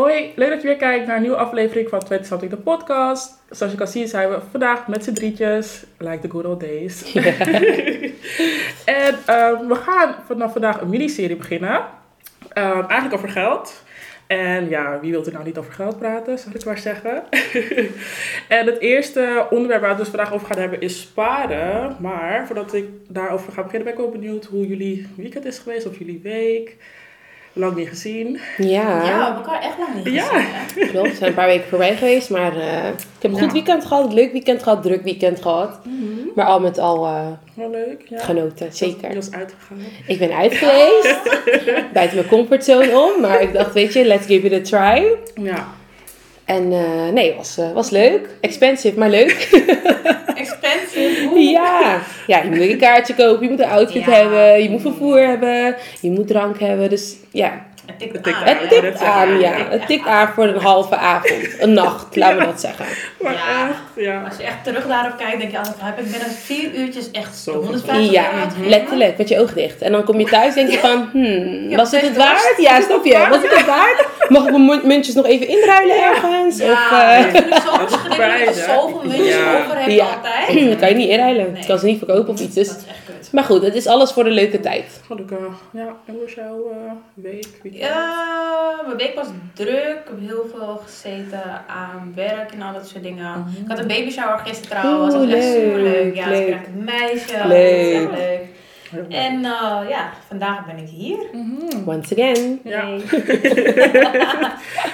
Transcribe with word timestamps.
Hoi, 0.00 0.32
leuk 0.36 0.48
dat 0.48 0.62
je 0.62 0.66
weer 0.66 0.76
kijkt 0.76 1.06
naar 1.06 1.16
een 1.16 1.22
nieuwe 1.22 1.36
aflevering 1.36 1.88
van 1.88 1.98
20 1.98 2.26
Something 2.26 2.50
de 2.50 2.56
podcast. 2.56 3.42
Zoals 3.50 3.72
je 3.72 3.78
kan 3.78 3.88
zien 3.88 4.08
zijn 4.08 4.28
we 4.28 4.38
vandaag 4.50 4.86
met 4.86 5.04
z'n 5.04 5.12
drietjes, 5.12 5.84
like 5.98 6.18
the 6.18 6.30
good 6.30 6.44
old 6.44 6.60
days. 6.60 7.02
en 9.02 9.14
ehm, 9.26 9.66
we 9.66 9.74
gaan 9.74 10.14
vanaf 10.26 10.52
vandaag 10.52 10.80
een 10.80 10.88
miniserie 10.88 11.36
beginnen, 11.36 11.84
Ehm, 12.52 12.80
eigenlijk 12.80 13.14
over 13.14 13.28
geld. 13.28 13.82
En 14.26 14.68
ja, 14.68 15.00
wie 15.00 15.10
wil 15.10 15.24
er 15.24 15.32
nou 15.32 15.44
niet 15.44 15.58
over 15.58 15.72
geld 15.72 15.98
praten, 15.98 16.38
zal 16.38 16.52
ik 16.54 16.64
maar 16.64 16.78
zeggen. 16.78 17.22
en 18.58 18.66
het 18.66 18.78
eerste 18.78 19.46
onderwerp 19.50 19.80
waar 19.80 19.90
we 19.90 19.96
het 19.96 20.04
dus 20.04 20.14
vandaag 20.14 20.32
over 20.32 20.46
gaan 20.46 20.58
hebben 20.58 20.80
is 20.80 21.00
sparen. 21.00 21.96
Maar 22.00 22.46
voordat 22.46 22.74
ik 22.74 22.84
daarover 23.08 23.52
ga 23.52 23.62
beginnen, 23.62 23.84
ben 23.84 23.92
ik 23.92 24.10
wel 24.10 24.20
benieuwd 24.20 24.44
hoe 24.44 24.66
jullie 24.66 25.06
weekend 25.16 25.44
is 25.44 25.58
geweest, 25.58 25.86
of 25.86 25.98
jullie 25.98 26.20
week. 26.22 26.76
Lang 27.52 27.76
niet 27.76 27.88
gezien. 27.88 28.38
Ja, 28.56 28.66
Ja, 28.66 29.00
we 29.00 29.06
hebben 29.06 29.34
elkaar 29.34 29.62
echt 29.62 29.78
lang 29.78 30.04
niet 30.04 30.14
Ja. 30.14 30.22
gezien. 30.24 30.46
hè? 30.50 30.86
klopt. 30.92 31.08
We 31.10 31.16
zijn 31.16 31.28
een 31.28 31.34
paar 31.36 31.46
weken 31.46 31.68
voorbij 31.68 31.96
geweest, 31.96 32.30
maar 32.30 32.56
eh, 32.56 32.86
ik 32.86 33.22
heb 33.22 33.30
een 33.30 33.36
Ja. 33.36 33.42
goed 33.42 33.52
weekend 33.52 33.84
gehad, 33.84 34.06
een 34.06 34.14
leuk 34.14 34.32
weekend 34.32 34.62
gehad, 34.62 34.82
druk 34.82 35.02
weekend 35.02 35.42
gehad. 35.42 35.78
Maar 36.34 36.46
al 36.46 36.60
met 36.60 36.78
al 36.78 37.06
eh, 37.06 37.26
Wel 37.54 37.70
leuk, 37.70 38.02
ja. 38.08 38.18
genoten, 38.18 38.66
Je 38.66 38.76
zeker. 38.76 39.14
was 39.14 39.30
uitgegaan. 39.32 39.78
Ik 40.06 40.18
ben 40.18 40.32
uit 40.32 40.54
geweest, 40.54 41.18
buiten 41.92 42.16
mijn 42.16 42.28
comfortzone 42.28 42.98
om, 42.98 43.20
maar 43.20 43.42
ik 43.42 43.52
dacht, 43.52 43.72
weet 43.72 43.92
je, 43.92 44.04
let's 44.04 44.26
give 44.26 44.46
it 44.50 44.72
a 44.74 44.92
try. 44.94 45.06
Ja. 45.44 45.66
En 46.44 46.72
eh, 46.72 47.12
nee, 47.12 47.26
het 47.28 47.36
was, 47.36 47.58
eh, 47.58 47.72
was 47.72 47.90
leuk. 47.90 48.28
Expensive, 48.40 48.98
maar 48.98 49.10
leuk. 49.10 49.48
Expensive. 50.40 51.38
Ja. 51.50 52.00
ja, 52.26 52.42
je 52.42 52.50
moet 52.50 52.60
een 52.60 52.78
kaartje 52.78 53.14
kopen, 53.14 53.42
je 53.44 53.50
moet 53.50 53.60
een 53.60 53.68
outfit 53.70 54.04
Ja. 54.04 54.10
hebben, 54.12 54.62
je 54.62 54.70
moet 54.70 54.80
vervoer 54.80 55.18
hebben, 55.20 55.76
je 56.00 56.10
moet 56.10 56.26
drank 56.28 56.60
hebben. 56.60 56.88
Dus 56.88 57.16
ja, 57.32 57.66
Het 57.90 57.98
tikt 57.98 58.12
Het 58.12 58.22
tikt 58.22 58.36
aan. 58.36 58.42
aan. 58.46 58.48
het 58.56 58.62
Ja, 58.62 58.68
tikt 58.68 58.82
dat 58.82 58.98
zeg 58.98 59.08
aan, 59.08 59.34
ik. 59.34 59.40
ja. 59.40 59.54
tikt 59.56 59.70
Het 59.72 59.86
tikt 59.86 60.06
aan. 60.06 60.28
voor 60.34 60.44
een 60.44 60.60
halve 60.60 60.96
avond, 60.96 61.48
een 61.58 61.72
nacht, 61.72 62.16
laten 62.16 62.38
we 62.38 62.44
dat 62.44 62.60
zeggen. 62.60 62.84
Maar 63.20 63.32
Ja. 63.32 63.68
echt, 63.68 63.78
ja. 64.06 64.22
Als 64.28 64.36
je 64.36 64.42
echt 64.42 64.64
terug 64.64 64.86
daarop 64.86 65.16
kijkt, 65.18 65.38
denk 65.38 65.50
je 65.50 65.58
altijd, 65.58 65.76
heb 65.80 65.98
ik 65.98 66.10
binnen 66.10 66.30
vier 66.30 66.74
uurtjes 66.74 67.10
echt 67.10 67.36
Zo 67.38 67.52
de 67.52 67.58
150 67.58 68.10
Ja, 68.10 68.30
uitgegeven? 68.30 68.68
letterlijk, 68.68 69.18
met 69.18 69.28
je 69.28 69.40
oog 69.40 69.52
dicht. 69.52 69.78
En 69.82 69.92
dan 69.92 70.04
kom 70.04 70.18
je 70.18 70.26
thuis 70.26 70.54
denk 70.54 70.70
je 70.70 70.78
van, 70.78 71.08
hmm, 71.12 71.70
Ja, 71.70 71.76
was 71.76 71.90
het 71.90 72.00
het 72.00 72.16
waard? 72.16 72.54
Ja, 72.56 72.80
snap 72.80 73.04
je? 73.04 73.26
Was 73.30 73.42
het 73.42 73.56
het 73.56 73.66
waard? 73.66 74.06
Mag 74.28 74.44
ik 74.44 74.50
mijn 74.50 74.64
mu- 74.64 74.80
muntjes 74.86 75.14
nog 75.14 75.26
even 75.26 75.48
inruilen 75.48 75.96
ergens? 76.04 76.58
Ja, 76.58 76.72
Of, 76.72 76.92
eh, 76.92 77.18
ik 77.20 77.30
vind 77.30 77.62
zo 77.62 77.78
verschrikkelijk 77.86 78.44
hè? 78.44 78.52
zoveel 78.52 79.00
muntjes 79.04 79.34
Ja. 79.34 79.54
over 79.64 79.78
hebt 79.78 79.92
Ja. 79.92 80.04
altijd. 80.04 80.68
dat 80.70 80.78
kan 80.78 80.88
je 80.88 80.94
niet 80.94 81.08
inruilen. 81.08 81.52
Nee. 81.52 81.60
Je 81.60 81.66
kan 81.66 81.78
ze 81.78 81.86
niet 81.86 81.98
verkopen 81.98 82.32
of 82.34 82.40
iets. 82.40 82.54
Dus. 82.54 82.70
Maar 83.32 83.44
goed, 83.44 83.62
het 83.62 83.74
is 83.74 83.86
alles 83.86 84.12
voor 84.12 84.24
de 84.24 84.30
leuke 84.30 84.60
tijd. 84.60 85.00
Gelukkig. 85.06 85.38
Ja, 85.72 85.96
en 86.04 86.14
hoe 86.14 86.24
is 86.24 86.34
jouw 86.34 86.70
eh, 86.70 86.92
week? 87.14 87.48
weekend? 87.62 87.84
Ja, 87.84 88.80
mijn 88.86 88.96
week 88.96 89.14
was 89.14 89.26
druk. 89.54 89.98
Ik 89.98 90.08
heb 90.08 90.18
heel 90.20 90.46
veel 90.54 90.80
gezeten 90.84 91.42
aan 91.66 92.12
werk 92.14 92.52
en 92.52 92.62
al 92.62 92.72
dat 92.72 92.88
soort 92.88 93.02
dingen. 93.02 93.38
Mhm. 93.38 93.62
Ik 93.62 93.68
had 93.68 93.78
een 93.78 93.86
baby 93.86 94.10
shower 94.10 94.38
gisteren 94.38 94.80
trouwens. 94.80 95.14
Dat 95.14 95.24
was 95.24 95.34
echt 95.34 95.42
leuk, 95.44 95.62
super 95.64 95.82
leuk. 95.82 96.14
Ja, 96.14 96.24
ik 96.24 96.30
leuk. 96.30 96.46
kreeg 96.46 96.66
een 96.66 96.84
meisje. 96.84 97.46
Leuk. 97.46 97.48
Dat 97.48 97.80
is 97.80 97.92
echt 97.92 98.10
leuk. 98.10 98.46
Heel 98.90 99.00
leuk. 99.08 99.12
En 99.12 99.34
eh, 99.44 99.88
ja, 99.88 100.12
vandaag 100.28 100.66
ben 100.66 100.76
ik 100.78 100.88
hier. 100.88 101.18
Mhm. 101.32 101.88
Once 101.88 102.14
again. 102.14 102.60
Ja. 102.64 102.86
Hey. 102.86 103.00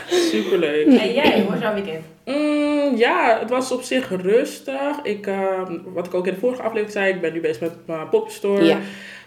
Superleuk. 0.31 0.87
En 0.87 1.12
jij, 1.12 1.41
hoe 1.41 1.51
was 1.51 1.61
jouw 1.61 1.75
weekend? 1.75 2.05
Mm, 2.27 2.97
ja, 2.97 3.39
het 3.41 3.51
was 3.51 3.73
op 3.73 3.83
zich 3.83 4.11
rustig. 4.23 4.97
Ik, 5.03 5.27
ehm, 5.27 5.73
wat 5.85 6.07
ik 6.07 6.15
ook 6.15 6.27
in 6.27 6.35
de 6.35 6.41
vorige 6.41 6.61
aflevering 6.63 6.93
zei, 6.93 7.13
ik 7.15 7.21
ben 7.21 7.33
nu 7.33 7.41
bezig 7.41 7.61
met 7.61 7.73
mijn 7.87 8.09
popstore. 8.09 8.65
Ja. 8.65 8.79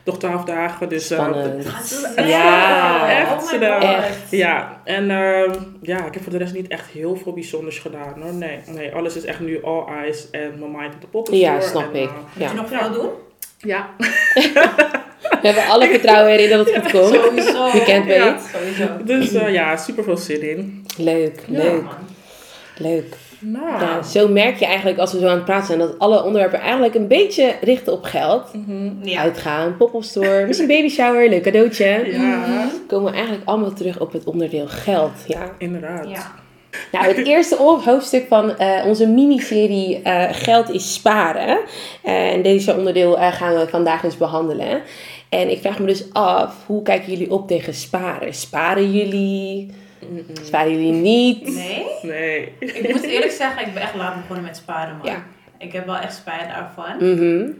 Nog 0.03 0.17
twaalf 0.19 0.43
dagen, 0.43 0.89
dus... 0.89 1.11
eh. 1.11 1.17
Gaat 1.61 1.87
snel. 1.87 2.25
Ja, 2.27 3.09
echt 3.19 3.53
oh 3.53 3.59
my. 3.59 3.65
Echt. 3.67 4.31
Ja, 4.31 4.81
en 4.83 5.11
ehm, 5.11 5.51
ja, 5.81 6.05
ik 6.05 6.13
heb 6.13 6.23
voor 6.23 6.31
de 6.31 6.37
rest 6.37 6.53
niet 6.53 6.67
echt 6.67 6.87
heel 6.91 7.15
veel 7.15 7.33
bijzonders 7.33 7.79
gedaan 7.79 8.13
hoor. 8.21 8.33
Nee, 8.33 8.59
nee 8.67 8.93
alles 8.93 9.15
is 9.15 9.25
echt 9.25 9.39
nu 9.39 9.63
all 9.63 9.83
eyes 10.01 10.29
en 10.31 10.53
mijn 10.59 10.71
mind 10.71 10.93
op 10.95 11.01
de 11.01 11.07
poppenstore. 11.07 11.51
Ja, 11.53 11.61
snap 11.61 11.93
en, 11.93 12.01
ik. 12.01 12.07
eh, 12.09 12.13
Moet 12.15 12.43
Ja. 12.43 12.49
je 12.49 12.55
nog 12.55 12.67
veel 12.67 12.91
doen? 12.91 13.09
ja, 13.57 13.89
We 15.41 15.47
hebben 15.47 15.67
alle 15.67 15.87
vertrouwen 15.87 16.31
erin 16.31 16.49
dat 16.57 16.71
het 16.73 16.91
goed 16.91 16.91
komt. 17.01 17.15
Sowieso. 17.15 17.65
Je 17.65 17.83
kent 17.85 18.05
Ja. 18.05 18.23
weet. 18.33 18.41
Sowieso. 18.53 19.03
dus 19.03 19.33
eh, 19.33 19.53
ja, 19.53 19.77
super 19.77 20.03
veel 20.03 20.17
zin 20.17 20.41
in. 20.49 20.85
Leuk, 20.97 21.39
Ja. 21.47 21.57
leuk, 21.63 21.81
Man. 21.83 21.93
Leuk. 22.79 23.15
Nou, 23.39 23.81
Ja, 23.81 24.01
zo 24.03 24.27
merk 24.27 24.57
je 24.59 24.65
eigenlijk 24.65 24.97
als 24.99 25.11
we 25.13 25.19
zo 25.19 25.27
aan 25.27 25.35
het 25.35 25.45
praten 25.45 25.65
zijn 25.67 25.79
dat 25.79 25.99
alle 25.99 26.23
onderwerpen 26.23 26.59
eigenlijk 26.59 26.95
een 26.95 27.07
beetje 27.07 27.53
richten 27.61 27.93
op 27.93 28.03
geld. 28.03 28.53
mhm. 28.53 28.89
Ja. 29.01 29.21
Uitgaan, 29.21 29.77
pop-up 29.77 30.03
store, 30.03 30.45
misschien 30.47 30.67
baby 30.67 30.89
shower, 30.89 31.29
leuk 31.29 31.43
cadeautje. 31.43 32.09
ja, 32.11 32.69
Komen 32.87 33.11
we 33.11 33.17
eigenlijk 33.17 33.47
allemaal 33.47 33.73
terug 33.73 33.99
op 33.99 34.11
het 34.11 34.23
onderdeel 34.23 34.67
geld. 34.67 35.11
Ja. 35.27 35.51
inderdaad. 35.57 36.09
Ja. 36.09 36.31
Nou, 36.91 37.05
het 37.05 37.17
eerste 37.27 37.55
hoofdstuk 37.85 38.25
van 38.27 38.57
eh, 38.57 38.85
onze 38.85 39.07
miniserie 39.07 40.01
eh, 40.01 40.27
Geld 40.31 40.69
is 40.69 40.93
sparen. 40.93 41.59
Eh, 42.03 42.33
en 42.33 42.41
deze 42.41 42.75
onderdeel 42.75 43.15
gaan 43.17 43.53
we 43.55 43.67
vandaag 43.67 44.03
eens 44.03 44.17
behandelen. 44.17 44.81
En 45.29 45.51
ik 45.51 45.59
vraag 45.59 45.79
me 45.79 45.85
dus 45.85 46.13
af, 46.13 46.55
hoe 46.65 46.81
kijken 46.81 47.11
jullie 47.11 47.31
op 47.31 47.47
tegen 47.47 47.73
sparen? 47.73 48.33
Sparen 48.33 48.91
jullie? 48.91 49.71
Mm-mm. 50.09 50.25
Sparen 50.43 50.71
jullie 50.71 50.91
niet? 50.91 51.53
Nee? 51.55 51.85
Nee. 52.01 52.53
Ik 52.59 52.89
moet 52.93 53.03
eerlijk 53.03 53.31
zeggen, 53.31 53.67
ik 53.67 53.73
ben 53.73 53.83
echt 53.83 53.95
laat 53.95 54.15
begonnen 54.15 54.45
met 54.45 54.55
sparen, 54.57 54.97
man. 54.97 55.11
Ja. 55.11 55.23
Ik 55.57 55.71
heb 55.71 55.85
wel 55.85 55.97
echt 55.97 56.15
spijt 56.15 56.47
daarvan. 56.47 57.13
Mhm. 57.13 57.51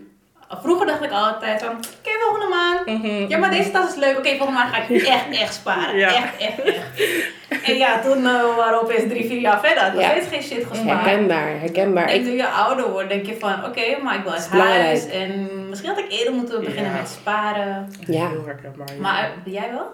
Vroeger 0.62 0.86
dacht 0.88 1.04
ik 1.04 1.12
altijd 1.12 1.62
van, 1.64 1.70
oké, 1.72 2.10
volgende 2.22 2.48
maand. 2.56 2.86
Mhm. 3.04 3.30
Ja, 3.30 3.38
maar 3.38 3.52
deze 3.52 3.72
tas 3.72 3.90
is 3.90 3.96
leuk. 3.96 4.18
Oké, 4.18 4.28
volgende 4.30 4.52
maand 4.60 4.74
ga 4.74 4.82
ik 4.88 5.02
echt, 5.08 5.30
echt 5.42 5.54
sparen. 5.54 5.98
Ja. 5.98 6.08
Echt, 6.16 6.38
echt, 6.38 6.60
echt. 6.62 7.66
En 7.66 7.78
ja, 7.78 8.00
toen 8.00 8.18
uh, 8.18 8.56
waren 8.56 8.80
we 8.80 8.84
opeens 8.84 9.10
drie, 9.10 9.26
vier 9.28 9.40
jaar 9.40 9.60
verder. 9.60 9.94
Nog 9.94 10.02
Ja. 10.02 10.10
steeds 10.10 10.28
geen 10.28 10.42
shit 10.44 10.66
gespaard. 10.66 11.06
Herkenbaar, 11.06 11.60
herkenbaar. 11.60 12.08
En 12.08 12.16
Ik, 12.16 12.24
toen 12.24 12.36
je 12.36 12.48
ouder 12.48 12.92
wordt, 12.92 13.10
denk 13.10 13.26
je 13.26 13.36
van, 13.40 13.66
oké, 13.66 13.82
maar 14.04 14.16
ik 14.16 14.24
wil 14.24 14.34
is 14.34 14.40
uit 14.42 14.50
belangrijk. 14.52 14.84
huis. 14.84 15.08
En 15.10 15.50
misschien 15.70 15.90
had 15.90 16.00
ik 16.00 16.06
eerder 16.12 16.34
moeten 16.34 16.64
beginnen 16.64 16.92
Ja. 16.92 16.98
met 16.98 17.10
sparen. 17.10 17.92
Ja. 18.08 18.30
Heel 18.30 18.46
herkenbaar. 18.46 18.88
ja. 18.96 19.02
Maar 19.02 19.32
ben 19.44 19.54
jij 19.54 19.70
wel? 19.72 19.88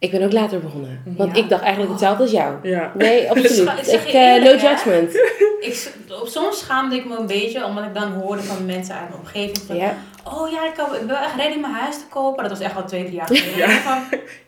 Ik 0.00 0.10
ben 0.10 0.22
ook 0.22 0.32
later 0.32 0.60
begonnen. 0.60 1.02
Want 1.16 1.36
Ja. 1.36 1.42
ik 1.42 1.48
dacht 1.48 1.62
eigenlijk 1.62 1.90
hetzelfde 1.92 2.22
als 2.22 2.32
jou. 2.32 2.54
Ja. 2.62 2.92
Nee, 2.94 3.28
absoluut. 3.30 3.92
Ik 3.92 4.06
eh, 4.12 4.42
no 4.42 4.50
judgment. 4.50 5.14
Ik, 5.60 5.92
op 6.20 6.26
soms 6.28 6.58
schaamde 6.58 6.96
ik 6.96 7.04
me 7.04 7.16
een 7.16 7.26
beetje, 7.26 7.64
omdat 7.64 7.84
ik 7.84 7.94
dan 7.94 8.12
hoorde 8.12 8.42
van 8.42 8.66
mensen 8.66 8.94
uit 8.94 9.08
mijn 9.08 9.20
omgeving 9.20 9.58
van, 9.66 9.76
Ja. 9.76 9.94
oh 10.24 10.50
ja, 10.50 10.64
ik, 10.66 10.72
kan, 10.76 10.86
ik 10.94 10.98
ben 10.98 11.06
wel 11.08 11.16
echt 11.16 11.34
ready 11.36 11.54
om 11.54 11.60
mijn 11.60 11.72
huis 11.72 11.94
te 11.98 12.04
kopen. 12.10 12.42
Dat 12.42 12.52
was 12.58 12.60
echt 12.66 12.76
al 12.76 12.84
twee, 12.84 13.02
drie 13.04 13.16
jaar 13.16 13.26
geleden. 13.32 13.56
Ja. 13.56 13.64
Ik 13.66 13.70
van, 13.80 14.02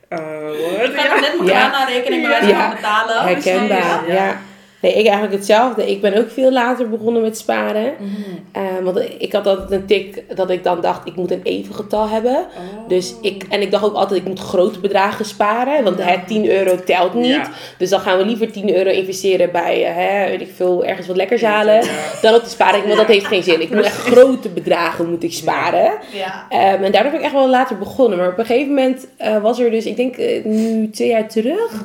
Eh, 0.08 0.18
what? 0.18 0.88
ik 0.88 0.94
ga 0.96 1.08
nog 1.12 1.20
net 1.20 1.34
mijn 1.38 1.48
Ja. 1.48 1.88
Ja. 1.88 2.28
wijze 2.28 2.54
van 2.54 2.70
betalen. 2.74 3.22
Herkenbaar, 3.22 4.00
Dus, 4.06 4.14
ja. 4.14 4.36
Nee, 4.82 4.92
ik 4.92 5.04
eigenlijk 5.06 5.32
hetzelfde. 5.34 5.90
Ik 5.90 6.00
ben 6.00 6.18
ook 6.18 6.30
veel 6.30 6.52
later 6.52 6.88
begonnen 6.88 7.22
met 7.22 7.38
sparen. 7.38 7.92
Mhm. 7.98 8.12
Eh, 8.52 8.62
want 8.82 9.00
ik 9.18 9.32
had 9.32 9.46
altijd 9.46 9.70
een 9.70 9.86
tik 9.86 10.22
dat 10.36 10.50
ik 10.50 10.64
dan 10.64 10.80
dacht, 10.80 11.06
ik 11.08 11.16
moet 11.16 11.30
een 11.30 11.40
even 11.42 11.74
getal 11.74 12.08
hebben. 12.08 12.32
Oh. 12.36 12.88
Dus 12.88 13.14
ik, 13.20 13.44
en 13.48 13.60
ik 13.60 13.70
dacht 13.70 13.84
ook 13.84 13.94
altijd, 13.94 14.20
ik 14.20 14.26
moet 14.26 14.38
grote 14.40 14.80
bedragen 14.80 15.24
sparen. 15.24 15.84
Want 15.84 15.98
Ja. 15.98 16.04
hè, 16.04 16.16
10 16.26 16.50
euro 16.50 16.76
telt 16.84 17.14
niet. 17.14 17.26
Ja. 17.26 17.50
Dus 17.78 17.90
dan 17.90 18.00
gaan 18.00 18.18
we 18.18 18.24
liever 18.24 18.52
10 18.52 18.74
euro 18.76 18.90
investeren 18.90 19.52
bij, 19.52 19.84
eh, 19.86 19.94
hè, 19.94 20.28
weet 20.28 20.40
ik 20.40 20.50
veel, 20.56 20.84
ergens 20.84 21.06
wat 21.06 21.16
lekkers 21.16 21.42
halen. 21.42 21.74
Ja. 21.74 21.90
Dan 22.22 22.34
op 22.34 22.42
de 22.44 22.50
sparing, 22.50 22.84
want 22.84 22.96
dat 22.96 23.06
heeft 23.06 23.26
geen 23.26 23.42
zin. 23.42 23.60
Ik 23.60 23.70
moet 23.70 23.84
echt 23.84 23.96
grote 23.96 24.48
bedragen 24.48 25.10
moet 25.10 25.22
ik 25.22 25.32
sparen. 25.32 25.92
Ja. 26.12 26.46
Ehm, 26.48 26.82
en 26.82 26.92
daardoor 26.92 27.10
ben 27.10 27.20
ik 27.20 27.26
echt 27.26 27.34
wel 27.34 27.48
later 27.48 27.78
begonnen. 27.78 28.18
Maar 28.18 28.28
op 28.28 28.38
een 28.38 28.46
gegeven 28.46 28.68
moment 28.74 29.06
eh, 29.16 29.42
was 29.42 29.58
er 29.58 29.70
dus, 29.70 29.86
ik 29.86 29.96
denk 29.96 30.16
eh, 30.16 30.44
nu 30.44 30.90
twee 30.90 31.08
jaar 31.08 31.28
terug. 31.28 31.84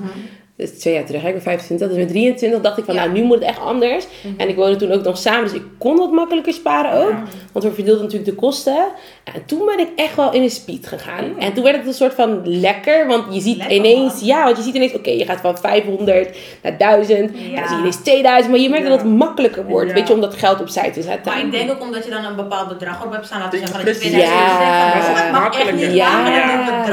Dus 0.58 0.70
twee 0.80 0.94
jaar 0.94 1.06
terug, 1.06 1.22
hè, 1.22 1.28
ik 1.28 1.34
ben 1.34 1.44
25, 1.44 1.88
dus 1.88 1.98
met 1.98 2.08
23 2.08 2.62
dacht 2.62 2.78
ik 2.78 2.86
van 2.86 2.94
Ja. 2.94 3.00
nou, 3.06 3.14
nu 3.14 3.24
moet 3.24 3.36
het 3.40 3.48
echt 3.48 3.60
anders. 3.60 4.06
En 4.38 4.50
ik 4.50 4.56
woonde 4.56 4.76
toen 4.76 4.92
ook 4.92 5.04
nog 5.04 5.18
samen, 5.18 5.44
dus 5.44 5.54
ik 5.54 5.62
kon 5.78 5.98
wat 5.98 6.12
makkelijker 6.12 6.54
sparen 6.54 6.92
ook. 6.92 7.14
Want 7.52 7.66
we 7.66 7.72
verdeelden 7.72 8.04
natuurlijk 8.04 8.30
de 8.30 8.36
kosten. 8.36 8.86
En 9.24 9.46
toen 9.46 9.66
ben 9.66 9.80
ik 9.80 9.88
echt 9.96 10.16
wel 10.16 10.34
in 10.34 10.42
een 10.42 10.50
speed 10.50 10.88
gegaan. 10.88 11.40
En 11.40 11.54
toen 11.54 11.64
werd 11.64 11.76
het 11.78 11.88
een 11.88 11.94
soort 11.94 12.14
van 12.14 12.42
lekker, 12.44 13.08
want 13.08 13.34
je 13.34 13.40
ziet 13.42 13.58
Lekker, 13.58 13.76
ineens, 13.76 14.14
man. 14.14 14.26
ja, 14.26 14.44
want 14.44 14.58
je 14.58 14.64
ziet 14.64 14.76
ineens, 14.76 14.94
oké, 14.94 15.10
je 15.10 15.26
gaat 15.26 15.40
van 15.42 15.58
500 15.58 16.38
naar 16.62 16.78
1000. 16.78 17.32
Ja. 17.34 17.46
En 17.48 17.56
dan 17.56 17.68
zie 17.68 17.76
je 17.76 17.80
ineens 17.82 17.96
2000, 18.04 18.52
maar 18.54 18.62
je 18.64 18.70
merkt 18.70 18.84
Ja. 18.84 18.90
dat 18.90 19.00
het 19.02 19.10
makkelijker 19.18 19.66
wordt, 19.66 19.88
Ja. 19.88 19.94
weet 19.94 20.08
je, 20.08 20.14
om 20.14 20.22
dat 20.22 20.34
geld 20.36 20.60
opzij 20.62 20.92
te 20.92 21.02
zetten. 21.02 21.32
Maar 21.32 21.42
ik 21.42 21.52
denk 21.52 21.72
ook 21.72 21.82
omdat 21.82 22.04
je 22.06 22.10
dan 22.10 22.26
een 22.26 22.36
bepaald 22.36 22.68
bedrag 22.68 23.06
op 23.06 23.12
hebt 23.12 23.26
staan, 23.26 23.40
laten 23.40 23.60
we 23.60 23.66
zeggen 23.68 23.86
dat 23.86 23.96
je 23.96 24.00
Precies. 24.00 24.18
2000 24.18 24.60
Ja. 24.60 24.92
zegt 24.92 25.06
van, 25.06 25.16
het 25.16 25.32
mag 25.32 25.60
echt 25.62 25.72
niet 25.74 25.94
Ja, 25.94 26.26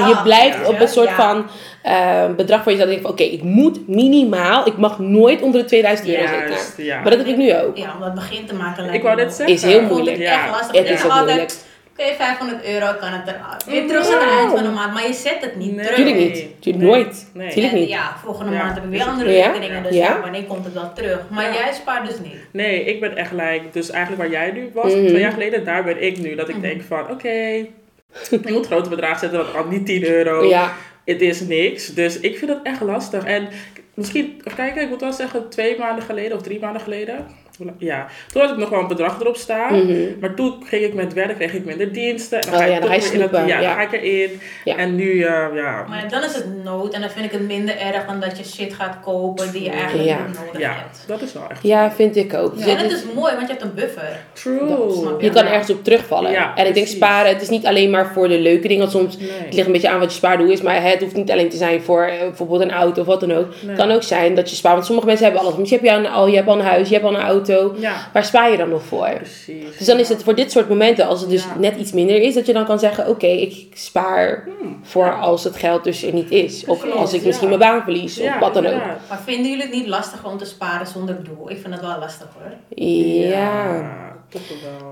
je 0.08 0.20
blijft 0.24 0.68
op 0.68 0.80
een 0.80 0.88
soort 0.88 1.08
Ja. 1.08 1.14
van 1.16 1.44
eh, 1.84 2.24
bedrag 2.36 2.64
waar 2.64 2.72
je 2.72 2.78
dan 2.78 2.88
denkt 2.88 3.02
van 3.02 3.10
oké, 3.10 3.22
ik 3.22 3.42
moet 3.42 3.88
minimaal, 3.88 4.66
ik 4.66 4.76
mag 4.76 4.98
nooit 4.98 5.42
onder 5.42 5.60
de 5.60 5.66
2000 5.66 6.08
euro 6.08 6.26
zitten. 6.26 6.84
Ja. 6.84 7.00
Maar 7.00 7.10
dat 7.10 7.18
heb 7.18 7.28
ik 7.28 7.36
nu 7.36 7.54
ook. 7.54 7.76
Ja, 7.76 7.92
om 7.94 8.00
dat 8.00 8.14
begin 8.14 8.46
te 8.46 8.54
maken 8.54 8.82
lijkt 8.82 8.96
Ik 8.96 9.02
wou 9.02 9.18
zeggen. 9.18 9.46
Is 9.46 9.62
heel 9.62 9.82
moeilijk. 9.82 10.16
ik 10.16 10.22
Ja. 10.22 10.42
echt 10.42 10.50
lastig. 10.50 10.76
Het 10.80 10.88
Ik 10.88 10.94
is 10.94 11.04
ook 11.04 11.10
altijd, 11.10 11.26
moeilijk. 11.28 11.52
Oké, 11.98 12.14
500 12.14 12.64
euro 12.68 12.86
kan 13.00 13.08
het 13.12 13.26
eruit. 13.28 13.64
Weer 13.64 13.86
terug 13.86 14.06
aan 14.14 14.28
het 14.28 14.38
eind 14.38 14.50
van 14.50 14.62
de 14.62 14.68
maand, 14.70 14.92
maar 14.94 15.06
je 15.06 15.12
zet 15.12 15.36
het 15.40 15.56
niet 15.56 15.74
Nee. 15.76 15.84
terug. 15.84 15.94
Tuurlijk 15.96 16.16
niet. 16.16 16.46
Tuurlijk 16.62 16.84
Nee. 16.84 16.92
nooit. 16.94 17.30
Nee. 17.34 17.50
Tuurlijk 17.52 17.74
niet. 17.74 17.88
ja, 17.88 18.16
volgende 18.24 18.52
Ja. 18.52 18.62
maand 18.62 18.74
heb 18.74 18.84
ik 18.84 18.90
weer 18.90 19.04
andere 19.04 19.30
Ja. 19.32 19.46
rekeningen, 19.46 19.82
dus 19.82 19.94
Ja. 19.94 20.20
wanneer 20.20 20.44
komt 20.44 20.64
het 20.64 20.74
wel 20.74 20.92
terug? 20.94 21.18
Maar 21.30 21.44
Ja. 21.44 21.52
jij 21.52 21.72
spaart 21.72 22.06
dus 22.08 22.18
niet. 22.22 22.36
Nee, 22.50 22.84
ik 22.84 23.00
ben 23.00 23.16
echt 23.16 23.28
gelijk. 23.28 23.72
Dus 23.72 23.90
eigenlijk 23.90 24.22
waar 24.22 24.30
jij 24.40 24.50
nu 24.50 24.70
was, 24.74 24.92
Mhm. 24.94 25.06
twee 25.06 25.20
jaar 25.20 25.32
geleden, 25.32 25.64
daar 25.64 25.84
ben 25.84 26.02
ik 26.02 26.18
nu. 26.18 26.34
Dat 26.34 26.48
ik 26.48 26.54
Mhm. 26.54 26.62
denk 26.64 26.82
van, 26.88 27.10
oké, 27.10 27.28
ik 28.30 28.50
moet 28.50 28.66
grote 28.66 28.88
bedragen 28.88 29.18
zetten, 29.18 29.38
want 29.38 29.54
al 29.56 29.64
niet 29.70 29.86
10 29.86 30.04
euro. 30.06 30.44
Ja, 30.48 30.72
Het 31.04 31.20
is 31.20 31.40
niks. 31.40 31.94
Dus 31.94 32.20
ik 32.20 32.38
vind 32.38 32.50
het 32.50 32.62
echt 32.62 32.80
lastig. 32.80 33.24
En 33.24 33.48
misschien, 33.94 34.42
kijken, 34.56 34.82
ik 34.82 34.88
moet 34.88 35.00
wel 35.00 35.12
zeggen 35.12 35.48
twee 35.48 35.78
maanden 35.78 36.04
geleden 36.04 36.36
of 36.36 36.42
drie 36.42 36.60
maanden 36.60 36.82
geleden. 36.82 37.26
Ja, 37.78 38.06
toen 38.32 38.42
had 38.42 38.50
ik 38.50 38.56
nog 38.56 38.68
wel 38.68 38.80
een 38.80 38.88
bedrag 38.88 39.20
erop 39.20 39.36
staan. 39.36 39.74
Mhm. 39.86 40.02
Maar 40.20 40.34
toen 40.34 40.54
ging 40.64 40.84
ik 40.84 40.94
met 40.94 41.12
werk, 41.12 41.34
kreeg 41.36 41.52
ik 41.54 41.64
minder 41.64 41.92
diensten. 41.92 42.40
En 42.40 42.44
dan 42.44 42.52
Oh 42.54 42.58
ga 42.58 42.64
je 42.64 42.72
ja, 42.72 42.80
dan 42.80 42.90
toch 42.90 43.10
weer 43.10 43.20
in 43.40 43.46
Ja, 43.46 43.60
ja. 43.60 43.60
dan 43.60 43.74
ga 43.74 43.80
ik 43.82 44.02
erin. 44.02 44.40
Ja. 44.64 44.76
En 44.76 44.94
nu, 44.94 45.22
eh, 45.22 45.46
ja. 45.54 45.84
Maar 45.88 46.04
dan 46.10 46.22
is 46.22 46.34
het 46.34 46.64
nood 46.64 46.94
en 46.94 47.00
dan 47.00 47.10
vind 47.10 47.24
ik 47.24 47.32
het 47.32 47.46
minder 47.46 47.76
erg 47.78 48.06
dan 48.06 48.20
dat 48.20 48.38
je 48.38 48.44
shit 48.44 48.74
gaat 48.74 48.96
kopen 49.04 49.52
die 49.52 49.62
je 49.62 49.70
eigenlijk 49.70 50.08
Ja. 50.08 50.26
niet 50.26 50.38
nodig 50.46 50.60
Ja, 50.60 50.72
hebt. 50.72 51.04
dat 51.06 51.20
is 51.22 51.32
wel 51.32 51.42
echt. 51.50 51.62
Ja, 51.62 51.90
vind 51.92 52.16
ik 52.16 52.34
ook. 52.34 52.56
Dus 52.56 52.66
En 52.66 52.76
het 52.76 52.92
is- 52.92 52.98
is 52.98 53.04
mooi, 53.14 53.34
want 53.34 53.40
je 53.46 53.52
hebt 53.52 53.62
een 53.62 53.74
buffer. 53.74 54.20
True. 54.32 55.16
Je 55.18 55.30
kan 55.30 55.44
Ja. 55.44 55.50
ergens 55.50 55.70
op 55.70 55.84
terugvallen. 55.84 56.30
Ja, 56.30 56.56
en 56.56 56.66
ik 56.66 56.74
denk 56.74 56.86
sparen, 56.86 57.32
het 57.32 57.42
is 57.42 57.48
niet 57.48 57.66
alleen 57.66 57.90
maar 57.90 58.06
voor 58.12 58.28
de 58.28 58.38
leuke 58.38 58.68
dingen. 58.68 58.78
Want 58.90 58.90
soms 58.92 59.18
Nee. 59.18 59.30
het 59.44 59.54
ligt 59.54 59.66
een 59.66 59.72
beetje 59.72 59.88
aan 59.88 59.98
wat 59.98 60.10
je 60.10 60.16
spaardoel 60.16 60.50
is. 60.50 60.62
Maar 60.62 60.82
het 60.82 61.00
hoeft 61.00 61.14
niet 61.14 61.30
alleen 61.30 61.48
te 61.48 61.56
zijn 61.56 61.82
voor 61.82 62.02
eh, 62.04 62.18
bijvoorbeeld 62.20 62.60
een 62.60 62.72
auto 62.72 63.00
of 63.00 63.06
wat 63.06 63.20
dan 63.20 63.32
ook. 63.32 63.46
Nee. 63.48 63.70
Het 63.70 63.78
kan 63.78 63.90
ook 63.90 64.02
zijn 64.02 64.34
dat 64.34 64.50
je 64.50 64.56
spaart. 64.56 64.74
Want 64.74 64.86
sommige 64.86 65.06
mensen 65.06 65.24
hebben 65.26 65.42
alles. 65.42 65.68
Je 65.70 65.76
hebt, 65.80 66.02
je, 66.02 66.08
al, 66.08 66.26
je 66.26 66.36
hebt 66.36 66.48
al 66.48 66.54
een 66.58 66.64
huis, 66.64 66.88
je 66.88 66.94
hebt 66.94 67.06
al 67.06 67.14
een 67.14 67.20
auto. 67.20 67.42
Ja, 67.46 68.08
Waar 68.12 68.24
spaar 68.24 68.50
je 68.50 68.56
dan 68.56 68.68
nog 68.68 68.82
voor? 68.82 69.10
precies. 69.16 69.76
Dus 69.78 69.86
dan 69.86 69.98
is 69.98 70.08
het 70.08 70.22
voor 70.22 70.34
dit 70.34 70.50
soort 70.52 70.68
momenten, 70.68 71.06
als 71.06 71.20
het 71.20 71.30
dus 71.30 71.42
Ja. 71.44 71.58
net 71.58 71.76
iets 71.76 71.92
minder 71.92 72.16
is, 72.22 72.34
dat 72.34 72.46
je 72.46 72.52
dan 72.52 72.64
kan 72.64 72.78
zeggen: 72.78 73.08
Oké, 73.08 73.26
ik 73.26 73.66
spaar 73.74 74.48
Hmm, 74.60 74.78
voor 74.82 75.04
ja. 75.04 75.12
als 75.18 75.44
het 75.44 75.56
geld 75.56 75.84
dus 75.84 76.02
er 76.02 76.12
niet 76.12 76.30
is. 76.30 76.64
Of 76.66 76.90
als 76.92 77.12
ik 77.12 77.24
misschien 77.24 77.48
mijn 77.48 77.60
baan 77.60 77.82
verlies, 77.82 78.20
of 78.20 78.38
wat 78.38 78.54
dan 78.54 78.66
ook. 78.66 78.80
Maar 79.08 79.20
vinden 79.24 79.50
jullie 79.50 79.62
het 79.64 79.72
niet 79.74 79.86
lastig 79.86 80.24
om 80.24 80.38
te 80.38 80.44
sparen 80.44 80.86
zonder 80.86 81.24
doel? 81.24 81.50
Ik 81.50 81.58
vind 81.60 81.74
het 81.74 81.82
wel 81.82 81.98
lastig 81.98 82.26
hoor. 82.38 82.52
Ja. 82.86 84.12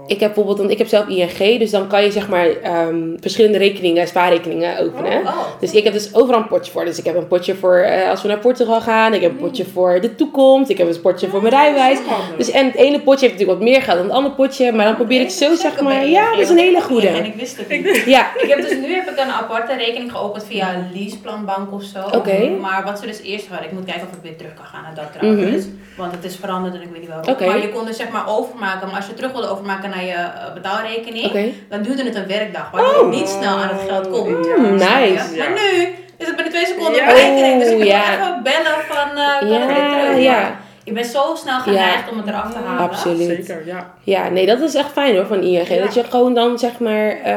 Ik 0.06 0.21
heb 0.21 0.29
bijvoorbeeld, 0.29 0.59
want 0.59 0.71
ik 0.71 0.79
heb 0.79 0.87
zelf 0.87 1.06
ING, 1.09 1.59
dus 1.59 1.71
dan 1.71 1.87
kan 1.89 2.03
je 2.05 2.11
zeg 2.11 2.29
maar 2.29 2.47
ehm, 2.49 3.17
verschillende 3.21 3.59
rekeningen, 3.59 4.06
spaarrekeningen 4.09 4.79
openen. 4.79 5.19
Oh, 5.21 5.27
oh. 5.27 5.39
Dus 5.61 5.73
ik 5.73 5.85
heb 5.85 5.93
dus 5.93 6.15
overal 6.15 6.41
een 6.41 6.47
potje 6.49 6.73
voor. 6.73 6.85
Dus 6.85 6.99
ik 6.99 7.05
heb 7.05 7.17
een 7.17 7.27
potje 7.29 7.55
voor 7.55 7.77
eh, 7.77 8.11
als 8.11 8.23
we 8.23 8.29
naar 8.29 8.39
Portugal 8.39 8.81
gaan. 8.81 9.15
Ik 9.15 9.21
heb 9.23 9.31
een 9.31 9.37
potje 9.37 9.65
voor 9.65 10.00
de 10.00 10.15
toekomst. 10.15 10.71
Ik 10.71 10.79
heb 10.79 10.89
een 10.89 11.00
potje 11.00 11.29
voor 11.29 11.43
mijn 11.43 11.55
rijbewijs. 11.55 11.99
handig. 11.99 12.37
Dus 12.37 12.50
en 12.50 12.67
het 12.67 12.75
ene 12.75 13.00
potje 13.00 13.27
heeft 13.27 13.33
natuurlijk 13.39 13.59
wat 13.59 13.69
meer 13.69 13.83
geld 13.83 13.97
dan 13.97 14.06
het 14.06 14.15
andere 14.17 14.35
potje. 14.35 14.73
Maar 14.73 14.85
dan 14.85 14.94
probeer 14.94 15.21
ik 15.21 15.31
zo 15.31 15.55
zeg 15.55 15.81
maar, 15.81 16.06
ja, 16.06 16.31
dat 16.31 16.39
is 16.41 16.49
een 16.49 16.59
hele 16.59 16.77
En 16.77 16.83
goede. 16.83 17.09
ik 17.09 17.35
wist 17.35 17.56
het 17.56 17.69
niet. 17.69 18.03
Ja, 18.06 18.31
Ik 18.43 18.49
heb 18.49 18.61
dus 18.61 18.71
nu 18.77 18.94
heb 18.94 19.11
ik 19.11 19.19
een 19.19 19.31
aparte 19.31 19.75
rekening 19.77 20.12
geopend 20.12 20.44
via 20.47 20.75
een 20.75 20.87
leaseplanbank 20.94 21.73
of 21.73 21.83
zo. 21.83 22.17
Oké. 22.17 22.49
Maar 22.61 22.83
wat 22.85 22.99
ze 22.99 23.06
dus 23.06 23.21
eerst 23.23 23.49
hadden, 23.49 23.67
ik 23.67 23.73
moet 23.73 23.85
kijken 23.85 24.03
of 24.11 24.17
ik 24.17 24.23
weer 24.23 24.37
terug 24.37 24.55
kan 24.55 24.65
gaan 24.65 24.83
naar 24.83 24.94
dat 24.94 25.12
trouwens. 25.19 25.65
Want 25.97 26.12
het 26.12 26.25
is 26.25 26.37
veranderd 26.37 26.75
en 26.75 26.83
ik 26.83 26.89
weet 26.91 27.00
niet 27.00 27.09
waarom. 27.09 27.27
Mhm. 27.27 27.35
Oké. 27.35 27.47
Maar 27.47 27.61
je 27.61 27.69
kon 27.69 27.85
dus 27.87 27.97
zeg 27.97 28.09
maar 28.11 28.29
overmaken, 28.29 28.87
maar 28.87 28.97
als 28.97 29.06
je 29.06 29.15
terug 29.15 29.31
wilde 29.32 29.49
overmaken 29.49 29.90
naar 29.90 30.05
je 30.05 30.12
eh, 30.12 30.52
betaalrekening, 30.55 31.26
oké. 31.26 31.44
dan 31.69 31.82
duurde 31.82 32.02
het 32.05 32.14
een 32.14 32.26
werkdag. 32.26 32.70
Waardoor 32.70 33.11
je 33.11 33.17
niet 33.19 33.29
snel 33.29 33.56
aan 33.56 33.69
het 33.69 33.88
geld 33.90 34.11
komt. 34.11 34.56
Mm, 34.56 34.73
nice. 34.75 35.37
Maar 35.38 35.50
nu 35.50 35.94
is 36.17 36.26
het 36.26 36.34
binnen 36.37 36.52
twee 36.52 36.67
seconden 36.67 36.94
Ja. 36.94 37.08
op 37.08 37.14
mijn 37.14 37.34
rekening. 37.34 37.58
Dus 37.61 37.69
ik 37.69 37.73
Oh, 37.73 37.79
moet 37.79 37.87
ja. 37.88 38.12
even 38.12 38.43
bellen 38.43 38.79
van, 38.88 39.08
eh 39.17 39.38
kan 39.38 39.70
ik 39.70 39.76
Ja, 39.76 40.05
terug? 40.06 40.23
ja. 40.23 40.56
Je 40.84 40.93
bent 40.93 41.06
zo 41.06 41.34
snel 41.34 41.58
geneigd 41.61 42.11
om 42.11 42.17
het 42.17 42.26
eraf 42.26 42.52
te 42.52 42.58
halen. 42.67 42.82
Absoluut. 42.90 43.26
Zeker, 43.46 43.67
ja. 43.67 43.90
Ja, 44.02 44.29
nee, 44.29 44.46
dat 44.46 44.61
is 44.61 44.75
echt 44.75 44.90
fijn 44.93 45.14
hoor 45.17 45.26
van 45.26 45.43
ING. 45.43 45.69
Ja. 45.69 45.82
Dat 45.84 45.94
je 45.94 46.05
gewoon 46.05 46.34
dan 46.34 46.58
zeg 46.58 46.79
maar. 46.79 47.08
eh, 47.11 47.37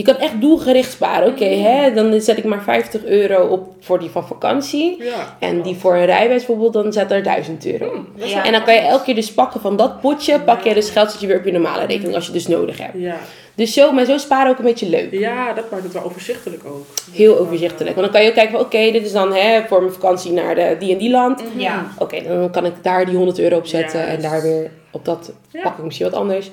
je 0.00 0.12
kan 0.12 0.16
echt 0.16 0.40
doelgericht 0.40 0.92
sparen. 0.92 1.28
Oké, 1.28 1.44
hè, 1.44 1.92
dan 1.94 2.20
zet 2.20 2.38
ik 2.38 2.44
maar 2.44 2.62
50 2.62 3.04
euro 3.04 3.46
op 3.46 3.68
voor 3.80 3.98
die 3.98 4.10
van 4.10 4.26
vakantie. 4.26 5.02
ja. 5.02 5.36
En 5.40 5.62
die 5.62 5.74
voor 5.76 5.94
een 5.94 6.04
rijbewijs 6.04 6.46
bijvoorbeeld, 6.46 6.72
dan 6.84 6.92
zet 6.92 7.10
er 7.10 7.22
1000 7.22 7.66
euro. 7.66 8.04
Ja. 8.14 8.44
En 8.44 8.52
dan 8.52 8.64
kan 8.64 8.74
je 8.74 8.80
elke 8.80 9.04
keer 9.04 9.14
dus 9.14 9.32
pakken 9.32 9.60
van 9.60 9.76
dat 9.76 10.00
potje, 10.00 10.40
pak 10.40 10.62
je 10.62 10.74
dus 10.74 10.90
geld 10.90 11.10
zet 11.10 11.20
je 11.20 11.26
weer 11.26 11.36
op 11.38 11.44
je 11.44 11.52
normale 11.52 11.86
rekening 11.86 12.14
als 12.14 12.26
je 12.26 12.32
dus 12.32 12.46
nodig 12.46 12.78
hebt. 12.78 12.94
Ja. 12.98 13.16
Dus 13.54 13.72
zo, 13.72 13.92
maar 13.92 14.04
zo 14.04 14.18
sparen 14.18 14.50
ook 14.50 14.58
een 14.58 14.64
beetje 14.64 14.88
leuk. 14.88 15.12
ja, 15.12 15.52
dat 15.52 15.70
maakt 15.70 15.82
het 15.82 15.92
wel 15.92 16.04
overzichtelijk 16.04 16.62
ook. 16.66 16.86
Heel 17.12 17.38
overzichtelijk. 17.38 17.94
Want 17.96 18.06
dan 18.06 18.10
kan 18.10 18.22
je 18.22 18.28
ook 18.28 18.34
kijken 18.34 18.52
van 18.56 18.60
oké, 18.66 18.90
dit 18.92 19.04
is 19.04 19.12
dan 19.12 19.34
hè, 19.34 19.60
voor 19.68 19.80
mijn 19.80 19.92
vakantie 19.92 20.32
naar 20.32 20.54
de, 20.54 20.76
die 20.78 20.92
en 20.92 20.98
die 20.98 21.10
land. 21.10 21.42
Ja. 21.56 21.86
Oké, 21.98 22.22
dan 22.28 22.50
kan 22.50 22.64
ik 22.66 22.72
daar 22.82 23.06
die 23.06 23.16
100 23.16 23.38
euro 23.38 23.56
op 23.56 23.66
zetten 23.66 24.06
en 24.06 24.20
daar 24.22 24.42
weer 24.42 24.70
op 24.90 25.04
dat 25.04 25.32
Ja. 25.50 25.62
pak 25.62 25.78
ik 25.78 25.84
misschien 25.84 26.10
wat 26.10 26.20
anders. 26.20 26.50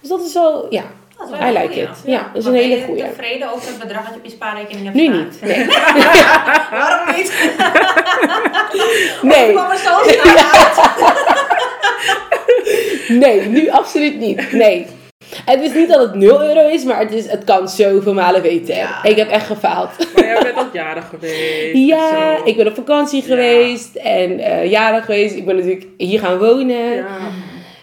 Dus 0.00 0.08
dat 0.10 0.24
is 0.24 0.32
wel, 0.32 0.66
ja, 0.70 0.82
Dat 0.82 0.82
is 0.82 0.84
wel 0.84 0.97
I 1.20 1.46
een 1.46 1.52
like 1.52 1.66
goeie. 1.66 1.82
it. 1.82 1.88
Ja, 2.04 2.30
dat 2.32 2.42
is 2.42 2.48
een 2.48 2.54
hele 2.54 2.74
Ben 2.76 2.84
goeie. 2.84 3.02
je 3.02 3.08
tevreden 3.08 3.52
over 3.52 3.68
het 3.68 3.78
bedrag 3.78 4.02
dat 4.04 4.12
je 4.12 4.18
op 4.18 4.24
je 4.24 4.30
spaarrekening 4.30 4.84
hebt 4.84 4.96
Nu 4.96 5.08
niet. 5.08 5.38
Nee. 5.42 5.66
Waarom 6.70 7.16
niet? 7.16 7.32
Nee. 9.22 9.48
Ik 9.48 9.54
kwam 9.54 9.70
er 9.70 9.76
zo 9.76 9.90
snel 10.04 10.34
uit. 10.52 10.76
Nee, 13.08 13.40
nu 13.48 13.68
absoluut 13.70 14.18
niet. 14.18 14.52
Nee. 14.52 14.86
Het 15.44 15.60
is 15.62 15.72
niet 15.74 15.88
dat 15.88 16.00
het 16.00 16.14
0 16.14 16.42
euro 16.42 16.68
is, 16.68 16.84
maar 16.84 16.98
het, 16.98 17.12
is, 17.12 17.30
het 17.30 17.44
kan 17.44 17.68
zoveel 17.68 18.14
malen 18.14 18.42
weten. 18.42 18.74
Ja. 18.76 19.02
Ik 19.04 19.16
heb 19.16 19.28
echt 19.30 19.46
gefaald. 19.46 19.90
Maar 20.14 20.24
jij 20.24 20.38
bent 20.42 20.58
ook 20.58 20.72
jarig 20.72 21.08
geweest. 21.08 21.76
Ja, 21.88 22.36
ik 22.44 22.56
ben 22.56 22.66
op 22.66 22.74
vakantie 22.74 23.20
Ja. 23.22 23.26
geweest 23.28 23.94
en 23.96 24.38
eh 24.40 24.70
jarig 24.70 25.04
geweest. 25.04 25.34
Ik 25.34 25.44
ben 25.46 25.56
natuurlijk 25.56 25.86
hier 25.96 26.18
gaan 26.20 26.38
wonen. 26.38 26.94
Ja. 26.94 27.06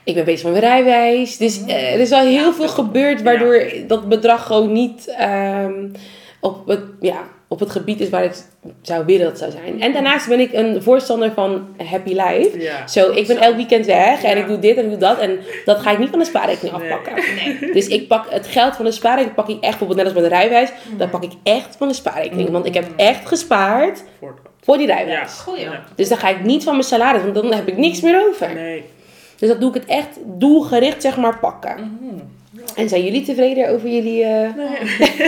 Ik 0.06 0.16
ben 0.16 0.26
bezig 0.26 0.44
met 0.52 0.52
mijn 0.62 0.74
rijbewijs. 0.74 1.38
Dus 1.38 1.66
eh, 1.66 1.94
er 1.94 2.00
is 2.00 2.12
al 2.12 2.26
heel 2.26 2.54
veel 2.54 2.68
gebeurd 2.68 3.22
waardoor 3.22 3.64
dat 3.88 4.10
bedrag 4.10 4.46
gewoon 4.46 4.72
niet 4.72 5.08
ehm, 5.18 5.88
op, 6.40 6.68
het, 6.68 6.82
ja, 7.00 7.18
op 7.48 7.60
het 7.60 7.70
gebied 7.72 8.00
is 8.00 8.10
waar 8.10 8.24
ik 8.24 8.34
zou 8.82 9.06
willen 9.06 9.22
dat 9.22 9.30
het 9.30 9.40
zou 9.40 9.52
zijn. 9.64 9.82
En 9.82 9.94
daarnaast 9.94 10.28
ben 10.28 10.40
ik 10.40 10.54
een 10.54 10.82
voorstander 10.84 11.32
van 11.32 11.68
Happy 11.86 12.10
Life. 12.14 12.60
Ja. 12.60 12.88
Zo, 12.88 13.12
ik 13.12 13.28
ben 13.28 13.38
elk 13.38 13.56
weekend 13.56 13.86
weg 13.86 14.24
en 14.24 14.38
ik 14.38 14.48
doe 14.48 14.60
dit 14.60 14.78
en 14.78 14.84
ik 14.84 14.90
doe 14.90 15.00
dat. 15.00 15.20
En 15.20 15.40
dat 15.66 15.80
ga 15.80 15.92
ik 15.92 16.00
niet 16.00 16.10
van 16.10 16.20
de 16.20 16.26
spaarrekening 16.26 16.78
Nee. 16.78 16.94
afpakken. 16.94 17.24
Nee. 17.60 17.74
Dus 17.74 17.88
ik 17.88 18.08
pak 18.08 18.26
het 18.30 18.48
geld 18.48 18.76
van 18.76 18.86
de 18.86 18.92
spaarrekening, 18.92 19.36
pak 19.36 19.50
ik 19.50 19.56
echt, 19.60 19.62
bijvoorbeeld 19.80 19.98
net 19.98 20.06
als 20.06 20.16
met 20.16 20.24
de 20.24 20.36
rijbewijs, 20.36 20.70
dat 20.98 21.10
pak 21.12 21.24
ik 21.24 21.32
echt 21.44 21.76
van 21.78 21.88
de 21.88 21.94
spaarrekening. 21.94 22.50
Want 22.50 22.66
ik 22.66 22.74
heb 22.74 22.86
echt 22.96 23.28
gespaard 23.28 24.04
Voor- 24.62 24.78
die 24.78 24.88
Ja. 24.88 25.26
Goeie. 25.26 25.62
Ja. 25.62 25.84
Dus 25.96 26.10
dan 26.10 26.18
ga 26.18 26.30
ik 26.30 26.44
niet 26.44 26.64
van 26.64 26.74
mijn 26.74 26.86
salaris, 26.86 27.22
want 27.22 27.36
dan 27.36 27.54
heb 27.54 27.68
ik 27.68 27.78
niks 27.78 28.02
meer 28.02 28.28
over. 28.30 28.54
Nee. 28.54 28.84
Dus 29.38 29.50
dat 29.50 29.60
doe 29.60 29.70
ik 29.70 29.76
het 29.82 29.86
echt 29.86 30.18
doelgericht, 30.26 31.02
zeg 31.02 31.18
maar, 31.18 31.38
pakken. 31.38 31.98
Mhm. 32.02 32.20
En 32.76 32.90
zijn 32.90 33.04
jullie 33.04 33.26
tevreden 33.26 33.70
over 33.70 33.90
jullie... 33.90 34.24
eh, 34.24 34.50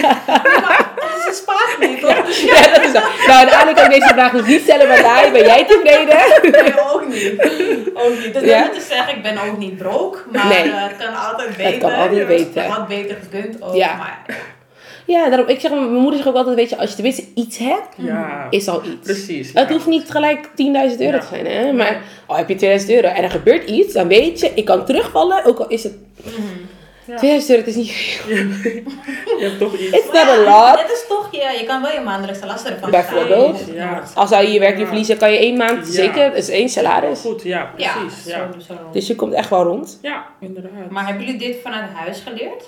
Ze 1.26 1.34
spaart 1.34 1.90
niet 1.90 2.02
hoor. 2.02 2.10
ja, 2.54 2.74
dat 2.74 2.84
is. 2.86 2.92
Nou, 2.92 3.06
uiteindelijk 3.28 3.78
kan 3.78 3.86
ik 3.86 3.92
deze 3.92 4.14
vraag 4.14 4.32
dus 4.32 4.46
niet 4.48 4.62
stellen, 4.62 4.88
maar 4.88 5.02
Lai, 5.02 5.32
ben 5.32 5.46
jij 5.46 5.66
tevreden? 5.66 6.16
Nee, 6.52 6.74
ook 6.94 7.08
niet. 7.08 7.42
Ook 7.94 8.24
niet. 8.24 8.34
Dat 8.34 8.44
is 8.44 8.50
Ja? 8.50 8.64
niet 8.64 8.74
te 8.74 8.86
zeggen, 8.90 9.16
ik 9.16 9.22
ben 9.24 9.38
ook 9.50 9.58
niet 9.58 9.78
broke. 9.78 10.18
Maar 10.32 10.48
Nee. 10.48 10.72
eh, 10.72 10.84
het 10.84 10.98
kan 10.98 11.16
altijd 11.30 11.50
beter. 11.58 11.72
Het 11.72 11.78
kan 11.82 11.94
altijd 11.96 12.28
beter. 12.28 12.62
Het 12.64 12.72
had 12.72 12.88
beter 12.88 13.18
gekund 13.22 13.62
ook. 13.62 13.76
Ja. 13.76 13.96
Maar 13.96 14.20
Ja, 15.08 15.30
daarom, 15.30 15.48
ik 15.48 15.60
zeg, 15.60 15.72
mijn 15.72 15.94
moeder 15.94 16.16
zegt 16.16 16.28
ook 16.30 16.36
altijd, 16.36 16.56
weet 16.56 16.70
je, 16.70 16.78
als 16.78 16.90
je 16.90 16.96
tenminste 16.96 17.24
iets 17.36 17.58
hebt, 17.58 17.88
Ja. 17.98 18.48
is 18.50 18.68
al 18.68 18.82
iets. 18.86 19.04
Precies. 19.04 19.48
Het 19.54 19.68
ja. 19.68 19.74
hoeft 19.74 19.86
niet 19.88 20.10
gelijk 20.12 20.50
10.000 20.56 21.02
euro 21.02 21.16
Ja. 21.16 21.20
te 21.20 21.28
zijn, 21.28 21.46
hè. 21.46 21.72
Maar 21.74 22.02
al 22.26 22.36
heb 22.36 22.48
je 22.50 22.56
2000 22.56 22.92
euro 22.92 23.08
en 23.08 23.24
er 23.24 23.30
gebeurt 23.32 23.70
iets, 23.70 23.94
dan 23.94 24.08
weet 24.08 24.40
je, 24.40 24.52
ik 24.56 24.66
kan 24.66 24.86
terugvallen, 24.86 25.46
ook 25.46 25.60
al 25.60 25.68
is 25.68 25.84
het... 25.84 25.94
Mhm. 26.24 26.36
2000 27.18 27.50
euro, 27.50 27.62
het 27.66 27.70
is 27.70 27.76
niet 27.76 27.92
veel. 27.92 28.36
Je 29.40 29.44
hebt 29.46 29.60
toch 29.60 29.74
iets. 29.78 29.96
It's 29.98 30.06
not 30.06 30.16
a 30.16 30.34
ja, 30.36 30.70
lot. 30.72 30.78
Dit 30.88 30.92
is 30.92 31.06
toch 31.08 31.28
je, 31.32 31.58
je 31.60 31.66
kan 31.68 31.82
wel 31.82 31.92
je 31.92 32.00
maandelijkse 32.00 32.46
lasten 32.46 32.74
ervan 32.74 32.92
Bijvoorbeeld. 32.92 33.60
Ja. 33.74 34.04
Als 34.16 34.30
zou 34.30 34.44
je 34.46 34.52
je 34.52 34.60
werk 34.60 34.72
niet 34.74 34.82
Ja. 34.82 34.88
verliezen, 34.88 35.18
kan 35.18 35.32
je 35.32 35.38
één 35.38 35.58
maand 35.58 35.86
Ja. 35.88 35.94
zeker, 35.94 36.24
het 36.24 36.36
is 36.38 36.50
één 36.50 36.70
salaris. 36.70 37.20
Goed, 37.20 37.44
ja, 37.44 37.72
Ja, 37.78 37.94
precies. 37.94 38.26
Ja, 38.26 38.50
zo, 38.54 38.60
zo. 38.60 38.74
Dus 38.92 39.08
je 39.08 39.16
komt 39.16 39.34
echt 39.34 39.50
wel 39.50 39.64
rond. 39.64 40.00
ja 40.02 40.26
inderdaad. 40.40 40.72
Maar 40.90 41.06
hebben 41.08 41.26
jullie 41.26 41.40
dit 41.40 41.56
vanuit 41.64 41.90
huis 41.94 42.24
geleerd? 42.28 42.64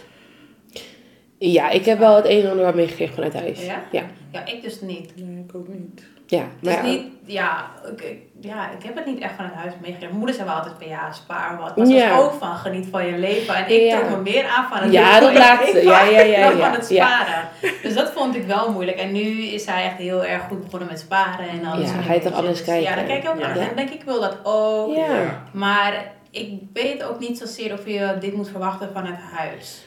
Ja, 1.40 1.70
ik 1.70 1.86
heb 1.86 2.00
wel 2.00 2.16
het 2.16 2.26
een 2.26 2.44
en 2.44 2.50
ander 2.50 2.66
wat 2.66 2.76
meegekregen 2.76 3.14
vanuit 3.16 3.34
huis. 3.34 3.66
Ja? 3.66 3.82
Ja. 3.92 4.04
Ja, 4.32 4.46
ik 4.46 4.62
dus 4.62 4.82
niet. 4.82 5.12
Nee, 5.16 5.44
ik 5.48 5.56
ook 5.56 5.68
niet. 5.68 6.04
Ja, 6.28 6.44
Dus 6.62 6.74
maar 6.76 6.86
ja. 6.86 6.92
niet, 6.92 7.02
ja, 7.26 7.66
ik, 7.92 8.02
ik- 8.02 8.22
ja, 8.40 8.70
ik 8.72 8.84
heb 8.84 8.96
het 8.96 9.06
niet 9.06 9.20
echt 9.20 9.36
vanuit 9.36 9.54
huis 9.54 9.72
meegekregen. 9.74 10.00
Mijn 10.08 10.18
moeder 10.18 10.36
zei 10.36 10.48
wel 10.48 10.58
altijd 10.58 10.74
van 10.80 10.88
ja, 10.88 11.12
spaar 11.12 11.58
wat. 11.58 11.76
Maar 11.78 11.86
ze 11.86 11.94
was 11.94 12.02
Ja. 12.02 12.18
ook 12.18 12.34
van 12.40 12.56
geniet 12.56 12.88
van 12.92 13.06
je 13.06 13.18
leven. 13.18 13.56
En 13.56 13.64
ik 13.70 13.82
Ja. 13.82 13.98
trok 14.00 14.10
me 14.10 14.18
meer 14.22 14.46
aan 14.48 14.68
van 14.70 14.78
het 14.78 14.92
Ja, 14.92 15.02
leven 15.04 15.22
dat 15.22 15.24
van 15.24 15.34
je 15.34 15.40
laatste. 15.40 15.74
leven 15.74 15.90
Ja, 15.90 16.04
ja, 16.04 16.20
ja, 16.22 16.50
ja. 16.50 16.58
van 16.72 16.72
het 16.80 16.90
Ja. 16.90 17.06
sparen. 17.08 17.48
Dus 17.82 17.94
dat 17.94 18.12
vond 18.12 18.36
ik 18.36 18.44
wel 18.46 18.72
moeilijk. 18.72 18.98
En 18.98 19.12
nu 19.12 19.42
is 19.44 19.66
hij 19.66 19.84
echt 19.84 19.98
heel 19.98 20.26
erg 20.26 20.44
goed 20.44 20.64
begonnen 20.64 20.88
met 20.88 21.00
sparen 21.00 21.50
en 21.50 21.66
alles. 21.66 21.90
Ja, 21.90 21.96
hij 21.96 22.16
een 22.16 22.22
toch 22.22 22.34
anders 22.34 22.58
Dus 22.58 22.68
Ja, 22.68 22.74
kijken. 22.74 22.96
dan 22.96 23.06
kijk 23.06 23.24
ik 23.24 23.30
ook 23.30 23.40
Ja. 23.40 23.46
aan. 23.46 23.58
En 23.58 23.66
dan 23.66 23.76
denk 23.76 23.90
ik, 23.90 23.96
ik 24.00 24.04
wil 24.06 24.20
dat 24.22 24.38
ook. 24.44 24.96
Ja. 24.96 25.44
Maar 25.52 26.12
ik 26.32 26.52
weet 26.74 27.04
ook 27.04 27.20
niet 27.20 27.38
zozeer 27.38 27.74
of 27.74 27.86
je 27.88 28.16
dit 28.20 28.34
moet 28.34 28.50
verwachten 28.50 28.90
vanuit 28.94 29.20
huis. 29.36 29.84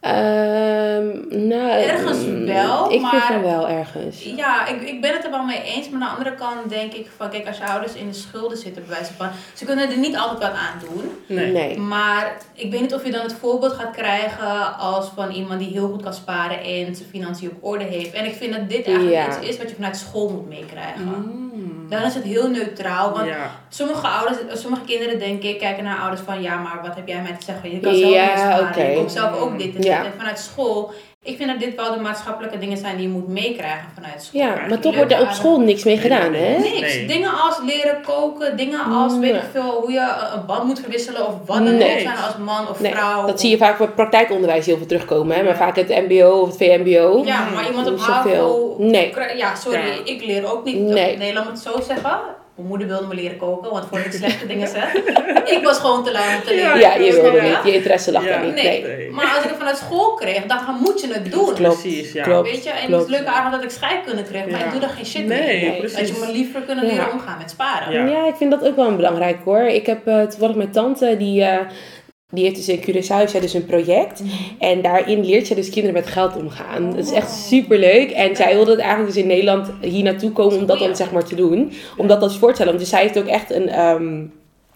Ehm, 0.00 1.06
nou, 1.48 1.70
Ergens 1.70 2.18
mm, 2.26 2.46
wel, 2.46 2.84
Ik 2.84 2.90
vind 2.90 3.02
maar- 3.02 3.26
van 3.32 3.42
wel 3.42 3.68
ergens. 3.68 4.22
Ja, 4.36 4.66
ik, 4.66 4.82
ik 4.82 5.00
ben 5.00 5.12
het 5.12 5.24
er 5.24 5.30
wel 5.30 5.44
mee 5.44 5.62
eens. 5.62 5.88
Maar 5.88 6.00
aan 6.02 6.08
de 6.08 6.16
andere 6.16 6.34
kant 6.36 6.68
denk 6.68 6.92
ik 6.92 7.08
van, 7.16 7.30
kijk, 7.30 7.46
als 7.46 7.56
je 7.58 7.66
ouders 7.68 7.92
in 7.94 8.08
de 8.08 8.14
schulden 8.14 8.58
zitten, 8.58 8.84
bij 8.86 8.96
wijze 8.96 9.12
van, 9.16 9.28
ze 9.54 9.64
kunnen 9.64 9.90
er 9.90 9.98
niet 9.98 10.16
altijd 10.16 10.38
wat 10.38 10.50
aan 10.60 10.80
doen. 10.88 11.10
Nee. 11.26 11.52
Nee. 11.52 11.78
Maar 11.78 12.32
ik 12.54 12.70
weet 12.70 12.80
niet 12.80 12.94
of 12.94 13.04
je 13.04 13.10
dan 13.10 13.22
het 13.22 13.34
voorbeeld 13.40 13.72
gaat 13.72 13.90
krijgen 13.96 14.76
als 14.78 15.10
van 15.14 15.30
iemand 15.30 15.60
die 15.60 15.70
heel 15.70 15.88
goed 15.88 16.02
kan 16.02 16.14
sparen 16.14 16.58
en 16.60 16.94
zijn 16.96 17.08
financiën 17.10 17.50
op 17.50 17.64
orde 17.64 17.84
heeft. 17.84 18.12
En 18.12 18.24
ik 18.24 18.34
vind 18.34 18.52
dat 18.54 18.68
dit 18.68 18.86
eigenlijk 18.86 19.16
Ja. 19.16 19.26
iets 19.26 19.48
is 19.48 19.58
wat 19.58 19.68
je 19.68 19.74
vanuit 19.74 19.96
school 19.96 20.28
moet 20.28 20.48
meekrijgen. 20.48 21.02
Mm. 21.04 21.88
Dan 21.88 22.02
is 22.02 22.14
het 22.14 22.24
heel 22.24 22.48
neutraal. 22.50 23.12
Want 23.12 23.26
Ja. 23.26 23.50
sommige 23.68 24.06
ouders, 24.06 24.60
sommige 24.60 24.84
kinderen 24.84 25.18
denk 25.18 25.42
ik, 25.42 25.58
kijken 25.58 25.84
naar 25.84 25.98
ouders 25.98 26.20
van 26.20 26.42
ja, 26.42 26.56
maar 26.56 26.78
wat 26.82 26.94
heb 26.94 27.08
jij 27.08 27.20
mij 27.22 27.32
te 27.38 27.44
zeggen? 27.44 27.70
Je 27.70 27.80
kan 27.80 27.94
zelf 27.94 28.12
Ja, 28.12 28.26
niet 28.26 28.38
sparen. 28.38 28.90
Je 28.90 28.96
komt 28.96 29.12
zelf 29.12 29.40
ook 29.40 29.58
dit 29.58 29.74
en 29.74 29.80
dit. 29.80 29.89
Ja. 29.90 30.04
En 30.04 30.12
vanuit 30.18 30.38
school 30.38 30.92
Ik 31.22 31.36
vind 31.36 31.48
dat 31.50 31.58
dit 31.60 31.74
wel 31.76 31.94
de 31.94 32.00
maatschappelijke 32.00 32.58
dingen 32.58 32.76
zijn 32.76 32.96
die 32.96 33.06
je 33.06 33.12
moet 33.12 33.28
meekrijgen 33.28 33.88
vanuit 33.94 34.22
school. 34.22 34.40
Ja, 34.40 34.54
maar 34.68 34.78
toch 34.78 34.96
wordt 34.96 35.12
er 35.12 35.20
op 35.20 35.30
school 35.30 35.60
niks 35.60 35.84
mee 35.84 35.98
gedaan, 35.98 36.32
hè? 36.34 36.58
Niks. 36.58 36.80
Nee. 36.94 37.06
Dingen 37.06 37.30
als 37.40 37.60
leren 37.66 38.00
koken, 38.06 38.56
dingen 38.56 38.80
als 38.84 39.18
weet 39.18 39.34
ik 39.34 39.42
veel 39.52 39.70
hoe 39.80 39.92
je 39.92 40.12
een 40.34 40.46
band 40.46 40.64
moet 40.64 40.80
verwisselen 40.80 41.26
of 41.26 41.34
wat 41.46 41.56
dan 41.56 41.76
Nee. 41.76 41.92
ook 41.94 42.00
zijn 42.00 42.16
als 42.16 42.36
man 42.44 42.68
of 42.68 42.80
Nee, 42.80 42.92
vrouw. 42.92 43.26
dat 43.26 43.40
zie 43.40 43.50
je 43.50 43.56
vaak 43.56 43.78
bij 43.78 43.86
praktijkonderwijs 43.88 44.66
heel 44.66 44.76
veel 44.76 44.86
terugkomen, 44.86 45.36
hè? 45.36 45.42
maar 45.42 45.56
vaak 45.56 45.76
het 45.76 45.88
MBO 45.88 46.30
of 46.40 46.48
het 46.48 46.56
VMBO. 46.56 47.22
Ja, 47.24 47.48
maar 47.54 47.66
iemand 47.66 47.86
op 47.86 47.98
HAVO... 48.00 48.74
Nee. 48.78 49.14
Ja, 49.36 49.54
sorry, 49.54 49.78
Ja. 49.78 49.94
ik 50.04 50.24
leer 50.24 50.52
ook 50.52 50.64
niet. 50.64 50.78
Nee. 50.80 51.32
Laat 51.32 51.44
me 51.44 51.50
het 51.50 51.60
zo 51.60 51.80
zeggen. 51.86 52.20
Mijn 52.60 52.72
moeder 52.72 52.88
wilde 52.88 53.06
me 53.06 53.14
leren 53.14 53.36
koken, 53.36 53.70
want 53.70 53.86
voor 53.90 53.98
ik 53.98 54.12
slechte 54.22 54.46
dingen 54.46 54.68
zeg. 54.68 54.94
Ik 55.44 55.60
was 55.62 55.78
gewoon 55.78 56.04
te 56.04 56.12
lui 56.12 56.36
om 56.36 56.42
te 56.42 56.54
leren. 56.54 56.78
Ja, 56.78 56.94
je 56.94 57.12
wilde 57.12 57.40
niet. 57.42 57.58
Je 57.64 57.74
interesse 57.74 58.12
lag 58.12 58.24
Ja. 58.24 58.28
daar 58.30 58.44
niet. 58.44 58.54
Nee. 58.54 58.82
Nee. 58.82 59.10
maar 59.10 59.24
als 59.34 59.42
ik 59.44 59.48
het 59.48 59.58
vanuit 59.58 59.76
school 59.76 60.14
kreeg, 60.14 60.46
dacht 60.46 60.60
ik, 60.60 60.66
dan 60.66 60.78
moet 60.80 61.00
je 61.00 61.12
het 61.12 61.32
doen. 61.32 61.54
Klopt. 61.54 61.80
Precies, 61.82 62.12
ja. 62.12 62.22
Klopt. 62.22 62.50
Weet 62.50 62.64
je, 62.64 62.70
en 62.70 62.86
Klopt. 62.86 63.02
het 63.02 63.10
leuke 63.10 63.30
aan 63.30 63.50
dat 63.50 63.62
ik 63.62 63.70
scheikunde 63.70 64.22
kreeg, 64.22 64.46
maar 64.46 64.60
Ja. 64.60 64.64
ik 64.66 64.70
doe 64.72 64.80
daar 64.80 64.90
geen 64.90 65.06
shit 65.06 65.26
Nee, 65.26 65.46
mee. 65.46 65.68
Nee. 65.70 65.78
precies. 65.78 65.98
Dat 65.98 66.08
je 66.08 66.24
me 66.26 66.32
liever 66.32 66.60
kunnen 66.60 66.86
Ja. 66.86 66.90
leren 66.92 67.12
omgaan 67.12 67.38
met 67.38 67.50
sparen. 67.50 67.92
Ja. 67.92 68.04
Ja. 68.06 68.26
ik 68.26 68.34
vind 68.36 68.50
dat 68.50 68.64
ook 68.64 68.76
wel 68.76 68.86
een 68.86 68.96
belangrijk 68.96 69.38
hoor. 69.44 69.60
Ik 69.62 69.86
heb 69.86 70.06
eh, 70.06 70.22
toevallig 70.22 70.56
mijn 70.56 70.70
tante, 70.70 71.16
die, 71.18 71.42
eh, 71.44 71.58
die 72.30 72.44
heeft 72.44 72.56
dus 72.56 72.68
in 72.68 72.80
Curaçao 72.80 73.28
zij 73.30 73.40
dus 73.40 73.54
een 73.54 73.66
project. 73.66 74.22
En 74.58 74.82
daarin 74.82 75.24
leert 75.24 75.46
zij 75.46 75.56
dus 75.56 75.70
kinderen 75.70 75.94
met 75.94 76.06
geld 76.06 76.36
omgaan. 76.36 76.90
Dat 76.90 77.04
is 77.04 77.12
echt 77.12 77.30
super 77.30 77.78
leuk. 77.78 78.10
En 78.10 78.36
zij 78.36 78.54
wilde 78.54 78.70
het 78.70 78.80
eigenlijk 78.80 79.12
dus 79.12 79.22
in 79.22 79.28
Nederland 79.28 79.70
hier 79.80 80.02
naartoe 80.02 80.30
komen 80.30 80.58
om 80.58 80.66
dat 80.66 80.78
dan 80.78 80.96
zeg 80.96 81.12
maar 81.12 81.24
te 81.24 81.34
doen. 81.34 81.72
Om 81.96 82.06
dat 82.06 82.22
als 82.22 82.38
voor 82.38 82.48
te 82.48 82.54
stellen. 82.54 82.78
Dus 82.78 82.88
zij 82.88 83.02
heeft 83.02 83.18
ook 83.18 83.26
echt 83.26 83.50
een... 83.50 83.68
ehm, 83.68 84.22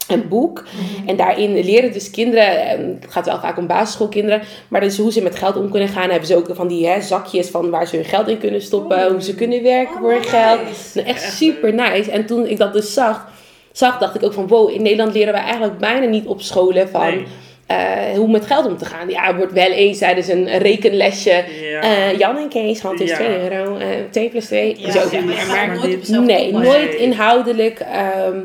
een 0.09 0.29
boek. 0.29 0.65
En 1.07 1.17
daarin 1.17 1.65
leren 1.65 1.93
dus 1.93 2.11
kinderen, 2.11 2.67
en 2.67 2.99
het 3.01 3.13
gaat 3.13 3.27
wel 3.27 3.41
vaak 3.41 3.59
om 3.59 3.67
basisschoolkinderen, 3.67 4.43
maar 4.69 4.81
dus 4.81 4.99
hoe 4.99 5.13
ze 5.13 5.23
met 5.23 5.37
geld 5.37 5.57
om 5.57 5.71
kunnen 5.71 5.89
gaan. 5.89 6.11
Hebben 6.11 6.29
ze 6.29 6.37
ook 6.37 6.49
van 6.53 6.69
die 6.69 6.87
hè, 6.87 7.01
zakjes 7.01 7.49
van 7.49 7.71
waar 7.71 7.87
ze 7.87 7.97
hun 7.97 8.05
geld 8.05 8.29
in 8.29 8.39
kunnen 8.39 8.63
stoppen, 8.63 9.11
hoe 9.11 9.23
ze 9.23 9.35
kunnen 9.35 9.63
werken 9.63 9.99
voor 9.99 10.11
hun 10.11 10.25
geld. 10.25 10.61
Nou, 10.95 11.07
echt 11.07 11.33
super 11.33 11.75
nice. 11.75 12.11
En 12.11 12.27
toen 12.27 12.47
ik 12.47 12.59
dat 12.59 12.73
dus 12.73 12.95
zag, 12.95 13.29
zag, 13.75 13.99
dacht 13.99 14.15
ik 14.15 14.23
ook 14.23 14.33
van 14.33 14.47
wow, 14.49 14.71
in 14.71 14.83
Nederland 14.83 15.13
leren 15.15 15.33
we 15.35 15.39
eigenlijk 15.41 15.79
bijna 15.79 16.07
niet 16.07 16.27
op 16.27 16.41
scholen 16.43 16.89
van 16.89 17.07
Nee. 17.07 17.27
eh, 17.67 18.17
hoe 18.17 18.29
met 18.31 18.47
geld 18.47 18.67
om 18.67 18.77
te 18.77 18.85
gaan. 18.85 19.09
Ja, 19.09 19.29
er 19.29 19.37
wordt 19.37 19.53
wel 19.53 19.71
eens 19.71 19.99
tijdens 19.99 20.29
een 20.29 20.59
rekenlesje. 20.59 21.45
Ja. 21.71 21.81
eh, 21.81 22.19
Jan 22.19 22.37
en 22.37 22.49
Kees, 22.49 22.81
hand 22.81 23.01
is 23.01 23.11
Ja. 23.11 23.17
2 23.17 23.51
euro, 23.51 23.77
eh 23.77 23.87
2 24.11 24.29
plus 24.29 24.47
2. 24.47 24.75
Ja, 24.79 24.91
zo. 24.91 25.09
zeg 25.09 25.25
maar 25.25 25.35
je 25.35 25.41
gaat 25.41 25.67
maar 25.67 25.77
nooit 25.77 26.09
Nee, 26.09 26.53
nooit 26.53 26.95
inhoudelijk 26.95 27.79
ehm, 27.81 28.39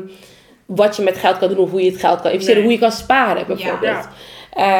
wat 0.66 0.96
je 0.96 1.02
met 1.02 1.18
geld 1.18 1.38
kan 1.38 1.48
doen 1.48 1.58
of 1.58 1.70
hoe 1.70 1.82
je 1.84 1.90
het 1.90 2.00
geld 2.00 2.20
kan 2.20 2.30
investeren, 2.30 2.62
Nee. 2.62 2.70
hoe 2.70 2.72
je 2.80 2.86
kan 2.88 2.92
sparen 2.98 3.46
bijvoorbeeld. 3.46 3.82
Ja. 3.82 4.10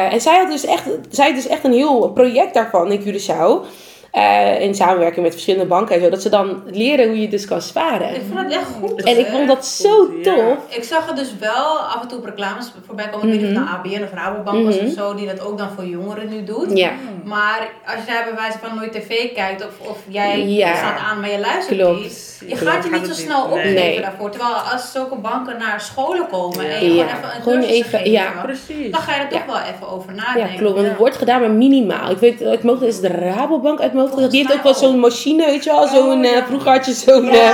Eh, 0.07 0.13
en 0.13 0.21
zij 0.21 0.37
had 0.37 0.49
dus 0.49 0.65
echt, 0.65 0.83
zij 1.09 1.25
had 1.25 1.35
dus 1.35 1.47
echt 1.47 1.63
een 1.63 1.73
heel 1.73 2.09
project 2.09 2.53
daarvan 2.53 2.91
in 2.91 3.01
Curaçao. 3.01 3.65
Eh, 4.11 4.61
in 4.61 4.75
samenwerking 4.75 5.23
met 5.23 5.31
verschillende 5.31 5.65
banken 5.67 5.95
en 5.95 6.01
zo. 6.01 6.09
Dat 6.09 6.21
ze 6.21 6.29
dan 6.29 6.61
leren 6.65 7.07
hoe 7.07 7.21
je 7.21 7.27
dus 7.27 7.45
kan 7.45 7.61
sparen. 7.61 8.15
Ik 8.15 8.21
vind 8.27 8.39
het 8.39 8.51
echt 8.51 8.67
goed. 8.81 9.03
En 9.03 9.19
ik 9.19 9.27
vond 9.27 9.47
dat 9.47 9.65
zo 9.65 9.89
Goed, 10.05 10.25
ja. 10.25 10.35
tof. 10.35 10.75
Ik 10.75 10.83
zag 10.83 11.09
er 11.09 11.15
dus 11.15 11.35
wel 11.39 11.77
af 11.79 12.01
en 12.01 12.07
toe 12.07 12.17
op 12.17 12.25
reclames 12.25 12.71
voorbij 12.85 13.09
komen. 13.09 13.27
Ik 13.27 13.33
weet 13.33 13.41
niet 13.49 13.57
of 13.57 13.63
het 13.63 13.65
nou 13.69 13.77
ABN 13.97 14.03
of 14.03 14.13
Rabobank 14.13 14.65
was 14.65 14.75
Mhm. 14.77 14.85
of 14.85 14.93
zo, 14.93 15.15
die 15.15 15.27
dat 15.27 15.41
ook 15.45 15.57
dan 15.57 15.69
voor 15.75 15.85
jongeren 15.85 16.29
nu 16.29 16.43
doet. 16.43 16.77
Ja, 16.77 16.91
Maar 17.23 17.69
als 17.85 18.05
jij 18.07 18.23
bij 18.23 18.35
wijze 18.35 18.57
van 18.57 18.75
nooit 18.77 18.91
tv 18.91 19.33
kijkt 19.33 19.65
of, 19.65 19.87
of 19.89 19.97
jij 20.07 20.47
Ja. 20.47 20.75
staat 20.75 20.99
aan, 20.99 21.19
maar 21.19 21.29
je 21.31 21.39
luistert 21.39 21.79
Klopt. 21.79 21.99
niet. 22.01 22.37
Je 22.47 22.55
Klopt. 22.55 22.71
gaat 22.71 22.83
je 22.83 22.89
niet 22.89 23.01
zo 23.03 23.07
het 23.07 23.17
snel 23.17 23.43
opgeven 23.43 23.73
Nee. 23.73 24.01
daarvoor. 24.01 24.29
Terwijl 24.29 24.53
als 24.53 24.91
zulke 24.91 25.15
banken 25.15 25.57
naar 25.57 25.81
scholen 25.81 26.27
komen 26.31 26.69
en 26.69 26.83
je 26.85 26.93
Ja. 26.93 27.03
gewoon 27.07 27.17
even 27.17 27.35
een 27.35 27.41
Gewoon 27.43 27.59
cursus 27.59 27.75
even- 27.77 27.89
geven, 27.99 28.11
ja. 28.11 28.31
Precies. 28.43 28.91
dan 28.91 29.01
ga 29.01 29.15
je 29.15 29.21
er 29.21 29.27
toch 29.27 29.39
Ja. 29.39 29.45
wel 29.45 29.61
even 29.73 29.87
over 29.89 30.15
ja 30.15 30.21
nadenken. 30.23 30.57
klopt. 30.57 30.75
Want 30.75 30.87
het 30.87 30.97
wordt 30.97 31.17
gedaan 31.17 31.39
maar 31.41 31.51
minimaal. 31.51 32.09
Ik 32.11 32.17
weet, 32.17 32.39
mijn 32.39 32.59
hoofd 32.63 32.81
is 32.81 32.99
de 32.99 33.07
Rabobank 33.07 33.79
uit 33.81 33.93
mijn 33.93 34.00
Die 34.29 34.39
heeft 34.39 34.53
ook 34.53 34.63
wel 34.63 34.73
zo'n 34.73 34.99
machine, 34.99 35.45
weet 35.45 35.63
je 35.63 35.69
wel. 35.69 35.87
Zo'n, 35.87 36.23
ja. 36.23 36.33
eh, 36.35 36.45
vroeger 36.47 36.71
had 36.71 36.85
je 36.85 36.91
zo'n... 36.93 37.25
Ja, 37.25 37.51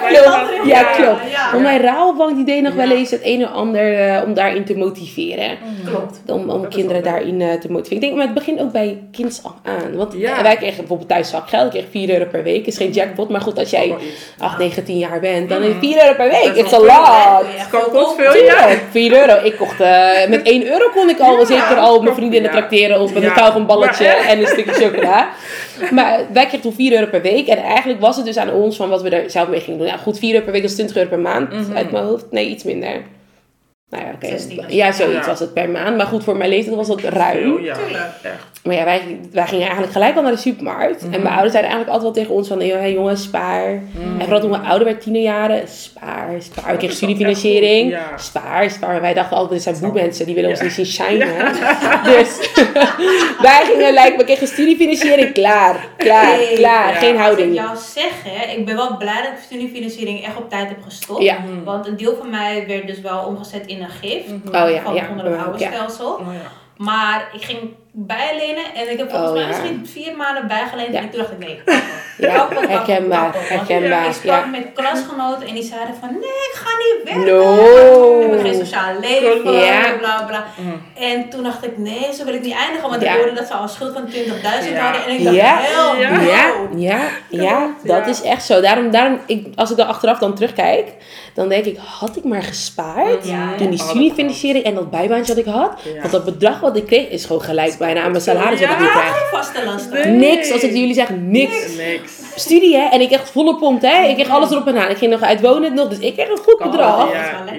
eh, 0.00 0.06
klopt. 0.08 0.24
dat- 0.24 0.48
Ja, 0.64 0.82
klopt. 0.82 1.20
Maar 1.52 1.60
mijn 1.60 1.80
Rabobank 1.80 2.36
die 2.36 2.44
deed 2.44 2.62
nog 2.62 2.74
wel 2.74 2.90
eens 2.90 3.10
het 3.10 3.20
een 3.24 3.40
en 3.40 3.52
ander 3.52 4.08
eh, 4.08 4.22
om 4.26 4.34
daarin 4.34 4.64
te 4.64 4.76
motiveren. 4.76 5.58
Klopt. 5.84 6.20
Om, 6.26 6.68
kinderen 6.68 7.02
daarin 7.02 7.40
eh, 7.40 7.52
te 7.52 7.70
motiveren. 7.72 7.94
Ik 7.96 8.00
denk, 8.00 8.14
maar 8.14 8.24
het 8.24 8.34
begint 8.34 8.60
ook 8.60 8.72
bij 8.72 8.98
kinds 9.12 9.40
aan. 9.62 9.96
Want 9.96 10.12
Ja. 10.16 10.36
eh, 10.36 10.42
wij 10.42 10.56
kregen 10.56 10.76
bijvoorbeeld 10.76 11.08
thuis 11.08 11.28
zakgeld. 11.30 11.64
Ik 11.64 11.70
kreeg 11.70 11.84
4 11.90 12.10
euro 12.18 12.24
per 12.30 12.42
week. 12.42 12.66
is 12.66 12.76
geen 12.76 12.90
jackpot. 12.90 13.28
Maar 13.28 13.40
goed, 13.40 13.58
als 13.58 13.70
jij 13.70 13.88
Wel 13.88 13.96
iets. 14.00 14.22
8, 14.38 14.58
9, 14.58 14.84
10 14.84 14.98
jaar 14.98 15.20
bent, 15.20 15.48
dan 15.48 15.62
is 15.62 15.72
4 15.80 16.02
euro 16.02 16.14
per 16.14 16.28
week. 16.30 16.54
It's 16.54 16.72
a 16.72 16.78
lot. 16.78 17.44
Het 17.56 17.68
kan 17.70 17.80
best 17.92 18.14
veel, 18.16 18.24
ja. 18.44 18.54
Tuurlijk, 18.60 18.82
4 18.90 19.12
euro. 19.12 19.44
Ik 19.44 19.56
kocht, 19.56 19.80
eh, 19.80 20.28
met 20.28 20.40
1 20.48 20.66
euro 20.66 20.90
kon 20.94 21.08
ik 21.08 21.18
al 21.20 21.46
zeker 21.46 21.76
al 21.76 22.02
mijn 22.02 22.14
vriendinnen 22.14 22.50
ja. 22.52 22.56
tracteren. 22.56 23.00
Of 23.00 23.14
met 23.14 23.22
een 23.22 23.32
kauwgomballetje 23.32 24.06
en 24.06 24.38
een 24.40 24.46
stukje 24.46 24.72
chocola. 24.72 25.28
Maar 25.90 26.20
wij 26.32 26.42
kregen 26.46 26.60
toen 26.60 26.72
4 26.72 26.92
euro 26.92 27.06
per 27.06 27.22
week. 27.22 27.46
En 27.46 27.56
eigenlijk 27.58 28.00
was 28.00 28.16
het 28.16 28.24
dus 28.26 28.36
aan 28.36 28.52
ons 28.52 28.76
van 28.76 28.88
wat 28.88 29.02
we 29.02 29.10
er 29.10 29.30
zelf 29.30 29.48
mee 29.48 29.60
gingen 29.60 29.78
doen. 29.78 29.88
Ja, 29.88 29.96
goed, 29.96 30.18
4 30.18 30.32
euro 30.32 30.44
per 30.44 30.52
week 30.52 30.62
is 30.62 30.74
20 30.74 30.96
euro 30.96 31.08
per 31.08 31.18
maand 31.18 31.52
Mhm. 31.52 31.76
uit 31.76 31.90
mijn 31.90 32.04
hoofd. 32.04 32.26
Nee, 32.30 32.48
iets 32.48 32.64
minder. 32.64 33.02
Nou 33.90 34.04
ja, 34.04 34.10
oké. 34.14 34.26
16. 34.26 34.64
Ja, 34.68 34.92
zoiets 34.92 35.20
Ja. 35.26 35.26
was 35.30 35.40
het 35.40 35.52
per 35.54 35.70
maand. 35.70 35.96
Maar 35.96 36.06
goed, 36.06 36.24
voor 36.24 36.36
mijn 36.36 36.50
leeftijd 36.50 36.76
was 36.76 36.86
dat 36.86 37.00
ruim. 37.00 37.42
Veel, 37.42 37.58
ja. 37.58 37.74
Tuurlijk. 37.74 38.02
Echt. 38.22 38.48
Maar 38.64 38.74
ja, 38.74 38.84
wij, 38.84 39.18
wij 39.32 39.46
gingen 39.46 39.62
eigenlijk 39.62 39.92
gelijk 39.92 40.16
al 40.16 40.22
naar 40.22 40.32
de 40.32 40.38
supermarkt. 40.38 41.02
En 41.02 41.10
mijn 41.10 41.26
ouders 41.34 41.52
zeiden 41.52 41.70
eigenlijk 41.72 41.88
altijd 41.90 42.02
wel 42.02 42.12
tegen 42.12 42.34
ons 42.34 42.48
van... 42.48 42.60
Hey, 42.60 42.92
jongens, 42.92 43.22
spaar. 43.22 43.68
En 43.68 44.20
vooral 44.20 44.40
toen 44.40 44.50
we 44.50 44.56
ouder 44.58 44.84
werden, 44.84 45.02
tienerjaren. 45.02 45.68
Spaar, 45.68 46.28
spaar. 46.38 46.70
We 46.72 46.76
kregen 46.76 46.78
is 46.78 46.80
wel 46.80 46.90
studiefinanciering. 46.90 47.90
ja. 47.90 48.16
Spaar, 48.18 48.70
spaar. 48.70 48.90
Maar 48.90 49.00
wij 49.00 49.14
dachten 49.14 49.36
altijd, 49.36 49.52
dit 49.54 49.62
zijn 49.62 49.76
Snap 49.76 49.92
boe 49.92 50.00
mensen. 50.02 50.26
Die 50.26 50.34
willen 50.34 50.50
ons 50.50 50.60
niet 50.60 50.72
zien 50.72 50.86
shinen. 50.86 51.28
Dus 52.10 52.50
wij 53.46 53.60
gingen 53.64 53.92
like, 53.92 54.14
we 54.16 54.24
kregen 54.24 54.46
studiefinanciering. 54.46 55.32
Klaar, 55.32 55.86
klaar, 55.96 56.38
klaar. 56.54 56.92
Ja. 56.92 56.98
Geen 56.98 57.08
Als 57.08 57.16
ik 57.16 57.16
houding. 57.18 57.54
jou 57.54 57.76
zeg, 57.94 58.12
hè, 58.24 58.56
ik 58.58 58.64
ben 58.66 58.76
wel 58.76 58.96
blij 58.96 59.22
dat 59.22 59.32
ik 59.32 59.38
studiefinanciering 59.44 60.24
echt 60.24 60.36
op 60.36 60.50
tijd 60.50 60.68
heb 60.68 60.82
gestopt. 60.82 61.22
Ja. 61.22 61.36
Want 61.64 61.86
een 61.86 61.96
deel 61.96 62.16
van 62.16 62.30
mij 62.30 62.64
werd 62.66 62.86
dus 62.86 63.00
wel 63.00 63.24
omgezet 63.24 63.66
in 63.66 63.78
een 63.80 63.90
gift. 63.90 64.30
Oh 64.30 64.70
ja, 64.70 64.82
van 64.82 64.94
ja. 64.94 65.08
onder 65.10 65.24
het 65.26 65.44
oude 65.46 65.58
Ja. 65.58 65.70
stelsel. 65.70 66.12
Oh, 66.14 66.32
ja. 66.34 66.50
Maar 66.76 67.30
ik 67.32 67.44
ging 67.44 67.58
bijlenen 67.92 68.64
en 68.74 68.90
ik 68.90 68.98
heb 68.98 69.10
volgens 69.10 69.30
Oh, 69.30 69.36
mij 69.36 69.42
ja. 69.42 69.48
misschien 69.48 69.86
vier 69.92 70.16
maanden 70.16 70.46
bijgeleend. 70.46 70.92
Ja. 70.92 71.00
En 71.00 71.10
toen 71.10 71.18
dacht 71.20 71.32
ik, 71.32 71.38
nee. 71.38 71.60
Ja, 72.18 72.48
herkenbaar, 72.50 73.34
Ik 74.08 74.12
sprak 74.12 74.22
ja. 74.22 74.46
met 74.46 74.66
klasgenoten 74.74 75.46
en 75.48 75.54
die 75.54 75.62
zeiden 75.62 75.94
van, 76.00 76.08
nee, 76.10 76.20
ik 76.20 76.52
ga 76.54 76.68
niet 76.78 77.14
werken. 77.14 77.34
No. 77.34 77.54
We 78.16 78.20
hebben 78.20 78.40
geen 78.40 78.54
sociaal 78.66 78.92
leven, 79.00 79.52
Ja. 79.52 79.92
bla 79.98 80.22
bla. 80.26 80.44
Mm. 80.58 80.82
En 81.02 81.28
toen 81.28 81.42
dacht 81.42 81.64
ik, 81.64 81.78
nee, 81.78 82.06
zo 82.14 82.24
wil 82.24 82.34
ik 82.34 82.42
niet 82.42 82.54
eindigen. 82.54 82.90
Want 82.90 83.02
Ja. 83.02 83.10
ik 83.12 83.16
hoorde 83.16 83.32
dat 83.34 83.46
ze 83.46 83.54
al 83.54 83.62
een 83.62 83.68
schuld 83.68 83.92
van 83.92 84.06
20.000 84.08 84.72
Ja. 84.74 84.80
hadden. 84.84 85.04
En 85.06 85.10
ik 85.18 85.24
dacht, 85.24 85.36
Ja. 85.36 85.60
Ja. 85.98 86.52
Ja, 86.76 87.00
ja, 87.28 87.70
dat 87.84 88.04
ja. 88.04 88.06
is 88.06 88.22
echt 88.22 88.44
zo. 88.44 88.60
Daarom, 88.60 88.90
daarom 88.90 89.20
ik, 89.26 89.46
als 89.56 89.70
ik 89.70 89.76
dan 89.76 89.86
achteraf 89.86 90.18
dan 90.18 90.34
terugkijk, 90.34 90.88
dan 91.34 91.48
denk 91.48 91.64
ik, 91.64 91.78
had 91.98 92.16
ik 92.16 92.24
maar 92.24 92.42
gespaard 92.42 93.26
Ja. 93.28 93.54
toen 93.56 93.70
die 93.70 93.78
studiefinanciering 93.78 94.64
en 94.64 94.74
dat 94.74 94.90
bijbaantje 94.90 95.34
wat 95.34 95.46
ik 95.46 95.52
had. 95.52 95.80
Ja. 95.94 96.00
Want 96.00 96.12
dat 96.12 96.24
bedrag 96.24 96.60
wat 96.60 96.76
ik 96.76 96.86
kreeg 96.86 97.08
is 97.08 97.24
gewoon 97.24 97.42
gelijk 97.42 97.78
bijna 97.80 98.02
aan 98.02 98.10
mijn 98.10 98.22
salaris 98.22 98.60
wat 98.60 98.70
ik 98.70 98.78
nu 98.78 98.84
Ja. 98.84 98.90
krijg. 98.90 99.28
Vaste 99.30 99.64
lasten. 99.64 100.16
Niks, 100.18 100.52
als 100.52 100.62
ik 100.62 100.70
jullie 100.72 100.94
zeg, 100.94 101.08
niks. 101.10 101.76
Niks. 101.76 102.12
Studie 102.34 102.76
hè, 102.76 102.88
en 102.88 103.00
ik 103.00 103.10
echt 103.10 103.30
volle 103.30 103.56
pomp 103.56 103.82
hè. 103.82 104.06
Ik 104.08 104.14
kreeg 104.14 104.28
alles 104.28 104.50
erop 104.50 104.66
en 104.66 104.78
aan. 104.78 104.90
Ik 104.90 104.96
ging 104.96 105.10
nog 105.10 105.22
uitwonen 105.22 105.74
nog, 105.74 105.88
dus 105.88 105.98
ik 105.98 106.14
kreeg 106.14 106.28
een 106.30 106.36
goed 106.44 106.60
Oh, 106.60 106.70
bedrag. 106.70 107.08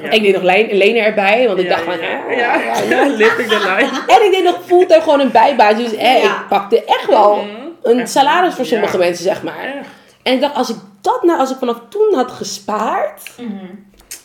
Ik 0.10 0.22
deed 0.24 0.34
nog 0.34 0.42
leen- 0.44 0.78
lenen 0.78 1.04
erbij, 1.04 1.48
want 1.48 1.60
ik 1.60 1.64
Ja, 1.66 1.70
dacht 1.70 1.84
van, 1.84 1.98
ja, 2.00 2.32
ja, 2.38 2.56
ja. 2.90 3.06
living 3.08 3.50
the 3.50 3.58
life. 3.78 4.02
En 4.08 4.26
ik 4.26 4.32
deed 4.32 4.44
nog 4.44 4.58
fulltime 4.66 5.02
gewoon 5.02 5.20
een 5.20 5.32
bijbaantje. 5.32 5.84
Dus 5.84 5.94
Ja. 6.00 6.16
ik 6.16 6.48
pakte 6.50 6.84
echt 6.84 7.06
wel 7.08 7.36
Mhm. 7.36 7.46
een 7.84 8.00
Echt. 8.00 8.12
salaris 8.12 8.54
voor 8.54 8.66
sommige 8.66 8.98
Ja. 8.98 9.04
mensen, 9.04 9.24
zeg 9.24 9.44
maar. 9.44 9.64
Echt. 9.64 9.88
En 10.24 10.34
ik 10.34 10.42
dacht, 10.42 10.56
als 10.56 10.70
ik 10.70 10.76
dat 11.02 11.24
nou, 11.24 11.40
als 11.40 11.52
ik 11.52 11.58
vanaf 11.60 11.78
toen 11.90 12.14
had 12.16 12.32
gespaard. 12.32 13.22
Mhm. 13.38 13.50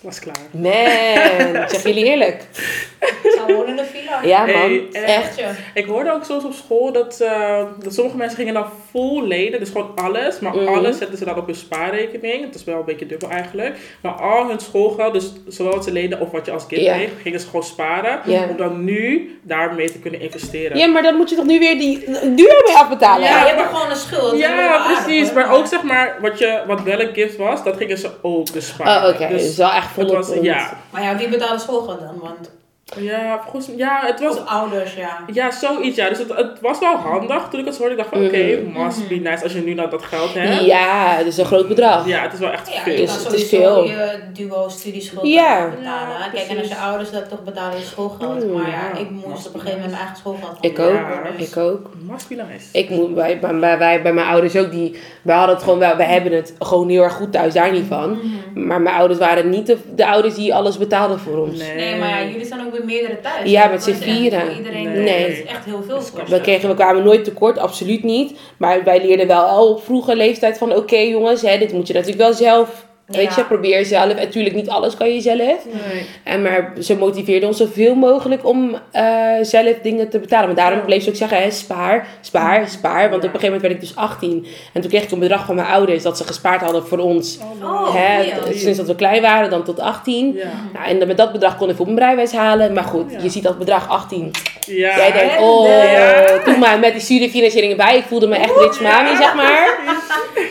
Was 0.01 0.19
klaar. 0.19 0.35
Man, 0.51 1.69
zeg 1.69 1.83
jullie 1.83 2.05
eerlijk. 2.05 2.43
Ik 3.01 3.33
zou 3.37 3.55
wonen 3.55 3.69
in 3.69 3.77
de 3.77 3.85
villa. 3.85 4.21
Ja, 4.23 4.39
man. 4.41 4.49
Hey, 4.55 4.87
echt. 4.93 5.39
echt. 5.39 5.59
Ik 5.75 5.87
hoorde 5.87 6.13
ook 6.13 6.25
soms 6.25 6.45
op 6.45 6.53
school 6.53 6.93
dat, 6.93 7.21
eh, 7.21 7.65
dat 7.83 7.95
sommige 7.95 8.17
mensen 8.17 8.37
gingen 8.39 8.55
dan 8.55 8.67
full 8.91 9.23
lenen, 9.27 9.59
dus 9.61 9.71
gewoon 9.71 9.91
alles. 9.95 10.39
Maar 10.41 10.55
Mhm. 10.57 10.75
alles 10.75 10.99
zetten 10.99 11.19
ze 11.19 11.25
dan 11.25 11.37
op 11.37 11.47
hun 11.47 11.55
spaarrekening. 11.55 12.45
Het 12.45 12.55
is 12.55 12.65
wel 12.65 12.79
een 12.79 12.85
beetje 12.85 13.07
dubbel 13.07 13.31
eigenlijk. 13.31 13.77
Maar 14.01 14.13
al 14.13 14.49
hun 14.49 14.61
schoolgeld, 14.61 15.13
dus 15.13 15.33
zowel 15.49 15.73
wat 15.73 15.85
ze 15.85 15.93
lenen 15.93 16.21
of 16.21 16.31
wat 16.31 16.47
je 16.47 16.53
als 16.53 16.67
kind 16.67 16.81
kreeg, 16.87 17.11
gingen 17.23 17.41
ze 17.41 17.47
gewoon 17.47 17.63
sparen. 17.65 18.21
Om 18.51 18.57
dan 18.57 18.85
nu 18.85 19.39
daarmee 19.43 19.91
te 19.93 19.99
kunnen 19.99 20.21
investeren. 20.21 20.79
Ja, 20.79 20.87
maar 20.87 21.03
dan 21.03 21.15
moet 21.17 21.31
je 21.31 21.37
toch 21.37 21.45
nu 21.47 21.59
weer 21.59 21.79
die 21.79 21.99
duur 22.35 22.63
mee 22.67 22.77
afbetalen? 22.77 23.25
Ja, 23.25 23.31
Ja, 23.39 23.47
je 23.51 23.55
hebt 23.55 23.69
gewoon 23.75 23.91
een 23.91 23.97
schuld. 23.97 24.23
Dat 24.23 24.33
is 24.33 24.39
Ja, 24.41 24.69
aardig, 24.69 25.05
precies. 25.05 25.25
hoor. 25.31 25.35
Maar 25.35 25.53
ook 25.53 25.67
zeg 25.67 25.83
maar, 25.83 26.17
wat, 26.21 26.39
je, 26.39 26.63
wat 26.67 26.83
wel 26.83 27.01
een 27.01 27.15
gift 27.15 27.37
was, 27.37 27.65
dat 27.65 27.77
gingen 27.77 27.99
ze 27.99 28.11
ook 28.23 28.53
dus 28.53 28.67
sparen. 28.69 29.09
Oh, 29.09 29.15
oké. 29.15 29.29
Dus, 29.29 29.57
wel 29.57 29.71
echt 29.73 29.85
het 29.87 29.95
volop. 29.95 30.13
was, 30.13 30.33
ja. 30.41 30.79
Maar 30.91 31.03
ja, 31.03 31.17
wie 31.17 31.29
betaalt 31.29 31.51
de 31.53 31.59
schoolgeld 31.59 32.01
dan? 32.01 32.19
Want 32.23 32.51
Ja, 32.97 33.41
volgens 33.43 33.69
ja, 33.77 34.01
het 34.05 34.21
was... 34.21 34.37
Of 34.37 34.47
ouders, 34.47 34.95
ja. 34.95 35.19
Ja, 35.33 35.51
zoiets, 35.51 35.97
ja. 35.97 36.09
Dus 36.09 36.19
het, 36.19 36.37
het 36.37 36.61
was 36.61 36.79
wel 36.79 36.97
handig 36.97 37.49
toen 37.51 37.61
ik 37.61 37.67
het 37.67 37.77
hoorde. 37.79 37.93
Ik 37.93 37.99
dacht 37.99 38.11
van, 38.11 38.25
oké, 38.27 38.61
Mhm. 38.67 38.83
must 38.85 39.09
be 39.09 39.15
nice 39.15 39.43
als 39.43 39.53
je 39.53 39.61
nu 39.61 39.75
nou 39.75 39.91
dat 39.91 40.03
geld 40.03 40.35
hebt. 40.35 40.65
Ja, 40.65 41.15
het 41.17 41.27
is 41.27 41.37
een 41.37 41.45
groot 41.45 41.69
bedrag. 41.69 42.07
Ja, 42.07 42.23
het 42.23 42.33
is 42.33 42.39
wel 42.39 42.51
echt 42.51 42.73
Ja, 42.73 42.81
veel. 42.81 42.97
Dus 42.97 43.25
het 43.25 43.33
is 43.33 43.49
veel. 43.49 43.85
je 43.85 44.19
duo 44.33 44.69
studieschuld 44.69 45.27
Ja. 45.27 45.69
betalen. 45.71 46.19
Ja, 46.19 46.29
Kijk, 46.33 46.49
en 46.49 46.59
als 46.59 46.69
je 46.69 46.77
ouders 46.77 47.11
dat 47.11 47.29
toch 47.29 47.43
betalen 47.45 47.79
je 47.79 47.85
schoolgeld. 47.85 48.45
Mm, 48.45 48.53
maar 48.53 48.69
ja, 48.71 48.99
ik 49.01 49.11
moest 49.11 49.47
op 49.49 49.55
een 49.55 49.61
gegeven 49.61 49.81
moment 49.81 49.81
mijn 49.81 49.93
eigen 49.95 50.17
schoolgeld 50.17 50.57
Ik 50.61 50.79
ook. 50.79 51.37
dus- 51.39 51.49
Ik 51.49 51.57
ook. 51.57 51.91
Must 52.11 52.29
be 52.29 52.35
nice. 52.35 52.67
Ik 52.73 52.91
moet 52.91 53.15
bij, 53.15 53.39
bij, 53.41 53.59
bij, 53.59 53.79
bij, 53.79 54.03
bij 54.03 54.13
mijn 54.13 54.27
ouders 54.27 54.57
ook, 54.57 54.71
die, 54.71 54.97
wij 55.23 55.37
hadden 55.37 55.55
het 55.55 55.65
gewoon 55.65 55.79
wel, 55.79 55.97
wij 55.97 56.07
hebben 56.07 56.33
het 56.33 56.55
gewoon 56.59 56.89
heel 56.89 57.03
erg 57.03 57.13
goed 57.13 57.33
thuis, 57.33 57.55
daar 57.55 57.73
niet 57.73 57.87
van. 57.89 58.11
Mhm. 58.11 58.67
Maar 58.67 58.81
mijn 58.81 58.97
ouders 58.97 59.19
waren 59.21 59.49
niet 59.51 59.67
de, 59.67 59.77
de 59.95 60.07
ouders 60.07 60.35
die 60.35 60.55
alles 60.55 60.79
betaalden 60.79 61.19
voor 61.19 61.39
ons. 61.39 61.59
Nee. 61.59 61.75
Nee, 61.77 61.99
maar 62.01 62.09
ja, 62.09 62.23
jullie 62.23 62.47
zijn 62.47 62.61
ook 62.67 62.75
weer 62.77 62.85
meerdere 62.85 63.21
thuis. 63.21 63.51
Ja, 63.51 63.63
Dat 63.63 63.71
met 63.71 63.83
z'n 63.83 64.03
vieren. 64.03 64.41
Voor 64.41 64.57
iedereen 64.57 64.93
Nee. 64.93 65.03
nee. 65.05 65.33
is 65.33 65.45
echt 65.45 65.65
heel 65.65 65.83
veel 65.87 65.97
kosten. 65.97 66.31
We, 66.31 66.41
kregen, 66.41 66.69
we 66.69 66.75
kwamen 66.75 67.05
nooit 67.05 67.25
tekort, 67.25 67.59
absoluut 67.59 68.03
niet. 68.03 68.39
Maar 68.57 68.85
wij 68.85 69.07
leerden 69.07 69.27
wel 69.27 69.45
al 69.45 69.69
op 69.69 69.85
vroege 69.85 70.17
leeftijd 70.17 70.59
van, 70.59 70.77
oké 70.77 70.97
jongens, 70.97 71.43
hè, 71.43 71.59
dit 71.59 71.73
moet 71.73 71.87
je 71.87 71.93
natuurlijk 71.93 72.21
wel 72.23 72.33
zelf, 72.33 72.86
weet 73.07 73.23
Ja. 73.23 73.33
je, 73.37 73.45
probeer 73.45 73.85
zelf. 73.85 74.11
En 74.11 74.17
natuurlijk 74.17 74.55
niet 74.55 74.69
alles 74.69 74.97
kan 74.97 75.15
je 75.15 75.21
zelf. 75.21 75.39
Nee. 75.39 76.07
En 76.25 76.43
maar 76.43 76.73
ze 76.81 76.97
motiveerden 76.97 77.49
ons 77.49 77.59
zoveel 77.59 77.95
mogelijk 77.95 78.47
om 78.47 78.77
eh, 78.93 79.05
zelf 79.43 79.75
dingen 79.83 80.09
te 80.09 80.19
betalen. 80.19 80.47
Maar 80.47 80.57
daarom 80.57 80.85
bleef 80.85 81.03
ze 81.03 81.09
ook 81.09 81.17
zeggen, 81.17 81.43
hè, 81.43 81.51
spaar, 81.51 82.07
spaar, 82.21 82.69
spaar. 82.69 83.11
Want 83.11 83.25
op 83.25 83.35
een 83.35 83.41
gegeven 83.41 83.45
moment 83.45 83.63
werd 83.63 83.75
ik 83.75 83.81
dus 83.81 83.97
18. 83.97 84.47
En 84.73 84.81
toen 84.81 84.91
kreeg 84.91 85.03
ik 85.03 85.11
een 85.11 85.19
bedrag 85.19 85.45
van 85.47 85.55
mijn 85.55 85.67
ouders 85.69 86.03
dat 86.03 86.17
ze 86.17 86.25
gespaard 86.25 86.61
hadden 86.61 86.87
voor 86.87 86.99
ons. 86.99 87.39
Oh, 87.63 87.95
hè, 87.95 88.17
ja. 88.21 88.37
t- 88.37 88.59
sinds 88.59 88.79
dat 88.79 88.87
we 88.87 88.95
klein 88.95 89.23
waren, 89.23 89.51
dan 89.51 89.65
tot 89.65 89.81
18. 89.81 90.33
Ja. 90.35 90.43
Nou, 90.73 90.87
en 91.01 91.07
met 91.07 91.17
dat 91.17 91.33
bedrag 91.33 91.57
kon 91.57 91.69
ik 91.71 91.77
voor 91.77 91.87
mijn 91.87 91.99
rijwijs 91.99 92.33
halen. 92.33 92.73
Maar 92.73 92.85
goed, 92.85 93.13
Ja. 93.13 93.19
je 93.23 93.29
ziet 93.29 93.43
dat 93.43 93.59
bedrag 93.59 93.89
18. 93.89 94.31
Ja. 94.67 94.97
Jij 94.97 95.13
denkt, 95.13 95.35
En 95.37 95.43
oh, 95.43 96.45
toen 96.45 96.59
maar 96.59 96.79
met 96.79 96.93
die 96.93 97.01
studiefinanciering 97.03 97.71
erbij. 97.73 97.97
Ik 97.97 98.05
voelde 98.05 98.27
me 98.27 98.37
echt 98.37 98.57
rich 98.57 98.81
mami, 98.81 99.17
zeg 99.17 99.35
maar. 99.35 99.69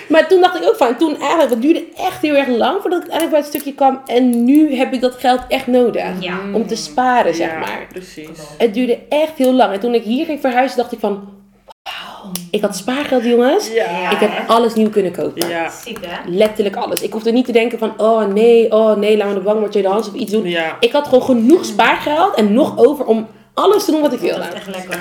Maar 0.08 0.28
toen 0.28 0.42
dacht 0.42 0.56
ik 0.56 0.68
ook 0.70 0.76
van, 0.76 0.98
toen 0.98 1.20
eigenlijk, 1.20 1.50
het 1.50 1.62
duurde 1.62 1.84
echt 1.98 2.22
heel 2.22 2.36
erg 2.36 2.45
lang 2.48 2.82
voordat 2.82 3.04
ik 3.04 3.10
uiteindelijk 3.12 3.30
bij 3.30 3.40
het 3.40 3.48
stukje 3.50 3.74
kwam. 3.74 4.02
En 4.06 4.44
nu 4.46 4.76
heb 4.76 4.94
ik 4.94 5.02
dat 5.02 5.16
geld 5.16 5.40
echt 5.48 5.68
nodig. 5.68 6.04
Ja. 6.20 6.38
Om 6.54 6.68
te 6.68 6.76
sparen, 6.76 7.36
zeg 7.36 7.52
Ja, 7.52 7.60
maar. 7.60 7.86
precies. 7.92 8.28
Het 8.58 8.74
duurde 8.74 9.00
echt 9.10 9.34
heel 9.38 9.54
lang. 9.54 9.74
En 9.74 9.80
toen 9.80 9.94
ik 9.94 10.04
hier 10.04 10.26
ging 10.26 10.40
verhuizen, 10.40 10.78
dacht 10.78 10.92
ik 10.92 11.00
van, 11.00 11.30
wauw, 11.84 12.32
ik 12.52 12.62
had 12.62 12.76
spaargeld, 12.76 13.24
jongens. 13.24 13.72
Ja. 13.74 14.12
Ik 14.12 14.18
heb 14.20 14.32
alles 14.48 14.74
nieuw 14.74 14.90
kunnen 14.90 15.12
kopen. 15.12 15.48
Ja. 15.50 15.70
Ziek 15.70 15.98
hè? 16.02 16.30
Letterlijk 16.32 16.76
alles. 16.76 17.02
Ik 17.02 17.12
hoefde 17.14 17.32
niet 17.32 17.46
te 17.46 17.52
denken 17.52 17.78
van, 17.80 17.94
oh 17.98 18.26
nee, 18.26 18.72
oh 18.72 18.96
nee, 18.96 19.18
laat 19.18 19.28
me 19.28 19.34
de 19.34 19.40
bank 19.40 19.60
maar 19.60 19.70
tweedehands 19.70 20.08
of 20.08 20.14
iets 20.14 20.32
doen. 20.32 20.50
Ja. 20.50 20.78
Ik 20.80 20.92
had 20.92 21.08
gewoon 21.08 21.24
genoeg 21.24 21.66
spaargeld 21.66 22.36
en 22.36 22.54
nog 22.54 22.78
over 22.78 23.06
om 23.06 23.28
alles 23.54 23.86
te 23.86 23.92
doen 23.92 24.02
wat 24.02 24.14
ik 24.14 24.20
Dat 24.22 24.30
wilde. 24.30 24.46
is 24.48 24.54
echt 24.54 24.68
lekker. 24.68 25.00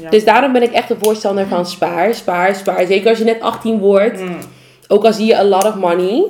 Ja. 0.00 0.10
Dus 0.10 0.24
daarom 0.24 0.52
ben 0.52 0.62
ik 0.62 0.72
echt 0.72 0.90
een 0.90 0.98
voorstander 1.02 1.46
van 1.46 1.66
spaar, 1.66 2.14
spaar, 2.14 2.54
spaar. 2.54 2.86
Zeker 2.86 3.08
als 3.08 3.18
je 3.18 3.24
net 3.24 3.40
18 3.40 3.78
wordt. 3.78 4.20
Mm. 4.20 4.36
Ook 4.88 5.04
al 5.04 5.12
zie 5.12 5.26
je 5.26 5.36
a 5.36 5.44
lot 5.44 5.64
of 5.64 5.74
money. 5.74 6.24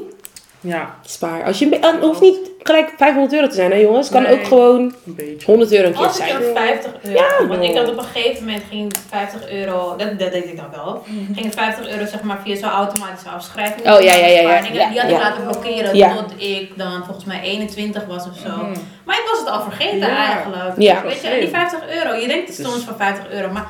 Ja, 0.66 0.94
Spaar. 1.06 1.44
Als 1.44 1.59
je, 1.59 1.68
het 1.80 2.00
hoeft 2.00 2.21
niet 2.21 2.38
gelijk 2.62 2.92
500 2.97 3.35
euro 3.35 3.47
te 3.49 3.54
zijn, 3.54 3.71
hè 3.71 3.76
jongens. 3.76 4.09
Het 4.09 4.16
kan 4.16 4.23
Nee. 4.25 4.38
ook 4.40 4.47
gewoon 4.47 4.80
een 5.06 5.14
beetje. 5.14 5.47
100 5.47 5.73
euro 5.73 5.87
een 5.87 5.92
keer 5.94 6.02
Als 6.06 6.18
ik 6.18 6.25
zijn. 6.26 6.42
dan 6.42 6.54
50 6.54 6.92
euro, 7.02 7.47
want 7.47 7.62
ik 7.62 7.76
had 7.76 7.88
op 7.90 7.99
een 7.99 8.04
gegeven 8.04 8.44
moment 8.44 8.62
ging 8.71 8.92
50 9.09 9.50
euro, 9.50 9.97
dat, 9.97 10.18
dat 10.18 10.33
deed 10.33 10.44
ik 10.44 10.56
dan 10.56 10.71
wel, 10.75 11.02
ging 11.35 11.54
50 11.54 11.88
euro 11.88 12.06
zeg 12.06 12.23
maar 12.23 12.38
via 12.44 12.56
zo'n 12.56 12.68
automatische 12.71 13.28
afschrijving. 13.28 13.80
Oh, 13.92 14.00
ja, 14.00 14.14
ja, 14.14 14.26
ja, 14.26 14.40
ja. 14.40 14.50
Ja, 14.54 14.61
Die 14.62 14.80
had 14.80 15.11
ja. 15.11 15.16
ik 15.16 15.23
laten 15.23 15.42
blokkeren 15.42 15.97
Ja. 15.97 16.14
tot 16.16 16.33
ik 16.42 16.73
dan 16.78 17.04
volgens 17.04 17.25
mij 17.25 17.40
21 17.42 18.04
was 18.06 18.25
of 18.26 18.37
zo. 18.44 18.49
Mhm. 18.56 18.78
Maar 19.04 19.16
ik 19.16 19.28
was 19.30 19.38
het 19.40 19.49
al 19.49 19.62
vergeten 19.62 19.99
Ja. 19.99 20.16
eigenlijk. 20.33 20.75
Ja. 20.78 21.02
Weet 21.02 21.21
je, 21.23 21.28
en 21.28 21.40
die 21.40 21.49
50 21.49 21.80
euro, 21.94 22.14
je 22.14 22.26
denkt 22.26 22.49
het 22.49 22.56
Dus- 22.56 22.66
soms 22.73 22.85
van 22.85 22.97
50 22.97 23.30
euro, 23.33 23.50
maar 23.52 23.66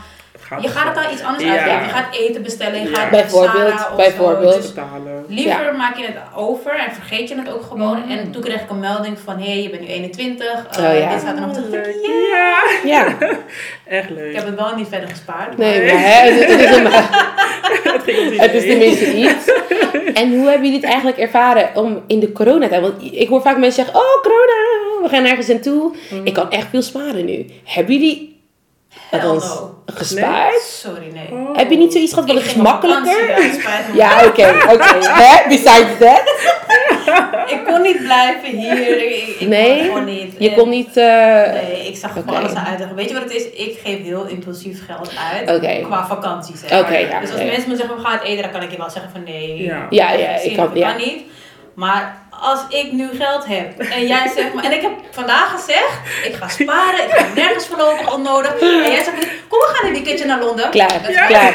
Gaat 0.48 0.62
je 0.62 0.68
gaat 0.68 0.96
het 0.96 1.06
al 1.06 1.12
iets 1.12 1.22
anders 1.22 1.44
Ja. 1.44 1.50
uitgeven. 1.50 1.82
Je 1.84 1.88
gaat 1.92 2.14
eten 2.14 2.42
bestellen, 2.42 2.82
je 2.82 2.88
Ja. 2.90 2.96
gaat 2.96 3.10
Bijvoorbeeld, 3.10 3.96
bijvoorbeeld. 3.96 4.52
Zo. 4.54 4.60
Dus 4.60 4.72
betalen. 4.72 5.24
Liever 5.28 5.74
maak 5.76 5.96
je 5.96 6.04
het 6.04 6.16
over 6.36 6.70
en 6.78 6.92
vergeet 6.94 7.28
je 7.28 7.34
het 7.38 7.52
ook 7.52 7.62
gewoon. 7.62 7.98
Mhm. 7.98 8.10
En 8.10 8.30
toen 8.30 8.42
kreeg 8.42 8.60
ik 8.60 8.70
een 8.70 8.78
melding 8.80 9.18
van, 9.24 9.38
hé, 9.38 9.44
hey, 9.52 9.62
je 9.62 9.70
bent 9.70 9.82
nu 9.82 9.88
21. 9.88 10.66
eh, 10.70 10.84
Oh, 10.84 10.98
ja. 10.98 11.10
Dit 11.10 11.20
staat 11.20 11.34
er 11.34 11.40
nog 11.40 11.52
te 11.54 11.62
Leuk. 11.70 11.96
Ja. 12.32 12.62
Ja, 12.84 13.06
echt 13.98 14.10
Ik 14.10 14.16
leuk. 14.16 14.34
heb 14.36 14.46
het 14.46 14.54
wel 14.54 14.74
niet 14.76 14.88
verder 14.88 15.08
gespaard. 15.08 15.56
nee, 15.58 15.78
Nee. 15.78 15.92
maar 15.92 16.02
hè, 16.02 16.30
het, 16.30 16.46
het 16.48 16.60
is 16.60 16.76
een, 16.76 16.86
Het 18.44 18.54
is 18.54 18.62
tenminste 18.62 19.14
iets. 19.16 19.52
En 20.14 20.34
hoe 20.38 20.46
hebben 20.48 20.62
jullie 20.66 20.74
het 20.80 20.84
eigenlijk 20.84 21.18
ervaren 21.18 21.70
om 21.74 22.02
in 22.06 22.20
de 22.20 22.32
coronatijd? 22.32 22.80
Want 22.80 22.94
ik 23.12 23.28
hoor 23.28 23.42
vaak 23.42 23.56
mensen 23.58 23.84
zeggen, 23.84 24.00
oh 24.00 24.22
corona, 24.22 24.52
we 25.02 25.08
gaan 25.08 25.22
nergens 25.22 25.50
aan 25.50 25.60
toe. 25.60 25.94
Mhm. 26.10 26.26
Ik 26.26 26.32
kan 26.34 26.50
echt 26.50 26.66
veel 26.70 26.82
sparen 26.82 27.24
nu. 27.24 27.46
Hebben 27.64 27.94
jullie 27.94 28.33
althans 29.10 29.44
no. 29.44 29.74
gespaard? 29.86 30.60
Sorry, 30.60 31.10
nee. 31.12 31.28
Oh. 31.30 31.56
Heb 31.56 31.70
je 31.70 31.76
niet 31.76 31.92
zoiets 31.92 32.12
gehad, 32.12 32.28
het 32.28 32.38
is 32.38 32.52
vakantie, 32.52 32.62
makkelijker? 32.62 33.94
ja, 33.94 34.24
oké, 34.26 34.54
oké. 34.72 34.84
Hè? 35.00 35.48
Besides 35.48 35.98
that? 36.00 36.22
Ik 37.50 37.60
kon 37.64 37.82
niet 37.82 37.98
blijven 38.02 38.48
hier. 38.58 39.06
Ik, 39.06 39.36
ik 39.38 39.48
Nee? 39.48 39.88
kon 39.90 40.04
niet. 40.04 40.34
Je 40.38 40.48
En- 40.50 40.56
kon 40.56 40.68
niet... 40.68 40.96
eh, 40.96 41.04
Nee, 41.52 41.86
ik 41.86 41.96
zag 41.96 42.12
gewoon 42.12 42.28
Oké. 42.28 42.36
alles 42.38 42.54
uit. 42.54 42.94
Weet 42.94 43.08
je 43.08 43.14
wat 43.14 43.22
het 43.22 43.32
is? 43.32 43.50
Ik 43.50 43.78
geef 43.84 44.02
heel 44.02 44.24
impulsief 44.26 44.86
geld 44.86 45.12
uit. 45.32 45.82
Qua 45.82 46.06
vakanties. 46.06 46.60
hè. 46.66 46.78
Oké, 46.80 46.96
ja, 46.96 47.20
Dus 47.20 47.30
als 47.32 47.42
mensen 47.42 47.70
me 47.70 47.76
zeggen, 47.76 47.96
we 47.96 48.02
gaan 48.02 48.12
het 48.12 48.22
eten, 48.22 48.42
dan 48.42 48.52
kan 48.52 48.62
ik 48.62 48.70
je 48.70 48.76
wel 48.76 48.90
zeggen 48.90 49.10
van 49.12 49.22
nee. 49.24 49.62
Ja. 49.62 49.86
Ja, 49.90 50.12
ja, 50.12 50.28
ik 50.40 50.56
kan... 50.56 50.70
Ja. 50.74 50.88
kan 50.88 50.96
niet. 51.00 51.22
Maar 51.74 52.23
als 52.40 52.60
ik 52.68 52.92
nu 52.92 53.08
geld 53.16 53.44
heb 53.46 53.78
en 53.78 54.06
jij 54.06 54.30
zegt 54.34 54.54
maar, 54.54 54.64
en 54.64 54.72
ik 54.72 54.82
heb 54.82 54.92
vandaag 55.10 55.50
gezegd, 55.50 55.98
ik 56.24 56.34
ga 56.34 56.48
sparen, 56.48 57.04
ik 57.04 57.10
ga 57.10 57.26
nergens 57.34 57.66
voorlopig 57.66 58.14
onnodig. 58.14 58.58
En 58.60 58.92
jij 58.92 59.04
zegt, 59.04 59.26
kom 59.48 59.58
we 59.58 59.70
gaan 59.74 59.86
een 59.86 59.92
weekendje 59.92 60.24
naar 60.24 60.40
Londen. 60.40 60.70
Klaar, 60.70 61.02
Dat 61.02 61.10
is 61.10 61.26
klaar. 61.26 61.52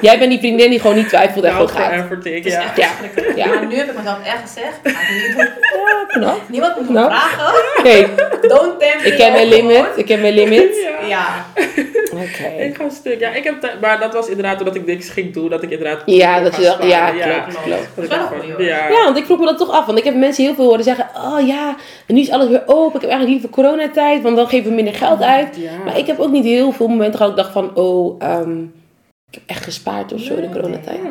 Jij 0.00 0.18
bent 0.18 0.30
die 0.30 0.38
vriendin 0.38 0.70
die 0.70 0.80
gewoon 0.80 0.96
niet 0.96 1.08
twijfelt 1.08 1.44
en 1.44 1.52
Nou, 1.52 1.68
gewoon 1.68 1.84
gaat. 1.84 2.24
is 2.24 2.52
ja. 2.52 2.62
Ja. 2.76 2.88
Ja. 3.36 3.46
Maar 3.46 3.66
nu 3.66 3.74
heb 3.76 3.88
ik 3.90 3.96
mezelf 3.96 4.18
echt 4.24 4.40
gezegd, 4.40 4.78
ga 4.82 5.00
ik 5.00 5.08
niet 5.26 5.36
doen. 5.36 5.44
Ja, 5.44 6.04
knap. 6.08 6.40
Niemand 6.48 6.76
moet 6.76 6.88
me 6.90 7.04
vragen. 7.04 7.46
Oké, 7.78 8.08
Don't 8.48 8.80
tempt 8.80 9.02
me. 9.04 9.08
ik 9.12 9.18
heb 9.22 9.32
mijn 9.32 9.48
limit. 9.48 9.86
Ik 9.96 10.08
heb 10.08 10.20
mijn 10.20 10.34
limit. 10.34 10.76
Ja. 10.82 11.06
Ja. 11.08 11.26
Oké. 12.12 12.62
Ik 12.62 12.76
ga 12.76 12.88
stuk. 12.88 13.20
Ja, 13.20 13.30
ik 13.30 13.44
heb 13.44 13.60
tijd- 13.60 13.80
maar 13.80 14.00
dat 14.00 14.12
was 14.12 14.28
inderdaad 14.28 14.58
omdat 14.58 14.74
ik 14.74 14.86
niks 14.86 15.08
ging 15.08 15.32
doen, 15.32 15.48
dat 15.48 15.62
ik 15.62 15.70
inderdaad. 15.70 16.02
Ja, 16.06 16.40
dat 16.40 16.56
je 16.56 16.62
dacht- 16.62 16.82
ja, 16.84 17.10
klopt, 17.10 17.62
klopt. 17.64 17.88
Dat 17.94 18.04
ik 18.04 18.10
Dat 18.10 18.18
een 18.20 18.52
van. 18.56 18.64
Ja. 18.64 18.88
Ja, 18.88 19.04
want 19.04 19.16
ik 19.16 19.24
vroeg 19.24 19.38
me 19.38 19.44
dat 19.44 19.58
toch 19.58 19.70
af. 19.70 19.86
Want 19.86 19.98
ik 19.98 20.04
heb 20.04 20.14
mensen 20.14 20.44
heel 20.44 20.54
veel 20.54 20.64
horen 20.64 20.84
zeggen: 20.84 21.06
Oh 21.16 21.46
ja, 21.46 21.76
en 22.06 22.14
nu 22.14 22.20
is 22.20 22.30
alles 22.30 22.48
weer 22.48 22.62
open. 22.66 22.94
Ik 22.94 23.00
heb 23.00 23.10
eigenlijk 23.10 23.30
liever 23.30 23.48
coronatijd, 23.50 24.22
want 24.22 24.36
dan 24.36 24.48
geven 24.48 24.68
we 24.68 24.74
minder 24.76 24.94
geld 24.94 25.22
uit. 25.22 25.56
Ja. 25.56 25.70
Maar 25.84 25.98
ik 25.98 26.06
heb 26.06 26.18
ook 26.20 26.30
niet 26.30 26.44
heel 26.44 26.72
veel 26.72 26.88
momenten 26.88 27.18
gehad 27.18 27.36
dat 27.36 27.46
ik 27.46 27.52
dacht 27.52 27.66
van: 27.66 27.84
Oh, 27.84 28.22
ehm, 28.22 28.56
ik 29.34 29.40
heb 29.46 29.56
echt 29.56 29.64
gespaard 29.64 30.12
of 30.12 30.20
zo 30.20 30.34
in 30.34 30.40
de 30.40 30.48
coronatijd. 30.48 31.02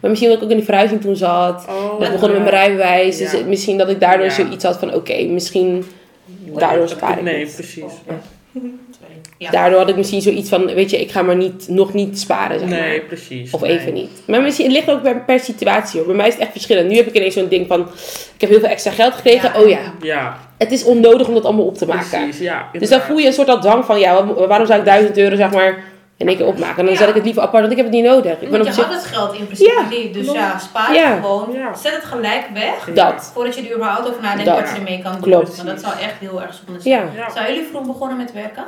Maar 0.00 0.10
misschien 0.10 0.28
dat 0.28 0.38
ik 0.38 0.44
ook 0.44 0.50
in 0.50 0.56
de 0.56 0.62
verhuizing 0.64 1.00
toen 1.00 1.16
zat. 1.16 1.64
Oh, 1.68 2.00
Dat 2.00 2.12
begonnen 2.12 2.42
met 2.42 2.50
mijn 2.50 2.64
rijbewijs. 2.64 3.18
Dus 3.18 3.32
Ja. 3.32 3.38
misschien 3.46 3.78
dat 3.78 3.88
ik 3.88 4.00
daardoor 4.00 4.26
Ja. 4.26 4.32
zoiets 4.32 4.64
had 4.64 4.78
van: 4.78 4.94
Oké, 4.94 5.22
misschien 5.24 5.84
daardoor 6.58 6.78
Dat- 6.80 6.90
spaar 6.90 7.18
ik 7.18 7.24
Nee, 7.24 7.44
niet. 7.44 7.54
precies. 7.54 7.82
Daardoor 9.50 9.78
had 9.78 9.88
ik 9.88 9.96
misschien 9.96 10.22
zoiets 10.22 10.48
van: 10.48 10.74
Weet 10.74 10.90
je, 10.90 11.00
ik 11.00 11.10
ga 11.10 11.22
maar 11.22 11.36
niet, 11.36 11.68
nog 11.68 11.92
niet 11.92 12.18
sparen, 12.18 12.58
zeg 12.58 12.68
maar. 12.68 12.78
Nee, 12.78 13.00
precies. 13.00 13.50
Of 13.50 13.60
nee. 13.60 13.78
even 13.78 13.92
niet. 13.94 14.10
Maar 14.26 14.42
misschien, 14.42 14.64
het 14.66 14.74
ligt 14.74 14.90
ook 14.90 15.02
per, 15.02 15.20
per 15.24 15.40
situatie 15.40 15.98
hoor. 15.98 16.06
Bij 16.06 16.16
mij 16.16 16.26
is 16.26 16.32
het 16.32 16.42
echt 16.42 16.52
verschillend. 16.52 16.88
Nu 16.88 16.96
heb 16.96 17.06
ik 17.06 17.14
ineens 17.14 17.34
zo'n 17.34 17.48
ding 17.48 17.66
van, 17.66 17.80
ik 18.34 18.40
heb 18.40 18.50
heel 18.50 18.58
veel 18.60 18.68
extra 18.68 18.90
geld 18.90 19.12
gekregen. 19.14 19.50
Ja. 19.54 19.60
Oh 19.62 19.68
ja, 19.68 19.78
Ja, 20.02 20.38
het 20.58 20.72
is 20.72 20.84
onnodig 20.84 21.28
om 21.28 21.34
dat 21.34 21.44
allemaal 21.44 21.64
op 21.66 21.76
te 21.78 21.86
maken. 21.86 22.08
precies. 22.22 22.38
Ja, 22.38 22.68
Dus 22.78 22.88
dan 22.88 23.00
voel 23.00 23.18
je 23.18 23.26
een 23.26 23.32
soort 23.32 23.48
al 23.48 23.60
dwang 23.60 23.84
van, 23.84 23.98
ja, 23.98 24.24
wa- 24.26 24.46
waarom 24.46 24.66
zou 24.66 24.78
ik 24.78 24.84
duizend 24.84 25.18
euro 25.18 25.36
zeg 25.36 25.50
maar 25.52 25.84
in 26.16 26.28
één 26.28 26.36
keer 26.36 26.46
opmaken? 26.46 26.76
En 26.78 26.84
dan 26.84 26.92
Ja. 26.92 26.98
zet 27.00 27.08
ik 27.08 27.14
het 27.14 27.24
liever 27.24 27.42
apart, 27.42 27.60
want 27.60 27.70
ik 27.70 27.76
heb 27.76 27.86
het 27.86 27.94
niet 27.94 28.04
nodig. 28.04 28.32
Ik 28.32 28.38
ben 28.40 28.50
Want 28.50 28.62
op 28.62 28.68
je 28.68 28.72
zich 28.74 28.84
had 28.84 28.94
het 28.94 29.04
geld 29.04 29.34
in 29.34 29.44
principe 29.46 29.72
Ja. 29.72 29.88
niet. 29.88 30.14
Dus 30.14 30.22
Klopt. 30.24 30.38
ja, 30.38 30.58
spaar 30.58 30.94
Ja. 30.94 31.14
gewoon. 31.14 31.52
Ja. 31.52 31.74
Zet 31.74 31.94
het 31.94 32.04
gelijk 32.04 32.44
weg. 32.54 32.88
dat. 32.94 33.30
Voordat 33.34 33.54
je 33.54 33.68
er 33.68 33.74
überhaupt 33.74 34.08
over 34.08 34.22
nadenkt 34.22 34.44
Dat. 34.44 34.60
wat 34.60 34.68
je 34.70 34.76
ermee 34.76 35.02
kan 35.02 35.12
doen. 35.12 35.20
Klopt. 35.20 35.56
Want 35.56 35.68
dat 35.68 35.80
zou 35.80 35.92
echt 35.98 36.18
heel 36.18 36.42
erg 36.42 36.54
zonde 36.64 36.80
zijn. 36.80 36.94
Ja, 36.94 37.10
Ja. 37.16 37.30
Zijn 37.30 37.52
jullie 37.54 37.68
vroeg 37.70 37.86
begonnen 37.86 38.16
met 38.16 38.32
werken? 38.32 38.64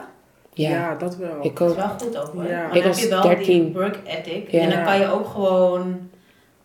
ja. 0.53 0.69
Ja, 0.71 0.95
dat 0.99 1.17
wel. 1.17 1.39
Ik 1.43 1.59
Dat 1.59 1.71
is 1.71 1.77
ook. 1.77 1.81
wel 1.83 1.91
goed 1.99 2.19
ook 2.19 2.33
hoor. 2.35 2.45
Ja. 2.49 2.61
Dan 2.67 2.69
Ik 2.77 2.83
heb 2.83 2.85
was 2.93 3.01
je 3.03 3.09
wel 3.09 3.23
13. 3.23 3.65
die 3.65 3.73
work 3.75 3.97
ethic. 4.07 4.51
Ja. 4.51 4.61
En 4.61 4.71
dan 4.71 4.85
kan 4.85 4.99
je 5.01 5.13
ook 5.13 5.27
gewoon, 5.29 6.11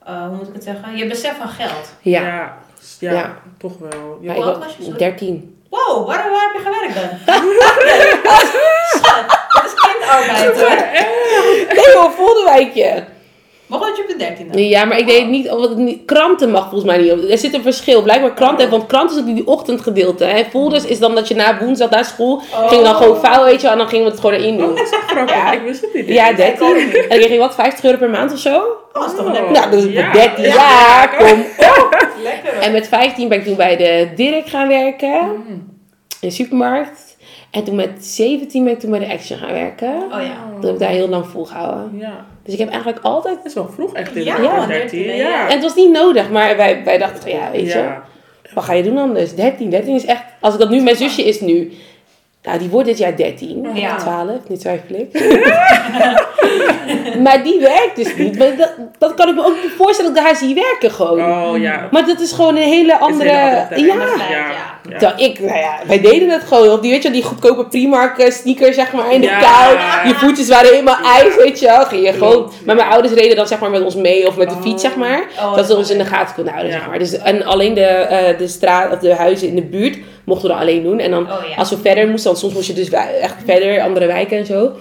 eh, 0.06 0.26
hoe 0.28 0.36
moet 0.38 0.48
ik 0.48 0.54
het 0.54 0.64
zeggen? 0.64 0.98
Je 0.98 1.08
besef 1.08 1.38
van 1.38 1.48
geld. 1.50 1.94
Ja, 2.02 2.22
Ja, 2.22 2.58
ja, 3.00 3.12
Ja. 3.12 3.34
toch 3.58 3.78
wel. 3.80 4.18
Ja. 4.22 4.34
Hoe 4.34 4.42
ik 4.42 4.48
oud 4.50 4.58
was 4.58 4.66
was 4.66 4.76
je? 4.78 4.84
Sorry. 4.84 4.98
13. 4.98 5.56
Wow, 5.70 6.08
waar, 6.08 6.30
waar 6.32 6.52
heb 6.52 6.62
je 6.64 6.70
gewerkt 6.72 6.96
dan? 6.96 7.40
Dat 10.46 10.60
hoor. 10.62 10.76
Nee 11.76 11.94
joh, 11.94 12.10
Volderwijkje. 12.12 13.04
Maar 13.68 13.80
wat 13.80 13.98
je 13.98 14.02
op 14.04 14.10
de 14.10 14.16
13 14.16 14.48
dan? 14.52 14.62
Ja, 14.64 14.86
maar 14.86 14.98
ik 14.98 15.08
deed 15.08 15.20
het 15.20 15.30
niet, 15.30 15.76
niet, 15.76 16.06
kranten 16.06 16.52
mag 16.52 16.62
volgens 16.62 16.84
mij 16.84 16.98
niet. 16.98 17.12
op. 17.12 17.30
Er 17.30 17.38
zit 17.38 17.54
een 17.54 17.62
verschil. 17.62 18.02
Blijkbaar 18.02 18.34
kranten, 18.34 18.70
want 18.70 18.86
kranten 18.86 19.16
is 19.18 19.22
ook 19.30 19.36
die 19.36 19.48
ochtendgedeelte. 19.48 20.24
Hè. 20.24 20.44
Folders 20.50 20.86
is 20.86 21.00
dan 21.00 21.16
dat 21.16 21.28
je 21.28 21.36
na 21.36 21.58
woensdag 21.62 21.90
naar 21.90 22.06
school, 22.06 22.42
ging 22.68 22.84
dan 22.84 22.96
gewoon 22.96 23.18
vouwen, 23.20 23.46
weet 23.50 23.62
je 23.62 23.68
en 23.68 23.78
dan 23.78 23.88
gingen 23.88 24.06
we 24.06 24.12
het 24.12 24.20
gewoon 24.20 24.36
erin 24.36 24.58
doen. 24.58 24.70
Oh, 24.70 24.76
dat 24.78 24.86
is 24.86 24.92
echt 24.94 25.10
grappig. 25.12 25.36
Ja. 25.36 25.52
Ik 25.52 25.62
wist 25.62 25.82
het 25.82 25.94
niet. 25.94 26.08
Ja, 26.08 26.30
Ik 26.30 26.36
13. 26.38 26.68
ook 26.68 26.76
niet. 26.76 27.08
En 27.08 27.20
je 27.20 27.38
wat, 27.38 27.56
50 27.56 27.84
euro 27.84 27.98
per 27.98 28.10
maand 28.10 28.32
of 28.34 28.40
zo? 28.40 28.58
Oh, 28.94 29.06
is 29.06 29.12
toch 29.16 29.26
Oh. 29.26 29.32
lekker? 29.34 29.52
Nou, 29.52 29.72
dus 29.72 29.84
Ja. 29.84 30.04
met 30.06 30.14
13 30.14 30.44
Ja. 30.44 30.54
jaar, 30.56 31.16
kom 31.18 31.28
Lekker 32.24 32.54
hoor. 32.54 32.62
En 32.62 32.72
met 32.72 32.88
15 32.88 33.28
ben 33.28 33.38
ik 33.38 33.46
toen 33.46 33.56
bij 33.56 33.78
de 33.78 34.08
Dirk 34.16 34.48
gaan 34.50 34.68
werken. 34.68 35.22
Mm. 35.22 35.70
In 36.22 36.28
de 36.28 36.32
supermarkt. 36.32 37.11
En 37.52 37.64
toen 37.64 37.76
met 37.76 38.06
17 38.06 38.64
ben 38.64 38.74
ik 38.74 38.80
toen 38.80 38.90
bij 38.90 39.00
de 39.00 39.10
Action 39.14 39.38
gaan 39.38 39.52
werken. 39.54 39.88
Oh 39.88 40.22
ja. 40.22 40.36
Toen 40.54 40.64
heb 40.66 40.74
ik 40.74 40.80
daar 40.80 40.90
heel 40.90 41.08
lang 41.10 41.26
volgehouden. 41.28 41.98
Ja, 41.98 42.26
Dus 42.44 42.54
ik 42.54 42.60
heb 42.60 42.70
eigenlijk 42.70 43.06
altijd... 43.06 43.36
dat 43.38 43.46
is 43.46 43.54
wel 43.54 43.70
vroeg 43.70 43.94
echt 43.94 44.16
in 44.16 44.24
Ja, 44.24 44.36
de 44.36 44.42
man, 44.42 44.68
13. 44.68 45.00
13, 45.04 45.16
Ja. 45.16 45.48
En 45.48 45.54
het 45.54 45.62
was 45.62 45.76
niet 45.76 45.92
nodig, 45.92 46.30
maar 46.30 46.58
wij, 46.58 46.84
wij 46.84 46.98
dachten 46.98 47.22
van 47.22 47.32
ja, 47.32 47.52
weet 47.52 47.62
je, 47.72 47.78
Ja. 47.78 48.04
wat 48.54 48.64
ga 48.64 48.74
je 48.74 48.84
doen 48.84 48.98
anders? 48.98 49.36
13, 49.36 49.70
13 49.70 49.96
is 49.96 50.06
echt... 50.06 50.24
Als 50.40 50.54
ik 50.54 50.60
dat 50.60 50.70
nu... 50.70 50.82
Mijn 50.82 50.96
zusje 50.96 51.24
is 51.24 51.40
nu... 51.42 51.72
Nou, 52.44 52.60
die 52.60 52.70
wordt 52.70 52.88
dit 52.88 52.98
jaar 52.98 53.16
13. 53.16 53.68
Ja. 53.74 53.96
12, 53.98 54.28
nu 54.48 54.58
twijfel 54.58 54.96
ik. 54.96 55.10
maar 57.24 57.44
die 57.44 57.60
werkt 57.60 57.96
dus 57.96 58.16
niet. 58.16 58.38
Maar 58.38 58.56
dat, 58.58 58.72
dat 58.98 59.14
kan 59.14 59.30
ik 59.30 59.36
me 59.36 59.46
ook 59.46 59.56
niet 59.64 59.72
voorstellen 59.78 60.14
dat 60.14 60.24
ik 60.24 60.28
haar 60.30 60.38
zie 60.38 60.56
werken 60.56 60.92
gewoon. 60.92 61.20
Oh 61.50 61.58
ja. 61.58 61.88
Maar 61.92 62.06
dat 62.06 62.20
is 62.20 62.32
gewoon 62.32 62.56
een 62.56 62.62
hele 62.64 63.00
andere... 63.00 63.30
Is 63.30 63.78
een 63.78 63.84
hele 63.90 63.92
andere 63.92 64.30
ja. 64.30 65.00
Ja. 65.00 65.18
ik, 65.18 65.40
nou 65.40 65.58
ja, 65.58 65.74
wij 65.88 66.02
deden 66.02 66.30
het 66.30 66.44
gewoon. 66.44 66.70
Op 66.70 66.82
die, 66.82 66.92
weet 66.92 67.04
je 67.04 67.12
die 67.12 67.24
goedkope 67.24 67.66
Primark 67.66 68.18
eh, 68.18 68.32
sneakers, 68.32 68.76
zeg 68.76 68.94
maar, 68.94 69.14
in 69.14 69.22
de 69.22 69.28
Ja. 69.28 69.40
kou. 69.40 69.78
Je 70.08 70.14
voetjes 70.16 70.50
waren 70.50 70.70
helemaal 70.70 70.98
ijs, 71.04 71.36
weet 71.36 71.60
je 71.60 71.66
wel. 71.66 71.86
Ging 71.86 72.06
je 72.06 72.14
gewoon... 72.14 72.52
Maar 72.66 72.76
mijn 72.76 72.88
ouders 72.90 73.14
reden 73.14 73.36
dan, 73.36 73.48
zeg 73.48 73.60
maar, 73.60 73.70
met 73.70 73.82
ons 73.84 73.96
mee 73.96 74.28
of 74.28 74.38
met 74.38 74.50
de 74.50 74.56
fiets, 74.62 74.82
zeg 74.82 74.96
maar. 74.96 75.24
Oh, 75.40 75.56
dat 75.56 75.64
ze 75.66 75.70
dat 75.70 75.78
ons 75.78 75.90
in 75.92 75.98
de 75.98 76.06
gaten 76.06 76.36
konden 76.36 76.54
houden, 76.54 76.74
Ja. 76.74 76.80
zeg 76.80 76.90
maar. 76.90 77.00
Dus, 77.00 77.18
en 77.18 77.44
alleen 77.46 77.74
de, 77.74 77.82
eh, 77.86 78.38
de 78.38 78.48
straat, 78.48 78.94
of 78.94 79.00
de 79.00 79.16
huizen 79.16 79.48
in 79.48 79.56
de 79.56 79.62
buurt 79.64 79.98
mochten 80.24 80.48
we 80.48 80.54
dan 80.54 80.62
alleen 80.64 80.84
doen. 80.84 81.00
En 81.00 81.12
dan, 81.12 81.24
Oh 81.24 81.48
ja. 81.50 81.56
als 81.56 81.70
we 81.70 81.78
verder 81.78 82.08
moesten, 82.08 82.31
want 82.32 82.44
soms 82.44 82.54
moest 82.54 82.68
je 82.68 82.74
dus 82.74 82.90
echt 83.22 83.36
verder, 83.46 83.82
andere 83.82 84.06
wijken 84.08 84.38
en 84.38 84.46
zo. 84.46 84.72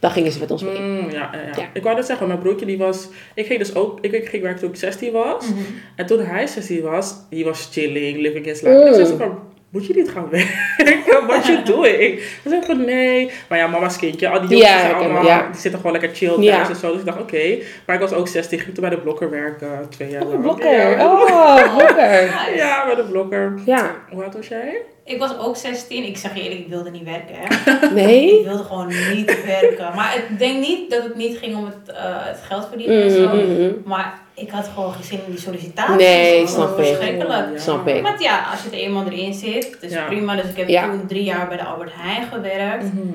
Dan 0.00 0.10
gingen 0.10 0.32
ze 0.32 0.38
met 0.38 0.50
ons 0.50 0.62
mee. 0.62 0.78
Mm, 0.78 1.10
ja, 1.10 1.30
ja, 1.32 1.40
ja. 1.56 1.68
Ik 1.72 1.82
wou 1.82 1.96
net 1.96 2.06
zeggen, 2.06 2.26
mijn 2.26 2.38
broertje 2.38 2.66
die 2.66 2.78
was... 2.78 3.08
Ik 3.34 3.46
ging 3.46 3.58
dus 3.58 3.74
ook... 3.74 3.98
Ik, 4.00 4.12
ik 4.12 4.28
ging 4.28 4.42
werken 4.42 4.60
toen 4.60 4.70
ik 4.70 4.76
16 4.76 5.12
was. 5.12 5.46
Mhm. 5.46 5.58
En 5.96 6.06
toen 6.06 6.20
hij 6.20 6.46
16 6.46 6.82
was, 6.82 7.14
die 7.30 7.44
was 7.44 7.68
chilling, 7.72 8.18
living 8.20 8.44
his 8.44 8.60
life. 8.60 8.86
Ik 8.88 8.94
zei 8.94 9.06
zo 9.06 9.16
van, 9.16 9.38
moet 9.70 9.86
je 9.86 9.94
niet 9.94 10.10
gaan 10.10 10.28
werken? 10.30 11.26
What 11.26 11.46
you 11.46 11.62
doing? 11.74 12.14
Hij 12.42 12.52
zei 12.52 12.62
van, 12.66 12.84
nee. 12.84 13.30
Maar 13.48 13.58
ja, 13.58 13.66
mama's 13.66 13.96
kindje, 13.96 14.28
al 14.28 14.40
die 14.40 14.48
jongens 14.48 14.80
zijn 14.80 14.90
ik 14.90 14.96
allemaal, 14.96 15.22
die 15.22 15.60
zitten 15.60 15.80
gewoon 15.80 15.92
lekker 16.00 16.16
chill 16.16 16.44
thuis 16.46 16.68
en 16.68 16.76
zo. 16.76 16.90
Dus 16.90 17.00
ik 17.00 17.06
dacht, 17.06 17.20
oké. 17.20 17.58
Maar 17.86 17.96
ik 17.96 18.02
was 18.02 18.12
ook 18.12 18.28
16, 18.28 18.58
ging 18.58 18.74
toen 18.74 18.84
bij 18.88 18.94
de 18.96 19.00
blokker 19.02 19.30
werken, 19.30 19.86
twee 19.90 20.10
jaar 20.10 20.22
Oh, 20.22 20.28
lang. 20.28 20.42
blokker. 20.42 20.90
Ja, 20.98 21.04
Oh, 21.06 21.76
blokker. 21.76 22.30
Ja, 22.56 22.86
bij 22.86 22.94
de 22.94 23.04
blokker. 23.10 23.54
Ja, 23.66 23.94
Hoe 24.10 24.22
oud 24.22 24.34
was 24.34 24.48
jij? 24.48 24.76
Ik 25.10 25.18
was 25.18 25.38
ook 25.38 25.56
16. 25.56 26.04
Ik 26.04 26.16
zeg 26.16 26.34
je 26.34 26.42
eerlijk, 26.42 26.60
ik 26.60 26.68
wilde 26.68 26.90
niet 26.90 27.04
werken. 27.04 27.34
Hè. 27.34 27.72
Ik 27.86 27.92
nee? 27.92 28.44
wilde 28.44 28.62
gewoon 28.64 28.86
niet 28.86 29.44
werken. 29.44 29.94
Maar 29.94 30.16
ik 30.16 30.38
denk 30.38 30.60
niet 30.60 30.90
dat 30.90 31.02
het 31.02 31.14
niet 31.16 31.38
ging 31.38 31.56
om 31.56 31.64
het, 31.64 31.96
eh, 31.96 31.96
het 32.04 32.40
geld 32.42 32.66
verdienen 32.68 33.02
en 33.02 33.10
zo. 33.10 33.26
Mhm, 33.26 33.52
mhm. 33.52 33.72
Maar 33.84 34.18
ik 34.34 34.50
had 34.50 34.70
gewoon 34.74 34.92
geen 34.92 35.04
zin 35.04 35.20
in 35.26 35.30
die 35.30 35.40
sollicitatie. 35.40 35.94
Nee, 35.96 36.46
snap 36.46 36.78
ik. 36.78 36.84
Verschrikkelijk. 36.84 37.52
Ja. 37.52 37.58
Snap 37.58 37.88
ik. 37.88 38.02
Want 38.02 38.22
ja, 38.22 38.46
als 38.50 38.62
je 38.62 38.70
er 38.70 38.76
eenmaal 38.84 39.04
erin 39.06 39.34
zit, 39.34 39.70
het 39.70 39.82
is 39.82 39.92
Ja. 39.92 40.06
prima. 40.06 40.36
Dus 40.36 40.50
ik 40.50 40.56
heb 40.56 40.68
Ja. 40.68 40.90
toen 40.90 41.06
drie 41.06 41.24
jaar 41.24 41.48
bij 41.48 41.56
de 41.56 41.64
Albert 41.64 41.92
Heijn 41.94 42.26
gewerkt. 42.32 42.84
Mhm. 42.84 43.06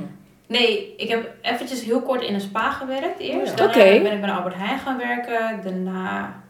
Nee, 0.47 0.93
ik 0.97 1.09
heb 1.09 1.29
eventjes 1.41 1.83
heel 1.83 2.01
kort 2.01 2.23
in 2.23 2.33
een 2.33 2.41
spa 2.41 2.71
gewerkt 2.71 3.19
eerst. 3.19 3.51
Oh 3.51 3.57
ja. 3.57 3.67
Daarna 3.67 4.01
ben 4.01 4.11
ik 4.13 4.21
bij 4.21 4.29
de 4.29 4.35
Albert 4.35 4.55
Heijn 4.57 4.79
gaan 4.79 4.97
werken. 4.97 5.59
Daarna... 5.63 6.43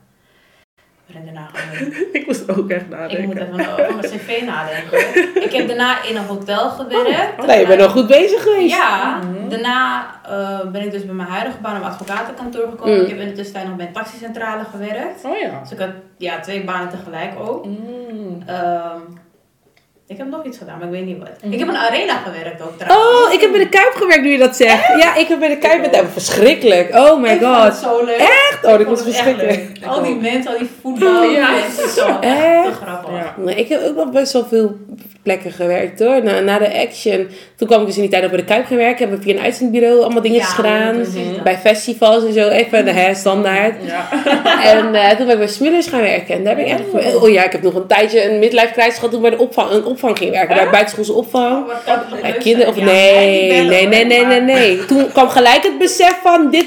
Ben 1.07 1.15
ik 1.21 1.25
daarna? 1.25 1.47
Ik 2.11 2.25
moest 2.25 2.49
ook 2.57 2.69
echt 2.69 2.81
Ik 2.81 2.89
moet 2.89 3.35
nadenken. 3.35 3.59
even 3.59 3.71
over 3.71 3.95
mijn 3.95 3.99
cv 4.11 4.41
nadenken. 4.45 4.99
Ik 5.47 5.51
heb 5.53 5.67
daarna 5.67 6.03
in 6.03 6.15
een 6.15 6.25
hotel 6.25 6.69
gewerkt. 6.69 7.45
Nee, 7.45 7.59
je 7.59 7.67
bent 7.67 7.79
nog 7.79 7.91
goed 7.91 8.07
bezig 8.07 8.43
geweest. 8.43 8.75
Ja, 8.75 9.17
Mhm. 9.17 9.49
daarna 9.49 10.05
eh, 10.29 10.71
ben 10.71 10.81
ik 10.81 10.91
dus 10.91 11.05
bij 11.05 11.15
mijn 11.15 11.29
huidige 11.29 11.57
baan 11.61 11.77
op 11.77 11.83
advocatenkantoor 11.83 12.67
gekomen. 12.69 12.95
Mm. 12.95 13.01
Ik 13.01 13.09
heb 13.09 13.19
in 13.19 13.27
de 13.27 13.33
tussentijd 13.33 13.67
nog 13.67 13.75
bij 13.75 13.85
een 13.87 13.93
taxicentrale 13.93 14.63
gewerkt. 14.63 15.23
Oh 15.25 15.37
ja. 15.37 15.59
Dus 15.59 15.71
ik 15.71 15.79
had 15.79 15.89
ja, 16.17 16.39
twee 16.39 16.63
banen 16.63 16.89
tegelijk 16.89 17.39
ook. 17.39 17.65
Mm. 17.65 18.43
Ehm, 18.45 18.99
ik 20.07 20.17
heb 20.17 20.27
nog 20.27 20.45
iets 20.45 20.57
gedaan, 20.57 20.77
maar 20.77 20.87
ik 20.87 20.93
weet 20.93 21.05
niet 21.05 21.17
wat. 21.17 21.29
Mhm. 21.41 21.51
Ik 21.53 21.59
heb 21.59 21.67
in 21.67 21.73
een 21.73 21.79
arena 21.81 22.17
gewerkt 22.17 22.61
ook 22.61 22.77
trouwens. 22.79 23.25
Oh, 23.27 23.33
ik 23.33 23.41
heb 23.41 23.51
bij 23.51 23.59
de 23.59 23.69
Kuip 23.69 23.93
gewerkt 23.95 24.23
nu 24.23 24.31
je 24.31 24.37
dat 24.37 24.55
zegt. 24.55 24.87
Ja, 25.01 25.15
ik 25.15 25.27
heb 25.27 25.39
bij 25.39 25.49
de 25.49 25.57
Kuip 25.57 25.81
met 25.81 25.95
hem. 25.95 26.07
Verschrikkelijk. 26.07 26.95
Oh 26.95 27.21
my 27.21 27.29
ik 27.29 27.41
vond 27.41 27.55
god. 27.55 27.63
het 27.65 27.75
zo 27.75 28.05
leuk. 28.05 28.17
Echt? 28.17 28.59
Oh, 28.63 28.71
Ik 28.71 28.77
dat 28.77 28.85
vond 28.85 28.87
was 28.87 28.99
het 28.99 29.15
verschrikkelijk. 29.15 29.71
Al 29.85 30.03
die 30.03 30.15
mensen, 30.15 30.51
al 30.51 30.57
die 30.57 30.69
voetbalmensen, 30.81 31.89
zo. 31.89 32.19
Echt 32.21 32.65
te 32.65 32.71
grappig. 32.85 33.11
Ja. 33.11 33.33
Nee, 33.37 33.55
ik 33.55 33.67
heb 33.69 33.83
ook 33.83 33.95
wel 33.95 34.09
best 34.09 34.33
wel 34.33 34.45
veel 34.45 34.77
plekken 35.25 35.51
gewerkt 35.51 35.99
hoor. 35.99 36.23
Na, 36.23 36.39
na 36.39 36.57
de 36.59 36.79
action. 36.81 37.27
Toen 37.55 37.67
kwam 37.67 37.79
ik 37.81 37.85
dus 37.85 37.95
in 37.95 38.01
die 38.01 38.11
tijd 38.11 38.23
ook 38.23 38.29
bij 38.29 38.39
de 38.39 38.45
Kuip 38.45 38.65
gewerkt. 38.65 38.99
Heb 38.99 39.13
ik 39.13 39.21
via 39.21 39.33
een 39.35 39.41
uitzendbureau 39.43 40.01
allemaal 40.01 40.21
dingetjes 40.21 40.49
Ja, 40.49 40.55
gedaan. 40.55 40.95
precies. 40.95 41.41
Bij 41.43 41.57
festivals 41.57 42.25
en 42.25 42.33
zo. 42.33 42.47
Even 42.47 42.85
de 42.85 42.91
hè, 42.91 43.13
standaard. 43.15 43.73
Ja. 43.85 44.09
En 44.71 44.95
eh, 44.95 45.09
toen 45.09 45.25
ben 45.25 45.29
ik 45.29 45.37
bij 45.37 45.47
Smullers 45.47 45.87
gaan 45.87 46.01
werken. 46.01 46.35
En 46.35 46.43
daar 46.43 46.57
heb 46.57 46.65
ik 46.65 46.71
echt... 46.71 47.15
Oh 47.21 47.29
ja, 47.29 47.43
ik 47.43 47.51
heb 47.51 47.61
nog 47.61 47.73
een 47.75 47.87
tijdje 47.87 48.29
een 48.29 48.39
midlife 48.39 48.71
crisis 48.73 48.93
gehad 48.93 49.09
toen 49.11 49.23
ik 49.23 49.29
bij 49.29 49.37
de 49.37 49.43
opvang, 49.43 49.71
een 49.71 49.85
opvang 49.85 50.17
ging 50.17 50.31
werken. 50.31 50.55
Bij 50.55 50.69
buitenschoolse 50.69 51.13
opvang. 51.13 51.65
Oh, 51.87 52.21
Bij 52.21 52.31
kinderen 52.33 52.67
of 52.69 52.75
nee, 52.75 53.63
nee, 53.63 53.87
nee, 53.87 54.05
nee, 54.05 54.25
nee, 54.25 54.41
nee. 54.41 54.85
Toen 54.85 55.11
kwam 55.11 55.29
gelijk 55.29 55.63
het 55.63 55.77
besef 55.77 56.19
van 56.23 56.49
dit, 56.51 56.65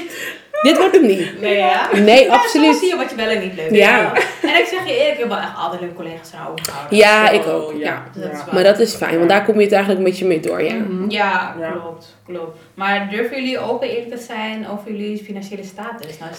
dit 0.61 0.77
wordt 0.77 0.95
hem 0.95 1.05
niet. 1.05 1.41
Nee, 1.41 1.57
ja? 1.57 1.89
Nee, 1.95 2.23
Ja, 2.23 2.33
absoluut. 2.33 2.75
zie 2.75 2.87
je 2.87 2.95
wat 2.95 3.09
je 3.09 3.15
wel 3.15 3.27
en 3.27 3.39
niet 3.39 3.53
leuk 3.55 3.71
Ja. 3.71 4.11
vindt. 4.13 4.53
En 4.55 4.59
ik 4.61 4.65
zeg 4.65 4.85
je 4.87 4.93
eerlijk, 4.93 5.13
ik 5.13 5.19
heb 5.19 5.27
wel 5.27 5.37
echt 5.37 5.55
altijd 5.57 5.81
leuke 5.81 5.95
collega's 5.95 6.33
aan 6.33 6.47
overgehouden. 6.51 6.97
Ja, 6.97 7.27
Zo. 7.27 7.33
ik 7.33 7.47
ook. 7.47 7.69
Oh, 7.71 7.79
Ja. 7.79 8.03
Dus 8.13 8.23
dat 8.23 8.31
is 8.31 8.37
waar. 8.45 8.53
Maar 8.53 8.63
dat 8.63 8.79
is 8.79 8.95
fijn, 8.95 9.17
want 9.17 9.29
daar 9.29 9.45
kom 9.45 9.55
je 9.57 9.63
het 9.63 9.71
eigenlijk 9.73 10.03
een 10.05 10.09
beetje 10.11 10.25
mee 10.27 10.39
door, 10.39 10.63
ja. 10.63 10.73
Mhm. 10.73 11.09
Ja, 11.09 11.55
Ja. 11.59 11.71
klopt, 11.71 12.15
klopt. 12.25 12.57
Maar 12.73 13.07
durven 13.09 13.35
jullie 13.37 13.59
open 13.59 13.89
eerlijk 13.89 14.15
te 14.15 14.21
zijn 14.21 14.67
over 14.69 14.91
jullie 14.91 15.23
financiële 15.23 15.63
status 15.63 16.17
naar, 16.17 16.31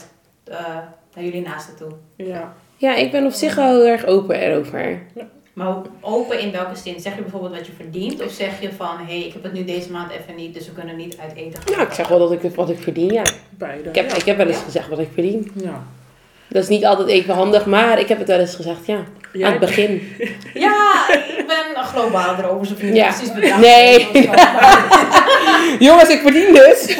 uh, 0.51 0.59
naar 1.15 1.25
jullie 1.25 1.43
naasten 1.43 1.77
toe? 1.77 1.91
Ja. 2.17 2.53
Ja, 2.77 2.95
ik 2.95 3.11
ben 3.11 3.25
op 3.27 3.33
zich 3.33 3.55
wel 3.55 3.67
heel 3.77 3.87
erg 3.87 4.07
open 4.07 4.37
erover. 4.41 5.03
Maar 5.53 5.75
open 6.01 6.41
in 6.41 6.53
welke 6.53 6.77
zin? 6.83 7.01
Zeg 7.01 7.15
je 7.15 7.21
bijvoorbeeld 7.23 7.57
wat 7.57 7.67
je 7.67 7.73
verdient? 7.77 8.23
Of 8.25 8.33
zeg 8.33 8.61
je 8.61 8.69
van, 8.77 8.97
hé, 8.99 9.05
hey, 9.19 9.27
ik 9.27 9.33
heb 9.33 9.43
het 9.43 9.53
nu 9.53 9.65
deze 9.65 9.91
maand 9.91 10.11
even 10.11 10.35
niet, 10.37 10.55
dus 10.55 10.67
we 10.67 10.73
kunnen 10.73 10.97
niet 10.97 11.17
uit 11.23 11.33
eten 11.37 11.63
gaan? 11.63 11.73
Nou, 11.77 11.87
ik 11.89 11.93
zeg 11.95 12.09
wel 12.09 12.19
dat 12.19 12.33
ik 12.33 12.55
wat 12.55 12.71
ik 12.71 12.79
verdien, 12.81 13.13
ja. 13.13 13.23
Beide. 13.51 13.89
Ik 13.89 13.95
heb, 13.95 14.11
ja. 14.11 14.17
ik 14.17 14.25
heb 14.25 14.37
wel 14.37 14.47
eens 14.47 14.57
Ja. 14.57 14.63
gezegd 14.65 14.89
wat 14.89 14.99
ik 14.99 15.09
verdien. 15.15 15.51
Ja. 15.55 15.83
Dat 16.49 16.63
is 16.63 16.69
niet 16.69 16.85
altijd 16.87 17.09
even 17.09 17.35
handig, 17.35 17.67
maar 17.67 17.99
ik 17.99 18.09
heb 18.09 18.19
het 18.19 18.29
wel 18.29 18.39
eens 18.39 18.55
gezegd, 18.55 18.87
ja. 18.87 19.05
Jij- 19.33 19.45
Aan 19.47 19.51
het 19.51 19.61
begin. 19.61 20.03
Ja, 20.55 21.07
ik 21.39 21.45
ben 21.47 21.85
globaal 21.85 22.37
erover, 22.39 22.85
niet 22.85 22.95
Ja. 22.97 23.07
precies 23.13 23.33
Nee. 23.61 24.01
zo. 24.13 24.21
Jongens, 25.87 26.09
ik 26.09 26.21
verdien 26.21 26.55
dus. 26.55 26.97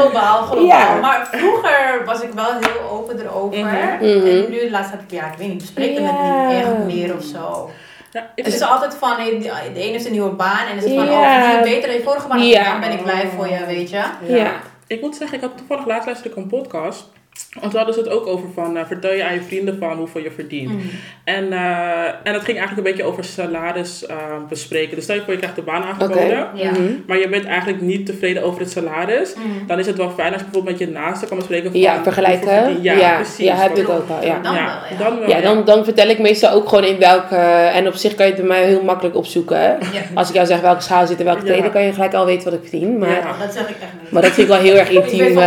Globaal, 0.00 0.42
globaal. 0.42 0.64
Ja. 0.66 0.94
Maar 1.00 1.28
vroeger 1.32 2.02
was 2.04 2.20
ik 2.22 2.32
wel 2.32 2.52
heel 2.60 2.90
open 2.90 3.20
erover. 3.20 3.58
Mhm. 3.58 4.18
Mhm. 4.18 4.26
En 4.26 4.50
nu 4.50 4.70
laatst 4.70 4.90
heb 4.90 5.00
ik, 5.00 5.10
ja, 5.10 5.26
ik 5.32 5.38
weet 5.38 5.48
niet, 5.48 5.58
bespreken 5.58 6.04
het 6.06 6.14
Ja. 6.16 6.46
niet 6.46 6.56
echt 6.56 6.78
meer 6.94 7.16
of 7.16 7.22
zo. 7.24 7.70
Ja, 8.12 8.30
ik 8.34 8.44
Het 8.44 8.54
is 8.54 8.60
altijd 8.62 8.94
van, 8.94 9.16
de 9.16 9.38
de 9.74 9.80
ene 9.80 9.90
heeft 9.92 10.04
een 10.06 10.12
nieuwe 10.12 10.30
baan 10.30 10.58
en 10.58 10.66
dan 10.68 10.76
is 10.76 10.84
het 10.84 10.94
van, 10.94 11.10
Ja. 11.10 11.18
oh, 11.20 11.40
verdien 11.42 11.58
je 11.58 11.74
beter 11.74 11.88
dan 11.88 11.96
je 11.98 12.02
vorige 12.02 12.28
baan 12.28 12.46
Ja. 12.46 12.62
gedaan, 12.64 12.80
ben 12.80 12.92
ik 12.92 13.02
blij 13.02 13.28
voor 13.36 13.48
je, 13.48 13.66
weet 13.66 13.90
je. 13.90 14.02
Ja. 14.26 14.52
Ik 14.86 15.00
moet 15.00 15.16
zeggen, 15.16 15.36
ik 15.36 15.42
had 15.44 15.56
toevallig 15.56 15.86
laatst 15.86 16.06
luisterde 16.06 16.36
ik 16.36 16.42
een 16.42 16.48
podcast. 16.48 17.11
Want 17.60 17.70
toen 17.70 17.76
hadden 17.82 17.94
ze 17.94 18.00
het 18.00 18.10
ook 18.18 18.26
over 18.26 18.46
van, 18.54 18.76
eh, 18.76 18.82
vertel 18.86 19.12
je 19.12 19.24
aan 19.24 19.34
je 19.34 19.42
vrienden 19.42 19.78
van 19.78 19.96
hoeveel 19.96 20.22
je 20.22 20.30
verdient. 20.30 20.68
Mm. 20.70 20.80
En, 21.24 21.52
eh, 21.52 22.04
en 22.22 22.32
het 22.34 22.44
ging 22.44 22.58
eigenlijk 22.58 22.76
een 22.76 22.82
beetje 22.82 23.04
over 23.04 23.24
salaris 23.24 24.06
eh, 24.06 24.16
bespreken. 24.48 24.94
Dus 24.94 25.04
stel 25.04 25.16
je 25.16 25.22
voor 25.22 25.32
je 25.32 25.38
krijgt 25.38 25.56
de 25.56 25.62
baan 25.62 25.82
aangeboden. 25.82 26.48
Ja. 26.54 26.70
Mhm. 26.70 26.82
Maar 27.06 27.18
je 27.18 27.28
bent 27.28 27.44
eigenlijk 27.44 27.80
niet 27.80 28.06
tevreden 28.06 28.42
over 28.42 28.60
het 28.60 28.70
salaris. 28.70 29.34
Mm. 29.34 29.66
Dan 29.66 29.78
is 29.78 29.86
het 29.86 29.96
wel 29.96 30.10
fijn 30.10 30.32
als 30.32 30.40
je 30.40 30.44
bijvoorbeeld 30.44 30.78
met 30.78 30.88
je 30.88 30.94
naaste 30.94 31.26
kan 31.26 31.36
bespreken 31.36 31.70
van... 31.70 31.80
Ja, 31.80 32.02
vergelijken. 32.02 32.82
Ja, 32.82 32.92
Ja, 32.94 33.14
precies. 33.16 33.36
ja, 33.46 33.54
heb 33.54 33.76
ik 33.76 33.88
ook 33.88 34.08
wel, 34.08 34.22
ja. 34.24 34.38
Dan 34.42 34.54
ja, 34.54 34.64
wel, 34.64 34.98
ja. 34.98 35.04
Dan 35.04 35.18
wel, 35.18 35.28
Ja, 35.28 35.40
dan, 35.40 35.64
dan 35.64 35.84
vertel 35.84 36.08
ik 36.08 36.18
meestal 36.18 36.50
ook 36.50 36.68
gewoon 36.68 36.84
in 36.84 36.98
welke... 36.98 37.36
En 37.74 37.86
op 37.86 37.94
zich 37.94 38.14
kan 38.14 38.26
je 38.26 38.32
het 38.32 38.40
bij 38.40 38.50
mij 38.50 38.64
heel 38.66 38.82
makkelijk 38.82 39.16
opzoeken. 39.16 39.60
hè. 39.60 39.68
Ja. 39.68 39.78
Als 40.14 40.28
ik 40.28 40.34
jou 40.34 40.46
zeg 40.46 40.60
welke 40.60 40.82
schaal 40.82 41.06
zit 41.06 41.18
en 41.18 41.24
welke 41.24 41.46
Ja. 41.46 41.60
dan 41.60 41.70
kan 41.72 41.82
je 41.84 41.92
gelijk 41.92 42.14
al 42.14 42.26
weten 42.26 42.44
wat 42.44 42.60
ik 42.62 42.68
verdien. 42.68 42.98
Maar, 42.98 43.10
Ja. 43.10 43.18
Oh, 43.18 43.40
dat 43.40 43.52
zeg 43.52 43.62
ik 43.68 43.76
echt 43.80 43.92
niet. 44.02 44.10
maar 44.10 44.22
dat 44.22 44.30
vind 44.30 44.48
ik 44.48 44.52
wel 44.54 44.62
heel 44.62 44.76
erg 44.76 44.90
ik 44.90 44.98
weet 45.02 45.12
intiem. 45.12 45.38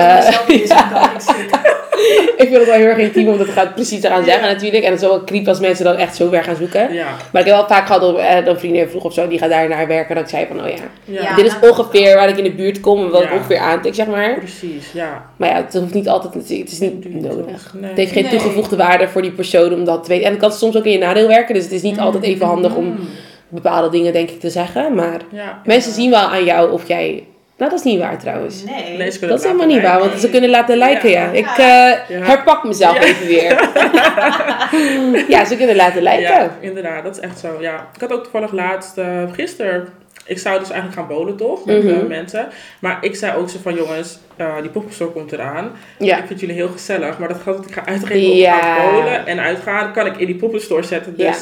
ik 0.48 1.22
zit. 1.28 1.74
ik 2.38 2.48
vind 2.48 2.56
het 2.58 2.66
wel 2.66 2.76
heel 2.76 2.86
erg 2.88 2.98
intiem 2.98 3.28
om 3.28 3.38
dat 3.38 3.48
gaat 3.50 3.74
precies 3.76 4.02
te 4.02 4.08
gaan 4.08 4.24
zeggen 4.24 4.48
natuurlijk. 4.48 4.84
En 4.84 4.92
het 4.92 5.02
is 5.02 5.08
wel 5.08 5.24
creep 5.24 5.48
als 5.48 5.60
mensen 5.60 5.86
dan 5.86 5.96
echt 5.96 6.16
zo 6.16 6.30
ver 6.30 6.44
gaan 6.44 6.56
zoeken. 6.56 6.94
Ja, 6.94 7.08
Maar 7.32 7.42
ik 7.42 7.48
heb 7.48 7.56
wel 7.58 7.68
vaak 7.68 7.86
gehad 7.86 8.02
dat 8.02 8.18
eh, 8.18 8.46
een 8.46 8.60
vriendin 8.60 8.88
vroeg 8.90 9.04
of 9.04 9.14
zo, 9.14 9.28
die 9.28 9.40
gaat 9.40 9.50
daar 9.50 9.68
naar 9.70 9.88
werken. 9.88 10.16
Dat 10.16 10.24
ik 10.24 10.30
zei 10.30 10.46
van, 10.48 10.64
oh 10.64 10.70
ja, 11.06 11.36
dit 11.36 11.46
is 11.46 11.70
ongeveer 11.70 12.16
waar 12.16 12.30
ik 12.30 12.38
in 12.38 12.44
de 12.44 12.52
buurt 12.52 12.80
kom 12.80 13.04
en 13.04 13.10
wat 13.10 13.24
ik 13.24 13.32
ongeveer 13.32 13.58
aantik, 13.60 13.96
zeg 13.96 14.08
maar. 14.08 14.38
precies, 14.38 14.92
ja. 14.94 15.26
Maar 15.38 15.50
ja, 15.50 15.56
het 15.56 15.74
hoeft 15.74 15.94
niet 15.94 16.08
altijd, 16.10 16.34
het 16.34 16.50
is 16.72 16.80
niet 16.80 17.22
nodig. 17.22 17.74
Nee. 17.74 17.90
Het 17.90 17.98
heeft 17.98 18.12
geen 18.12 18.24
Nee. 18.24 18.32
toegevoegde 18.32 18.76
waarde 18.76 19.08
voor 19.08 19.22
die 19.22 19.32
persoon 19.32 19.74
om 19.74 19.86
dat 19.86 20.04
te 20.04 20.10
weten. 20.10 20.26
En 20.26 20.32
het 20.32 20.42
kan 20.42 20.52
soms 20.52 20.78
ook 20.78 20.86
in 20.86 20.92
je 20.92 20.98
nadeel 20.98 21.28
werken, 21.28 21.54
dus 21.54 21.64
het 21.64 21.72
is 21.74 21.82
niet 21.82 22.00
altijd 22.00 22.24
even 22.24 22.46
handig 22.46 22.76
om 22.76 22.84
Mm. 22.86 22.98
bepaalde 23.50 23.90
dingen 23.90 24.14
denk 24.14 24.30
ik 24.30 24.40
te 24.40 24.50
zeggen. 24.50 24.96
Maar 24.96 25.22
Ja, 25.32 25.62
mensen 25.66 25.90
ja. 25.92 25.98
zien 25.98 26.10
wel 26.10 26.20
aan 26.20 26.44
jou 26.44 26.72
of 26.72 26.88
jij... 26.88 27.24
Nou, 27.58 27.70
dat 27.72 27.80
is 27.80 27.86
niet 27.86 28.00
waar 28.00 28.20
trouwens. 28.20 28.64
Nee. 28.64 28.98
Dat 29.20 29.40
is 29.40 29.44
helemaal 29.44 29.66
niet 29.68 29.82
waar, 29.82 30.00
want 30.00 30.20
ze 30.20 30.30
kunnen 30.30 30.50
laten 30.50 30.78
lijken, 30.78 31.10
ja. 31.10 31.24
Ja. 31.24 31.32
Ik 31.32 31.46
eh, 31.58 32.18
Ja. 32.18 32.26
herpak 32.26 32.64
mezelf 32.64 32.96
Ja. 32.96 33.02
even 33.04 33.28
weer. 33.28 33.70
ja, 35.36 35.46
ze 35.46 35.56
kunnen 35.58 35.76
laten 35.76 36.02
lijken. 36.02 36.34
Ja, 36.34 36.56
inderdaad, 36.60 37.04
dat 37.04 37.16
is 37.18 37.22
echt 37.22 37.40
zo. 37.40 37.58
Ja. 37.60 37.88
Ik 37.96 38.02
had 38.02 38.12
ook 38.14 38.24
toevallig 38.24 38.52
laatst, 38.52 38.98
eh 38.98 39.24
gisteren, 39.32 39.88
ik 40.26 40.40
zou 40.40 40.60
dus 40.60 40.70
eigenlijk 40.70 41.00
gaan 41.00 41.18
bowlen 41.18 41.36
toch, 41.36 41.66
met 41.66 41.86
eh, 41.88 42.02
mensen. 42.08 42.48
Maar 42.80 42.98
ik 43.02 43.16
zei 43.16 43.38
ook 43.38 43.50
zo 43.50 43.58
van, 43.62 43.76
jongens, 43.76 44.20
eh, 44.36 44.56
die 44.62 44.70
poppenstore 44.70 45.12
komt 45.12 45.32
eraan. 45.32 45.72
Ja. 46.00 46.18
Ik 46.18 46.24
vind 46.28 46.40
jullie 46.40 46.56
heel 46.56 46.70
gezellig, 46.70 47.18
maar 47.18 47.28
dat 47.28 47.38
geld 47.44 47.58
dat 47.58 47.66
ik 47.66 47.74
ga 47.74 47.86
uitgeven 47.86 48.30
op 48.32 48.36
Ja. 48.38 48.58
gaan 48.62 48.92
bowlen 48.92 49.26
en 49.28 49.40
uitgaan, 49.40 49.94
kan 49.94 50.06
ik 50.06 50.18
in 50.18 50.26
die 50.26 50.36
poppenstore 50.36 50.84
zetten. 50.84 51.18
Dus 51.18 51.38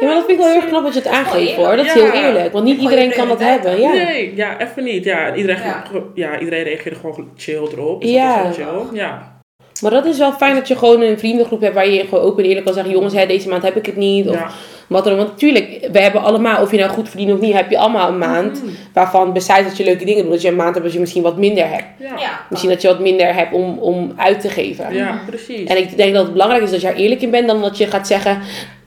Ja. 0.00 0.06
Maar 0.06 0.14
dat 0.14 0.24
vind 0.26 0.38
ik 0.38 0.44
wel 0.44 0.52
heel 0.52 0.60
erg 0.62 0.68
knap 0.70 0.84
dat 0.84 0.94
je 0.94 0.98
het 1.00 1.08
aangeeft 1.08 1.54
hoor. 1.54 1.76
Dat 1.76 1.86
is 1.86 1.92
Ja. 1.94 2.00
heel 2.10 2.22
eerlijk. 2.22 2.52
Want 2.52 2.64
niet 2.64 2.80
iedereen 2.80 3.10
kan 3.12 3.28
dat 3.28 3.40
hebben. 3.40 3.80
Ja. 3.80 3.92
Nee, 3.92 4.32
ja, 4.36 4.60
even 4.60 4.84
niet. 4.84 5.04
Ja, 5.04 5.34
iedereen, 5.34 5.62
Ja. 5.62 5.82
ja. 6.14 6.38
iedereen 6.38 6.62
reageerde 6.64 6.98
gewoon 6.98 7.28
chill 7.36 7.66
erop. 7.72 8.00
Dus 8.02 8.10
Ja. 8.10 8.42
dat 8.42 8.50
is 8.58 8.64
gewoon 8.64 8.86
chill. 8.88 8.98
Ja. 8.98 9.34
Maar 9.82 9.90
dat 9.90 10.04
is 10.06 10.18
wel 10.18 10.32
fijn 10.32 10.54
dat 10.54 10.68
je 10.68 10.76
gewoon 10.76 11.00
een 11.00 11.18
vriendengroep 11.18 11.60
hebt 11.60 11.74
waar 11.74 11.88
je 11.88 12.00
gewoon 12.04 12.24
open 12.24 12.42
en 12.42 12.48
eerlijk 12.48 12.64
kan 12.64 12.74
zeggen: 12.74 12.92
jongens, 12.92 13.14
hè, 13.14 13.26
deze 13.26 13.48
maand 13.48 13.62
heb 13.62 13.76
ik 13.76 13.86
het 13.86 13.96
niet. 13.96 14.28
Of 14.28 14.34
Ja. 14.34 14.50
wat 14.88 15.04
dan 15.04 15.12
ook. 15.12 15.18
Want 15.18 15.30
natuurlijk, 15.30 15.88
we 15.92 15.98
hebben 16.00 16.22
allemaal, 16.22 16.62
of 16.62 16.70
je 16.70 16.78
nou 16.78 16.90
goed 16.90 17.08
verdient 17.08 17.32
of 17.32 17.40
niet, 17.40 17.52
heb 17.54 17.70
je 17.70 17.78
allemaal 17.78 18.08
een 18.08 18.18
maand. 18.18 18.62
Mhm. 18.62 18.72
Waarvan, 18.92 19.32
besides 19.32 19.64
dat 19.64 19.76
je 19.76 19.84
leuke 19.84 20.04
dingen 20.04 20.22
doet, 20.22 20.32
dat 20.32 20.42
je 20.42 20.48
een 20.48 20.56
maand 20.56 20.72
hebt 20.74 20.84
als 20.84 20.94
je 20.94 21.00
misschien 21.00 21.22
wat 21.22 21.36
minder 21.36 21.68
hebt. 21.68 21.84
Ja. 21.98 22.06
Ja. 22.18 22.40
Misschien 22.50 22.70
dat 22.70 22.82
je 22.82 22.88
wat 22.88 23.00
minder 23.00 23.34
hebt 23.34 23.52
om, 23.52 23.78
om 23.78 24.12
uit 24.16 24.40
te 24.40 24.48
geven. 24.48 24.94
Ja, 24.94 25.20
precies. 25.26 25.68
En 25.68 25.76
ik 25.76 25.96
denk 25.96 26.14
dat 26.14 26.22
het 26.22 26.32
belangrijk 26.32 26.62
is 26.62 26.70
dat 26.70 26.80
je 26.80 26.88
er 26.88 26.94
eerlijk 26.94 27.22
in 27.22 27.30
bent 27.30 27.46
dan 27.46 27.62
dat 27.62 27.78
je 27.78 27.86
gaat 27.86 28.06
zeggen. 28.06 28.38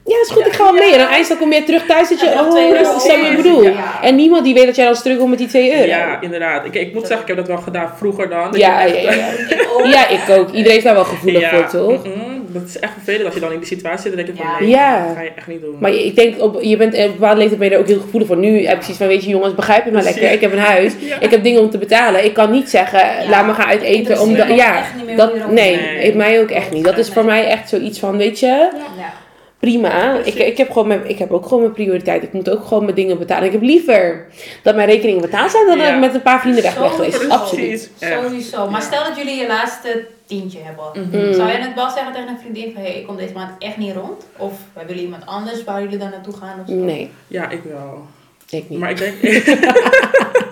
Ja, 0.10 0.16
is 0.24 0.30
goed, 0.32 0.46
ik 0.46 0.54
ga 0.54 0.64
wel 0.64 0.74
mee. 0.74 0.92
En 0.92 0.98
dan 0.98 1.08
eindelijk 1.08 1.40
kom 1.40 1.54
je 1.54 1.64
terug 1.64 1.86
thuis 1.86 2.10
dat 2.10 2.20
je, 2.20 2.26
oh, 2.28 2.36
dat 2.36 2.58
is 2.82 2.88
wat 2.88 3.08
ik 3.08 3.22
meer. 3.22 3.36
bedoel. 3.36 3.64
Ja. 3.64 4.00
En 4.02 4.16
niemand 4.16 4.44
die 4.44 4.54
weet 4.54 4.66
dat 4.66 4.76
jij 4.76 4.86
dan 4.86 4.96
struggelt 4.96 5.30
met 5.30 5.38
die 5.38 5.48
2 5.48 5.72
euro. 5.74 5.86
Ja, 5.88 6.22
inderdaad. 6.22 6.66
Ik, 6.66 6.74
ik 6.76 6.94
moet 6.94 7.08
zeggen, 7.08 7.22
ik 7.22 7.28
heb 7.28 7.38
dat 7.38 7.48
wel 7.48 7.58
gedaan 7.64 7.92
vroeger 7.98 8.30
dan. 8.30 8.48
Ja, 8.52 8.84
je 8.84 8.94
ja, 9.02 9.08
echt- 9.10 9.16
ja. 9.50 9.56
Ik 9.56 9.68
ook. 9.74 9.86
Ja, 9.96 10.08
ik 10.08 10.30
ook. 10.30 10.52
Iedereen 10.52 10.78
is 10.78 10.84
daar 10.84 10.94
wel 10.94 11.04
gevoelig 11.04 11.42
Ja, 11.42 11.50
voor, 11.50 11.68
toch? 11.68 12.04
mhm. 12.04 12.20
Dat 12.52 12.62
is 12.68 12.80
echt 12.80 12.92
vervelend 12.94 13.26
als 13.26 13.34
je 13.34 13.40
dan 13.40 13.52
in 13.52 13.58
die 13.60 13.68
situatie 13.68 14.02
zit 14.12 14.20
en 14.20 14.26
denk 14.26 14.38
je 14.38 14.44
van 14.44 14.52
Ja. 14.54 14.60
nee, 14.60 14.70
Ja. 14.70 15.06
dat 15.08 15.16
ga 15.16 15.22
je 15.22 15.32
echt 15.36 15.48
niet 15.48 15.62
doen. 15.62 15.76
Maar 15.80 15.92
ik 15.94 16.16
denk, 16.16 16.42
op, 16.42 16.62
je 16.62 16.78
bent, 16.78 16.94
op 16.94 17.00
een 17.00 17.12
bepaalde 17.12 17.38
leeftijd 17.38 17.60
ben 17.60 17.70
je 17.70 17.76
er 17.76 17.80
ook 17.82 17.88
heel 17.88 18.00
gevoelig 18.00 18.28
voor. 18.28 18.38
Nu 18.38 18.66
heb 18.66 18.76
ik 18.76 18.82
zoiets 18.82 18.98
van, 18.98 19.08
weet 19.08 19.24
je 19.24 19.30
jongens, 19.30 19.56
begrijp 19.56 19.86
je 19.86 19.92
maar 19.92 20.02
Precies. 20.02 20.20
lekker. 20.22 20.36
Ik 20.38 20.42
heb 20.44 20.52
een 20.52 20.66
huis, 20.66 20.94
Ja. 21.10 21.20
ik 21.20 21.32
heb 21.32 21.44
dingen 21.44 21.62
om 21.62 21.70
te 21.70 21.78
betalen. 21.78 22.26
Ik 22.26 22.34
kan 22.34 22.52
niet 22.52 22.70
zeggen, 22.70 23.02
laat 23.30 23.46
me 23.46 23.54
gaan 23.54 23.68
uit 23.68 23.82
eten. 23.82 23.96
Interesseert 23.96 24.30
Omdat, 24.42 24.48
ja, 24.58 24.78
echt 24.78 24.96
niet 24.96 25.06
meer 25.06 25.20
hoe 25.26 25.34
je 25.34 25.40
dat, 25.40 25.52
nee, 25.52 25.74
ik- 26.02 26.16
mij 26.16 26.42
ook 26.42 26.50
echt 26.50 26.72
niet. 26.72 26.84
Dat 26.84 26.98
is 26.98 27.10
voor 27.10 27.26
mij 27.26 27.46
echt 27.48 27.70
zoiets 27.70 28.00
van, 28.00 28.18
weet 28.18 28.40
je, 28.40 28.46
Ja. 28.46 29.14
Prima. 29.60 30.14
Ik, 30.24 30.34
ik, 30.34 30.58
heb 30.58 30.72
gewoon 30.72 30.88
mijn, 30.88 31.10
ik 31.10 31.18
heb 31.20 31.32
ook 31.32 31.44
gewoon 31.44 31.62
mijn 31.62 31.74
prioriteit. 31.74 32.24
Ik 32.24 32.34
moet 32.34 32.50
ook 32.50 32.66
gewoon 32.66 32.84
mijn 32.84 32.96
dingen 32.96 33.18
betalen. 33.18 33.46
Ik 33.46 33.52
heb 33.52 33.62
liever 33.62 34.26
dat 34.64 34.76
mijn 34.76 34.88
rekeningen 34.90 35.22
betaald 35.22 35.52
zijn 35.52 35.66
dan 35.68 35.78
dat 35.78 35.88
Ja. 35.88 35.94
ik 35.94 36.00
met 36.00 36.14
een 36.14 36.22
paar 36.22 36.40
vrienden 36.42 36.64
weg 36.64 36.80
ben 36.80 36.90
geweest. 36.90 37.30
Absoluut. 37.30 37.92
Sowieso. 38.00 38.70
Maar 38.70 38.80
Ja. 38.82 38.86
stel 38.88 39.04
dat 39.04 39.18
jullie 39.18 39.36
je 39.36 39.48
laatste 39.48 40.06
tientje 40.26 40.60
hebben. 40.64 40.86
Mm. 41.12 41.34
Zou 41.34 41.48
jij 41.48 41.60
het 41.60 41.76
wel 41.76 41.90
zeggen 41.90 42.14
tegen 42.14 42.28
een 42.28 42.40
vriendin 42.40 42.74
van, 42.74 42.82
hey, 42.82 42.92
ik 42.96 43.06
kom 43.08 43.16
deze 43.18 43.34
maand 43.34 43.52
echt 43.60 43.78
niet 43.78 43.96
rond? 43.96 44.26
Of 44.38 44.54
hebben 44.74 44.94
jullie 44.96 45.10
iemand 45.10 45.26
anders 45.26 45.64
waar 45.64 45.82
jullie 45.82 45.98
dan 45.98 46.10
naartoe 46.10 46.34
gaan? 46.34 46.60
Of 46.62 46.68
zo? 46.68 46.74
Nee, 46.76 47.10
Ja, 47.28 47.50
ik 47.50 47.62
wel. 47.64 48.06
ik 48.50 48.70
niet. 48.70 48.80
Maar 48.80 48.90
ik 48.90 48.98
denk... 48.98 49.14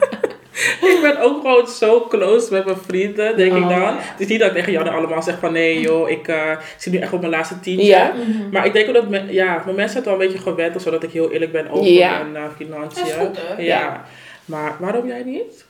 ik 0.93 0.97
ben 1.01 1.21
ook 1.21 1.41
gewoon 1.41 1.67
zo 1.67 2.05
close 2.09 2.51
met 2.53 2.65
mijn 2.65 2.77
vrienden, 2.87 3.37
denk 3.37 3.53
ik 3.53 3.63
Oh. 3.63 3.69
dan. 3.69 3.95
Het 3.97 4.19
is 4.19 4.27
niet 4.27 4.39
dat 4.39 4.47
ik 4.49 4.55
tegen 4.55 4.71
Janne 4.71 4.89
allemaal 4.91 5.21
zeg 5.23 5.39
van 5.39 5.51
nee 5.53 5.79
joh, 5.81 6.09
ik 6.09 6.27
eh, 6.27 6.51
zit 6.77 6.93
nu 6.93 6.99
echt 6.99 7.13
op 7.13 7.19
mijn 7.19 7.31
laatste 7.31 7.59
tientje. 7.59 7.85
Ja. 7.87 8.11
Maar 8.51 8.65
ik 8.65 8.73
denk 8.73 8.87
ook 8.87 8.93
dat 8.93 9.09
me- 9.09 9.25
ja, 9.33 9.61
mijn 9.65 9.75
mensen 9.75 9.95
het 9.97 10.05
wel 10.05 10.13
een 10.13 10.19
beetje 10.27 10.37
gewend 10.43 10.75
of 10.75 10.81
zo 10.81 10.91
dat 10.91 11.03
ik 11.03 11.11
heel 11.11 11.31
eerlijk 11.31 11.51
ben 11.51 11.69
over 11.69 11.91
Ja. 11.91 12.23
mijn 12.23 12.43
uh, 12.43 12.49
financiën. 12.57 13.03
Dat 13.03 13.07
is 13.07 13.13
goed, 13.13 13.37
hè? 13.47 13.61
Ja. 13.63 13.79
Ja. 13.79 14.03
Maar 14.45 14.75
waarom 14.79 15.07
jij 15.07 15.23
niet? 15.25 15.65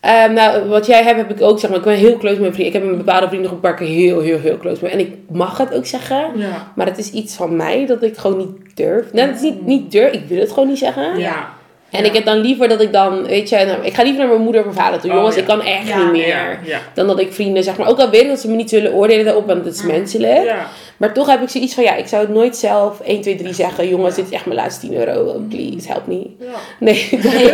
Ehm, 0.00 0.32
nou, 0.32 0.68
wat 0.68 0.86
jij 0.86 1.02
hebt, 1.02 1.16
heb 1.16 1.30
ik 1.30 1.42
ook 1.42 1.58
zeg 1.60 1.70
maar. 1.70 1.78
Ik 1.78 1.84
ben 1.84 1.94
heel 1.94 2.16
close 2.16 2.32
met 2.32 2.40
mijn 2.40 2.52
vrienden. 2.54 2.74
Ik 2.74 2.82
heb 2.82 2.90
een 2.92 2.96
bepaalde 3.04 3.28
vriendengroep 3.28 3.62
waar 3.62 3.72
ik 3.82 3.88
heel, 3.88 4.20
heel, 4.20 4.38
heel 4.38 4.58
close 4.58 4.82
mee. 4.82 4.92
En 4.92 4.98
ik 4.98 5.14
mag 5.30 5.58
het 5.58 5.74
ook 5.74 5.86
zeggen. 5.86 6.30
Ja. 6.34 6.72
Maar 6.74 6.86
het 6.86 6.98
is 6.98 7.10
iets 7.10 7.34
van 7.36 7.56
mij 7.56 7.86
dat 7.86 8.02
ik 8.02 8.16
gewoon 8.16 8.38
niet 8.38 8.76
durf. 8.76 9.12
Nee, 9.12 9.26
het 9.26 9.34
is 9.36 9.42
niet, 9.42 9.66
niet 9.66 9.92
durf. 9.92 10.12
Ik 10.12 10.24
wil 10.28 10.40
het 10.40 10.52
gewoon 10.52 10.68
niet 10.68 10.78
zeggen. 10.78 11.18
Ja. 11.18 11.48
En 11.96 12.04
ik 12.04 12.14
heb 12.14 12.24
dan 12.24 12.38
liever 12.38 12.68
dat 12.68 12.80
ik 12.80 12.92
dan, 12.92 13.26
weet 13.26 13.48
je, 13.48 13.56
nou, 13.56 13.78
ik 13.84 13.94
ga 13.94 14.02
liever 14.02 14.20
naar 14.20 14.28
mijn 14.30 14.42
moeder 14.42 14.60
of 14.60 14.66
mijn 14.74 14.78
vader 14.84 15.00
toe. 15.00 15.10
Oh, 15.10 15.16
Jongens, 15.16 15.34
ja. 15.34 15.40
ik 15.40 15.46
kan 15.46 15.62
echt 15.62 15.88
Ja. 15.88 15.98
niet 16.02 16.10
meer. 16.12 16.26
Ja. 16.26 16.58
Ja. 16.64 16.78
Dan 16.94 17.06
dat 17.06 17.20
ik 17.20 17.32
vrienden, 17.32 17.64
zeg 17.64 17.76
maar, 17.76 17.88
ook 17.88 17.98
al 17.98 18.10
weet 18.10 18.22
ik 18.22 18.28
dat 18.28 18.40
ze 18.40 18.48
me 18.50 18.56
niet 18.56 18.70
zullen 18.70 18.92
oordelen 18.92 19.24
daarop, 19.24 19.46
want 19.46 19.64
het 19.64 19.74
is 19.74 19.82
Mm. 19.82 19.86
menselijk. 19.90 20.44
Ja. 20.44 20.66
Maar 20.96 21.12
toch 21.14 21.26
heb 21.30 21.42
ik 21.42 21.48
zoiets 21.48 21.74
van, 21.74 21.84
ja, 21.84 21.94
ik 21.94 22.06
zou 22.06 22.22
het 22.22 22.34
nooit 22.34 22.56
zelf 22.56 23.00
1, 23.00 23.20
2, 23.20 23.36
3 23.36 23.54
zeggen. 23.54 23.88
Jongens, 23.88 24.14
dit 24.14 24.24
is 24.26 24.30
echt 24.32 24.46
mijn 24.46 24.58
laatste 24.58 24.86
10 24.86 24.96
euro. 24.96 25.40
Please, 25.48 25.88
help 25.88 26.06
me. 26.06 26.30
Ja. 26.40 26.46
Nee. 26.80 27.08
Nee. 27.22 27.52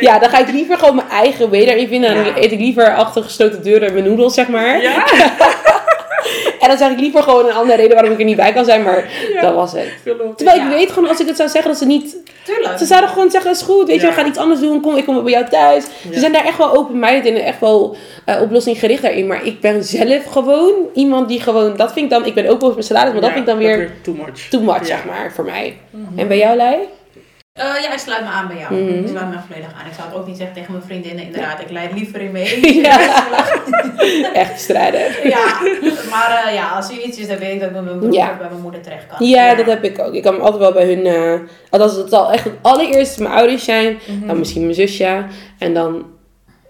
Ja, 0.00 0.18
dan 0.18 0.28
ga 0.28 0.38
ik 0.38 0.52
liever 0.52 0.78
gewoon 0.78 0.94
mijn 0.94 1.08
eigen 1.08 1.50
way 1.50 1.64
daarin 1.64 1.88
vinden. 1.88 2.10
En 2.10 2.24
dan 2.24 2.32
eet 2.36 2.52
ik 2.52 2.58
liever 2.60 2.94
achter 2.94 3.22
gesloten 3.22 3.62
deuren 3.62 3.92
mijn 3.92 4.04
noedels, 4.04 4.34
zeg 4.34 4.48
maar. 4.48 4.82
Ja. 4.82 5.04
En 6.60 6.68
dan 6.68 6.78
zeg 6.78 6.90
ik 6.90 6.98
liever 7.00 7.22
gewoon 7.22 7.46
een 7.46 7.52
andere 7.54 7.76
reden 7.76 7.94
waarom 7.94 8.12
ik 8.12 8.18
er 8.18 8.24
niet 8.24 8.36
bij 8.36 8.52
kan 8.52 8.64
zijn. 8.64 8.82
Maar 8.82 9.10
Ja. 9.34 9.40
dat 9.40 9.54
was 9.54 9.72
het. 9.72 9.88
Terwijl 10.36 10.56
ik 10.56 10.62
Ja. 10.62 10.68
weet 10.68 10.90
gewoon, 10.92 11.08
als 11.08 11.20
ik 11.20 11.26
het 11.26 11.36
zou 11.36 11.48
zeggen, 11.48 11.70
dat 11.70 11.80
ze 11.80 11.86
niet... 11.86 12.16
Tuurlijk. 12.44 12.78
Ze 12.78 12.84
zouden 12.84 13.10
gewoon 13.10 13.30
zeggen, 13.30 13.50
dat 13.50 13.60
is 13.60 13.66
goed, 13.66 13.86
weet 13.86 14.00
je, 14.00 14.06
we 14.06 14.12
gaan 14.12 14.26
iets 14.26 14.38
anders 14.38 14.60
doen. 14.60 14.80
Kom, 14.80 14.96
ik 14.96 15.04
kom 15.04 15.22
bij 15.22 15.32
jou 15.32 15.48
thuis. 15.48 15.84
Ja. 16.02 16.12
Ze 16.12 16.18
zijn 16.20 16.32
daar 16.32 16.44
echt 16.44 16.58
wel 16.58 16.76
open-minded 16.76 17.26
en 17.34 17.44
echt 17.44 17.60
wel 17.60 17.96
eh 18.24 18.40
oplossing 18.42 18.78
daarin. 19.00 19.26
Maar 19.26 19.44
ik 19.46 19.60
ben 19.60 19.84
zelf 19.84 20.24
gewoon 20.30 20.72
iemand 20.94 21.28
die 21.28 21.40
gewoon... 21.40 21.76
Dat 21.76 21.92
vind 21.92 22.04
ik 22.04 22.10
dan... 22.10 22.26
Ik 22.26 22.34
ben 22.34 22.46
ook 22.48 22.62
over 22.62 22.74
mijn 22.74 22.82
salaris, 22.86 23.12
maar 23.12 23.20
dat 23.20 23.30
vind 23.30 23.40
ik 23.40 23.46
dan 23.50 23.58
weer 23.58 23.90
too 24.02 24.14
much. 24.14 24.48
too 24.50 24.60
much, 24.60 24.78
Ja. 24.78 24.84
zeg 24.84 25.04
maar, 25.04 25.32
voor 25.34 25.44
mij. 25.44 25.76
En 26.16 26.28
bij 26.28 26.38
jou, 26.38 26.56
Lei? 26.56 26.76
Eh, 27.58 27.82
ja, 27.82 27.92
ik 27.92 27.98
sluit 27.98 28.20
me 28.24 28.28
aan 28.28 28.46
bij 28.48 28.56
jou. 28.56 28.74
Mhm. 28.74 28.98
Ik 29.04 29.08
sluit 29.08 29.28
me 29.30 29.36
volledig 29.48 29.72
aan. 29.80 29.86
Ik 29.86 29.92
zou 29.96 30.08
het 30.08 30.16
ook 30.18 30.26
niet 30.26 30.36
zeggen 30.36 30.54
tegen 30.54 30.72
mijn 30.72 30.84
vriendinnen, 30.84 31.24
inderdaad. 31.24 31.60
Ik 31.60 31.70
leid 31.70 31.92
liever 31.92 32.20
in 32.20 32.32
mee. 32.32 32.56
Ja. 32.82 32.98
Echt 34.42 34.60
strijder. 34.60 35.28
Ja, 35.28 35.46
maar 36.10 36.44
eh, 36.46 36.54
ja, 36.54 36.68
als 36.68 36.90
er 36.90 37.00
iets 37.00 37.18
is, 37.18 37.28
dan 37.28 37.38
weet 37.38 37.52
ik 37.52 37.58
dat 37.60 37.68
ik 37.68 37.74
bij 37.74 37.82
mijn, 37.82 37.98
broer 37.98 38.12
Ja. 38.12 38.36
bij 38.38 38.48
mijn 38.50 38.60
moeder 38.62 38.80
terecht 38.80 39.06
kan. 39.06 39.26
Ja, 39.26 39.46
Ja. 39.50 39.54
dat 39.54 39.66
heb 39.66 39.84
ik 39.84 39.98
ook. 39.98 40.12
Ik 40.14 40.22
kan 40.22 40.40
altijd 40.40 40.58
wel 40.62 40.72
bij 40.72 40.86
hun... 40.86 41.06
eh 41.06 41.40
althans, 41.70 41.94
het 41.96 42.10
zal 42.10 42.32
echt 42.32 42.44
het 42.44 42.54
allereerst 42.62 43.18
mijn 43.18 43.32
ouders 43.34 43.64
zijn. 43.64 43.98
Dan 44.26 44.38
misschien 44.38 44.62
mijn 44.62 44.74
zusje. 44.74 45.24
En 45.58 45.74
dan... 45.74 46.04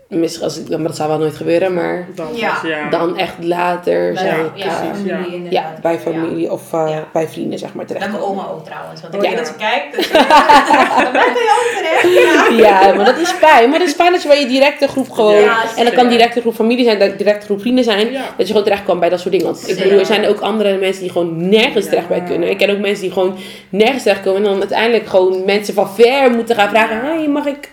Misschien 0.08 0.44
als 0.44 0.58
ik, 0.58 0.68
maar 0.68 0.78
dat 0.78 0.96
zou 0.96 1.08
wel 1.08 1.18
nooit 1.18 1.36
gebeuren, 1.36 1.74
maar... 1.74 2.06
Dan 2.14 2.26
Ja. 2.34 2.58
ja. 2.64 2.88
Dan 2.90 3.18
echt 3.18 3.34
later 3.40 4.12
Bij, 4.12 4.22
zou 4.24 4.36
ja, 4.36 4.44
ik... 4.54 4.64
eh, 4.64 4.72
familie 4.76 5.06
ja. 5.06 5.16
inderdaad. 5.32 5.52
ja, 5.52 5.74
bij 5.82 5.98
familie 5.98 6.52
of 6.52 6.72
eh, 6.72 6.84
Ja. 6.88 7.04
bij 7.12 7.28
vrienden, 7.28 7.58
zeg 7.58 7.74
maar, 7.74 7.84
Bij 7.86 7.94
terecht. 7.94 8.12
mijn 8.12 8.24
oma 8.28 8.46
ook 8.52 8.64
trouwens, 8.64 9.00
want 9.00 9.14
ik 9.14 9.20
Oh, 9.22 9.26
weet 9.28 9.38
ja. 9.38 9.44
dat 9.44 9.46
ze 9.46 9.54
kijkt. 9.58 9.96
Dus 9.96 10.10
bij 11.02 11.12
mij 11.12 11.30
kun 11.34 11.42
je 11.42 11.54
ook 11.60 11.76
terecht. 11.76 12.58
Ja. 12.58 12.92
Maar 12.94 13.04
dat 13.04 13.18
is 13.18 13.30
fijn. 13.30 13.70
Maar 13.70 13.78
het 13.78 13.88
is 13.88 13.94
fijn 13.94 14.12
dat 14.12 14.22
je 14.22 14.28
bij 14.28 14.40
je 14.40 14.46
directe 14.46 14.88
groep 14.88 15.10
gewoon... 15.10 15.40
Ja, 15.40 15.56
en 15.76 15.84
dat 15.84 15.94
kan 15.94 16.08
directe 16.08 16.40
groep 16.40 16.54
familie 16.54 16.84
zijn, 16.84 16.98
dat 16.98 17.18
directe 17.18 17.44
groep 17.46 17.60
vrienden 17.60 17.84
zijn. 17.84 18.12
Ja. 18.12 18.22
Dat 18.36 18.46
je 18.46 18.52
gewoon 18.52 18.62
terecht 18.64 18.84
kan 18.84 18.98
bij 19.00 19.08
dat 19.08 19.20
soort 19.20 19.32
dingen. 19.32 19.46
Want 19.46 19.68
ik 19.68 19.76
bedoel, 19.82 19.98
er 19.98 20.06
zijn 20.06 20.26
ook 20.26 20.40
andere 20.40 20.76
mensen 20.78 21.02
die 21.02 21.12
gewoon 21.12 21.48
nergens 21.48 21.84
Ja. 21.84 21.90
terecht 21.90 22.08
bij 22.08 22.22
kunnen. 22.22 22.50
Ik 22.50 22.58
ken 22.58 22.70
ook 22.70 22.78
mensen 22.78 23.02
die 23.04 23.12
gewoon 23.12 23.36
nergens 23.68 24.02
terecht 24.02 24.22
komen. 24.22 24.42
En 24.42 24.48
dan 24.50 24.58
uiteindelijk 24.58 25.06
gewoon 25.08 25.44
mensen 25.44 25.74
van 25.74 25.90
ver 25.90 26.30
moeten 26.30 26.54
gaan 26.56 26.68
vragen... 26.68 27.00
Hey, 27.00 27.28
mag 27.28 27.46
ik... 27.46 27.68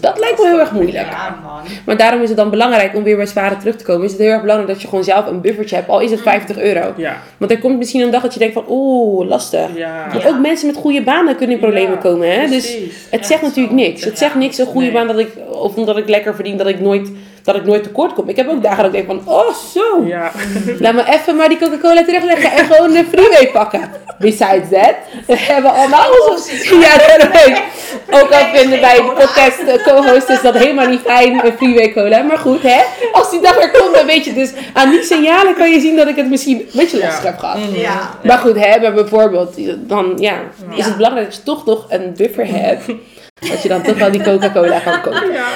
Dat 0.00 0.18
lijkt 0.18 0.38
me 0.38 0.46
heel 0.48 0.58
erg 0.60 0.72
moeilijk. 0.72 1.06
Ja, 1.10 1.38
man. 1.42 1.60
Maar 1.86 1.96
daarom 1.96 2.22
is 2.22 2.28
het 2.28 2.36
dan 2.36 2.50
belangrijk 2.50 2.94
om 2.94 3.02
weer 3.02 3.16
bij 3.16 3.26
zware 3.26 3.56
terug 3.56 3.76
te 3.76 3.84
komen. 3.84 4.04
Is 4.04 4.12
het 4.12 4.20
heel 4.20 4.30
erg 4.30 4.40
belangrijk 4.40 4.72
dat 4.72 4.82
je 4.82 4.88
gewoon 4.88 5.04
zelf 5.04 5.26
een 5.26 5.40
buffertje 5.40 5.76
hebt. 5.76 5.88
Al 5.88 6.00
is 6.00 6.10
het 6.10 6.20
50 6.20 6.58
euro. 6.58 6.92
Ja. 6.96 7.16
Want 7.36 7.50
er 7.50 7.58
komt 7.58 7.78
misschien 7.78 8.00
een 8.00 8.10
dag 8.10 8.22
dat 8.22 8.32
je 8.32 8.38
denkt 8.38 8.54
van... 8.54 8.64
Oeh, 8.68 9.28
lastig. 9.28 9.68
Ja. 9.74 10.06
Want 10.12 10.26
ook 10.26 10.38
mensen 10.38 10.66
met 10.66 10.76
goede 10.76 11.02
banen 11.02 11.36
kunnen 11.36 11.56
in 11.56 11.62
problemen 11.62 11.98
komen. 11.98 12.40
Hè? 12.40 12.46
Dus 12.48 12.76
het 13.10 13.26
zegt 13.26 13.42
natuurlijk 13.42 13.74
niks. 13.74 14.04
Het 14.04 14.18
zegt 14.18 14.34
niks 14.34 14.58
een 14.58 14.66
goede 14.66 14.78
Nee. 14.86 14.92
baan 14.94 15.06
dat 15.06 15.18
ik... 15.18 15.28
Of 15.50 15.74
omdat 15.76 15.96
ik 15.96 16.08
lekker 16.08 16.34
verdien 16.34 16.56
dat 16.56 16.66
ik 16.66 16.80
nooit, 16.80 17.10
dat 17.42 17.56
ik 17.56 17.64
nooit 17.64 17.82
tekort 17.82 18.12
kom. 18.12 18.28
Ik 18.28 18.36
heb 18.36 18.48
ook 18.48 18.62
dagen 18.62 18.82
dat 18.84 18.94
ik 18.94 19.06
denk 19.06 19.22
van... 19.22 19.34
Oh, 19.34 19.54
zo. 19.74 20.04
Ja. 20.06 20.30
Laat 20.78 20.94
me 20.94 21.04
even 21.06 21.36
maar 21.36 21.48
die 21.48 21.58
Coca-Cola 21.58 22.04
terugleggen 22.04 22.52
en 22.52 22.64
gewoon 22.64 22.96
een 22.96 23.06
freeway 23.06 23.48
pakken. 23.52 23.80
Besides 24.20 24.68
that, 24.70 24.94
we 25.26 25.36
hebben 25.36 25.72
allemaal 25.78 26.10
onze... 26.30 26.50
Ja, 26.84 26.96
dat 26.96 27.28
weet 27.32 27.46
ik. 27.46 27.62
Ook 28.20 28.30
al 28.30 28.44
vinden 28.54 28.80
wij 28.80 28.96
de 28.96 29.12
podcast 29.18 29.58
eh, 29.58 29.84
co-hosters 29.84 30.42
dat 30.42 30.58
helemaal 30.58 30.86
niet 30.86 31.00
fijn, 31.00 31.46
een 31.46 31.52
freeway 31.52 31.92
cola. 31.92 32.22
Maar 32.22 32.38
goed, 32.38 32.62
hè. 32.62 32.80
Als 33.12 33.30
die 33.30 33.40
dag 33.40 33.56
er 33.56 33.70
komt, 33.70 33.94
dan 33.94 34.06
weet 34.06 34.24
je 34.24 34.32
dus... 34.32 34.52
Aan 34.72 34.90
die 34.90 35.02
signalen 35.02 35.54
kan 35.54 35.70
je 35.70 35.80
zien 35.80 35.96
dat 35.96 36.08
ik 36.08 36.16
het 36.16 36.28
misschien 36.28 36.58
een 36.58 36.66
beetje 36.72 36.98
lastig 36.98 37.24
heb 37.24 37.38
gehad. 37.38 37.58
Ja. 37.72 38.10
Maar 38.22 38.38
goed, 38.38 38.64
hè, 38.64 38.80
maar 38.80 38.94
bijvoorbeeld, 38.94 39.54
dan 39.88 40.12
ja, 40.16 40.34
is 40.74 40.84
het 40.84 40.96
belangrijk 40.96 41.26
dat 41.26 41.36
je 41.36 41.42
toch 41.42 41.66
nog 41.66 41.86
een 41.88 42.14
buffer 42.16 42.46
hebt. 42.46 42.84
Dat 43.48 43.62
je 43.62 43.68
dan 43.68 43.82
toch 43.82 43.98
wel 43.98 44.10
die 44.10 44.22
Coca-Cola 44.22 44.78
kan 44.78 45.00
kopen. 45.00 45.32
Ja. 45.32 45.46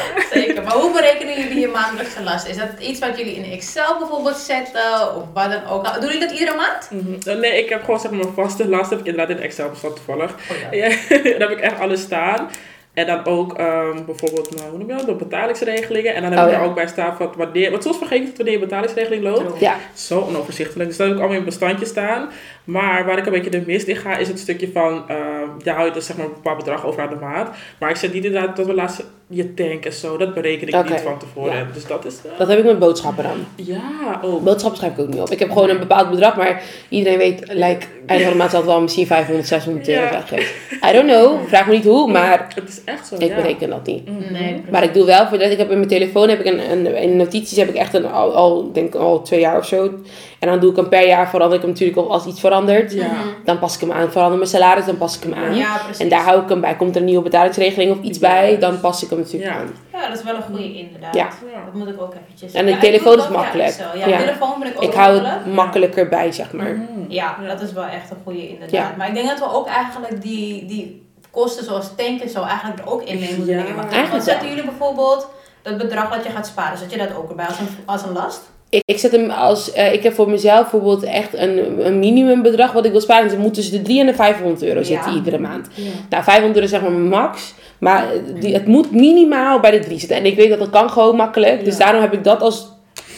Hoe 0.80 0.92
berekenen 0.92 1.40
jullie 1.40 1.60
je 1.60 1.68
maandelijkse 1.68 2.22
last? 2.22 2.46
Is 2.46 2.56
dat 2.56 2.68
iets 2.80 3.00
wat 3.00 3.18
jullie 3.18 3.34
in 3.34 3.52
Excel 3.52 3.98
bijvoorbeeld 3.98 4.36
zetten? 4.36 5.14
Of 5.16 5.22
wat 5.34 5.50
dan 5.50 5.66
ook? 5.66 5.84
Doen 5.94 6.02
jullie 6.12 6.20
dat 6.28 6.30
iedere 6.38 6.56
maand? 6.56 6.90
Mhm. 6.90 7.40
Nee, 7.40 7.62
ik 7.62 7.68
heb 7.68 7.84
gewoon 7.84 8.00
zeg 8.00 8.10
maar 8.10 8.24
vaste 8.34 8.68
last 8.68 8.90
heb 8.90 8.98
ik 8.98 9.06
inderdaad 9.06 9.36
in 9.36 9.42
Excel 9.42 9.68
bestand 9.68 9.96
toevallig. 9.96 10.32
Oh, 10.32 10.72
Ja, 10.72 10.88
daar 11.38 11.48
heb 11.48 11.50
ik 11.50 11.60
echt 11.60 11.78
alles 11.80 12.00
staan. 12.00 12.48
En 12.94 13.06
dan 13.06 13.24
ook 13.26 13.58
ehm, 13.58 14.04
bijvoorbeeld, 14.06 14.56
nou, 14.56 14.68
hoe 14.70 14.78
noem 14.78 14.88
je 14.88 14.94
dat, 14.94 15.06
de 15.06 15.14
betalingsregelingen. 15.14 16.14
En 16.14 16.22
dan 16.22 16.30
heb 16.32 16.40
Oh, 16.40 16.46
ik 16.46 16.52
ja. 16.52 16.58
er 16.60 16.64
ook 16.66 16.74
bij 16.74 16.86
staan 16.86 17.16
van 17.16 17.32
wanneer, 17.36 17.70
want 17.70 17.82
soms 17.82 17.96
vergeet 17.98 18.20
ik 18.20 18.26
het 18.26 18.36
wanneer 18.36 18.54
je 18.54 18.60
betalingsregeling 18.60 19.22
loopt. 19.22 19.60
Ja, 19.60 19.76
Zo 19.94 20.20
onoverzichtelijk. 20.20 20.88
Dus 20.88 20.98
dat 20.98 21.06
heb 21.06 21.16
ik 21.16 21.22
allemaal 21.22 21.38
in 21.40 21.44
bestandje 21.44 21.86
staan. 21.86 22.30
Maar 22.64 23.04
waar 23.06 23.18
ik 23.18 23.26
een 23.26 23.32
beetje 23.32 23.50
de 23.50 23.62
mist 23.66 23.86
in 23.86 23.96
ga, 23.96 24.16
is 24.16 24.28
het 24.28 24.38
stukje 24.38 24.68
van, 24.72 25.02
ehm 25.08 25.22
daar 25.62 25.74
hou 25.74 25.86
je 25.88 25.92
dus 25.94 26.06
zeg 26.06 26.16
maar 26.16 26.26
een 26.26 26.32
bepaald 26.32 26.56
bedrag 26.58 26.86
over 26.86 27.02
aan 27.02 27.08
de 27.08 27.16
maand. 27.20 27.48
Maar 27.78 27.90
ik 27.90 27.96
zet 27.96 28.12
niet 28.12 28.24
inderdaad 28.24 28.56
dat 28.56 28.66
we 28.66 28.74
laatst 28.74 29.04
je 29.26 29.54
tank 29.54 29.84
en 29.84 29.92
zo, 29.92 30.16
dat 30.16 30.34
bereken 30.34 30.68
ik 30.68 30.88
niet 30.90 31.00
van 31.00 31.18
tevoren. 31.18 31.56
ja. 31.56 31.66
Dus 31.74 31.86
dat 31.86 32.04
is... 32.04 32.14
eh, 32.24 32.38
Dat 32.38 32.48
heb 32.48 32.58
ik 32.58 32.64
met 32.64 32.78
boodschappen 32.78 33.24
dan. 33.24 33.66
ja, 33.66 33.80
oh. 34.22 34.42
Boodschappen 34.42 34.78
schrijf 34.80 34.92
ik 34.92 35.00
ook 35.00 35.08
niet 35.08 35.20
op. 35.20 35.30
Ik 35.30 35.38
heb 35.38 35.50
gewoon 35.52 35.68
een 35.68 35.78
bepaald 35.78 36.10
bedrag, 36.10 36.36
maar 36.36 36.62
iedereen 36.88 37.18
weet, 37.18 37.40
like, 37.48 37.86
einde 38.06 38.24
van 38.24 38.32
de 38.32 38.38
maand 38.38 38.50
zal 38.50 38.60
het 38.60 38.68
wel 38.68 38.80
misschien 38.80 39.06
500, 39.06 39.46
600 39.48 39.88
euro 39.88 40.00
Ja. 40.02 40.22
I 40.88 40.92
don't 40.92 41.06
know, 41.10 41.48
vraag 41.48 41.66
me 41.66 41.72
niet 41.74 41.84
hoe, 41.84 42.12
maar 42.12 42.46
Het 42.54 42.68
is 42.68 42.80
echt 42.84 43.06
zo, 43.06 43.14
ik 43.14 43.28
ja. 43.28 43.34
bereken 43.34 43.70
dat 43.70 43.86
niet. 43.86 44.08
Mhm. 44.08 44.32
Nee, 44.32 44.62
Maar 44.70 44.82
ik 44.82 44.94
doe 44.94 45.04
wel 45.04 45.26
voor 45.26 45.38
dat 45.38 45.50
ik 45.50 45.58
heb 45.58 45.70
in 45.70 45.76
mijn 45.76 45.88
telefoon 45.88 46.28
heb 46.28 46.40
ik 46.40 46.46
een, 46.46 46.70
een 46.70 46.96
in 46.96 47.16
notities 47.16 47.56
heb 47.58 47.68
ik 47.68 47.74
echt 47.74 47.94
een 47.94 48.06
al, 48.06 48.34
al 48.34 48.72
denk 48.72 48.94
al 48.94 49.22
twee 49.22 49.40
jaar 49.40 49.58
of 49.58 49.66
zo. 49.66 49.90
En 50.38 50.50
dan 50.50 50.60
doe 50.60 50.70
ik 50.70 50.76
hem 50.76 50.88
per 50.88 51.06
jaar 51.06 51.28
verander 51.30 51.56
ik 51.56 51.62
hem 51.62 51.70
natuurlijk 51.70 51.98
op 51.98 52.08
als 52.08 52.26
iets 52.26 52.40
verandert. 52.54 52.92
Ja. 52.92 53.10
Dan 53.44 53.58
pas 53.58 53.74
ik 53.74 53.80
hem 53.80 53.92
aan. 53.92 54.10
Verander 54.12 54.36
mijn 54.38 54.50
salaris, 54.50 54.84
dan 54.84 54.96
pas 54.96 55.16
ik 55.16 55.22
hem 55.22 55.34
aan. 55.34 55.54
Ja, 55.56 55.76
precies. 55.76 55.98
En 56.02 56.08
daar 56.08 56.22
hou 56.22 56.42
ik 56.42 56.48
hem 56.48 56.60
bij. 56.60 56.76
Komt 56.76 56.94
er 56.94 57.00
een 57.00 57.06
nieuwe 57.06 57.22
betalingsregeling 57.22 57.90
of 57.90 58.02
iets 58.02 58.18
bij, 58.18 58.58
dan 58.58 58.80
pas 58.80 59.02
ik 59.02 59.10
hem 59.10 59.18
natuurlijk 59.18 59.52
Ja. 59.52 59.58
aan. 59.58 59.70
Ja, 59.92 60.08
dat 60.08 60.18
is 60.18 60.24
wel 60.24 60.34
een 60.34 60.42
goede 60.42 60.78
inderdaad. 60.78 61.14
Ja. 61.14 61.28
Dat 61.64 61.74
moet 61.74 61.88
ik 61.88 62.00
ook 62.02 62.14
eventjes 62.24 62.52
En 62.52 62.66
de 62.66 62.78
telefoon 62.78 63.18
is 63.18 63.28
makkelijk. 63.28 63.70
zo. 63.70 63.98
Ja, 63.98 64.06
Ja. 64.06 64.18
telefoon 64.18 64.52
vind 64.60 64.74
ik 64.74 64.76
ook 64.76 64.82
Ik 64.82 64.94
hou 64.94 65.18
het 65.26 65.46
makkelijker 65.54 66.08
bij, 66.08 66.32
zeg 66.32 66.52
maar. 66.52 66.70
Mhm. 66.74 66.84
Ja, 67.08 67.36
dat 67.48 67.60
is 67.60 67.72
wel 67.72 67.84
echt 67.84 68.10
een 68.10 68.16
goede 68.24 68.48
inderdaad. 68.48 68.70
Ja. 68.70 68.94
Maar 68.98 69.08
ik 69.08 69.14
denk 69.14 69.28
dat 69.28 69.38
we 69.38 69.52
ook 69.52 69.66
eigenlijk 69.66 70.22
die, 70.22 70.64
die 70.66 71.08
kosten 71.30 71.64
zoals 71.64 71.90
tanken 71.96 72.28
zo 72.28 72.42
eigenlijk 72.42 72.78
er 72.80 72.92
ook 72.92 73.02
in 73.02 73.18
mee 73.18 73.34
moeten 73.36 73.54
Ja. 73.54 73.62
nemen. 73.62 73.76
Want 73.76 73.92
Eigenlijk 73.92 74.24
zetten 74.24 74.48
jullie 74.48 74.64
bijvoorbeeld 74.64 75.28
dat 75.62 75.76
bedrag 75.78 76.10
dat 76.14 76.24
je 76.24 76.30
gaat 76.30 76.46
sparen, 76.46 76.78
zet 76.78 76.90
je 76.90 76.98
dat 76.98 77.14
ook 77.16 77.28
erbij 77.30 77.46
als 77.46 77.58
een, 77.58 77.68
als 77.84 78.02
een 78.02 78.12
last? 78.12 78.40
Ik, 78.74 78.82
ik 78.84 78.98
zet 78.98 79.12
hem 79.12 79.30
als, 79.30 79.72
eh, 79.72 79.92
ik 79.92 80.02
heb 80.02 80.14
voor 80.14 80.30
mezelf 80.30 80.60
bijvoorbeeld 80.60 81.02
echt 81.02 81.28
een, 81.34 81.86
een 81.86 81.98
minimumbedrag 81.98 82.72
wat 82.72 82.84
ik 82.84 82.90
wil 82.90 83.00
sparen. 83.00 83.22
Dus 83.22 83.32
het 83.32 83.40
moet 83.42 83.54
tussen 83.54 83.72
de 83.78 83.82
300 83.82 84.18
en 84.18 84.24
de 84.26 84.32
500 84.32 84.62
euro 84.62 84.82
zitten 84.82 85.10
Ja. 85.10 85.16
iedere 85.16 85.38
maand. 85.38 85.68
Ja. 85.74 85.82
Nou, 86.08 86.22
500 86.24 86.54
euro 86.54 86.60
is 86.64 86.70
zeg 86.70 86.80
maar 86.80 86.90
max. 87.00 87.54
Maar 87.78 88.06
die, 88.40 88.54
het 88.54 88.66
moet 88.66 88.90
minimaal 88.90 89.60
bij 89.60 89.70
de 89.70 89.78
3 89.78 89.98
zitten. 89.98 90.16
En 90.16 90.26
ik 90.26 90.36
weet 90.36 90.48
dat 90.48 90.58
dat 90.58 90.70
kan 90.70 90.90
gewoon 90.90 91.16
makkelijk. 91.16 91.64
Dus 91.64 91.76
Ja. 91.76 91.84
daarom 91.84 92.00
heb 92.02 92.12
ik 92.12 92.24
dat 92.24 92.40
als 92.40 92.72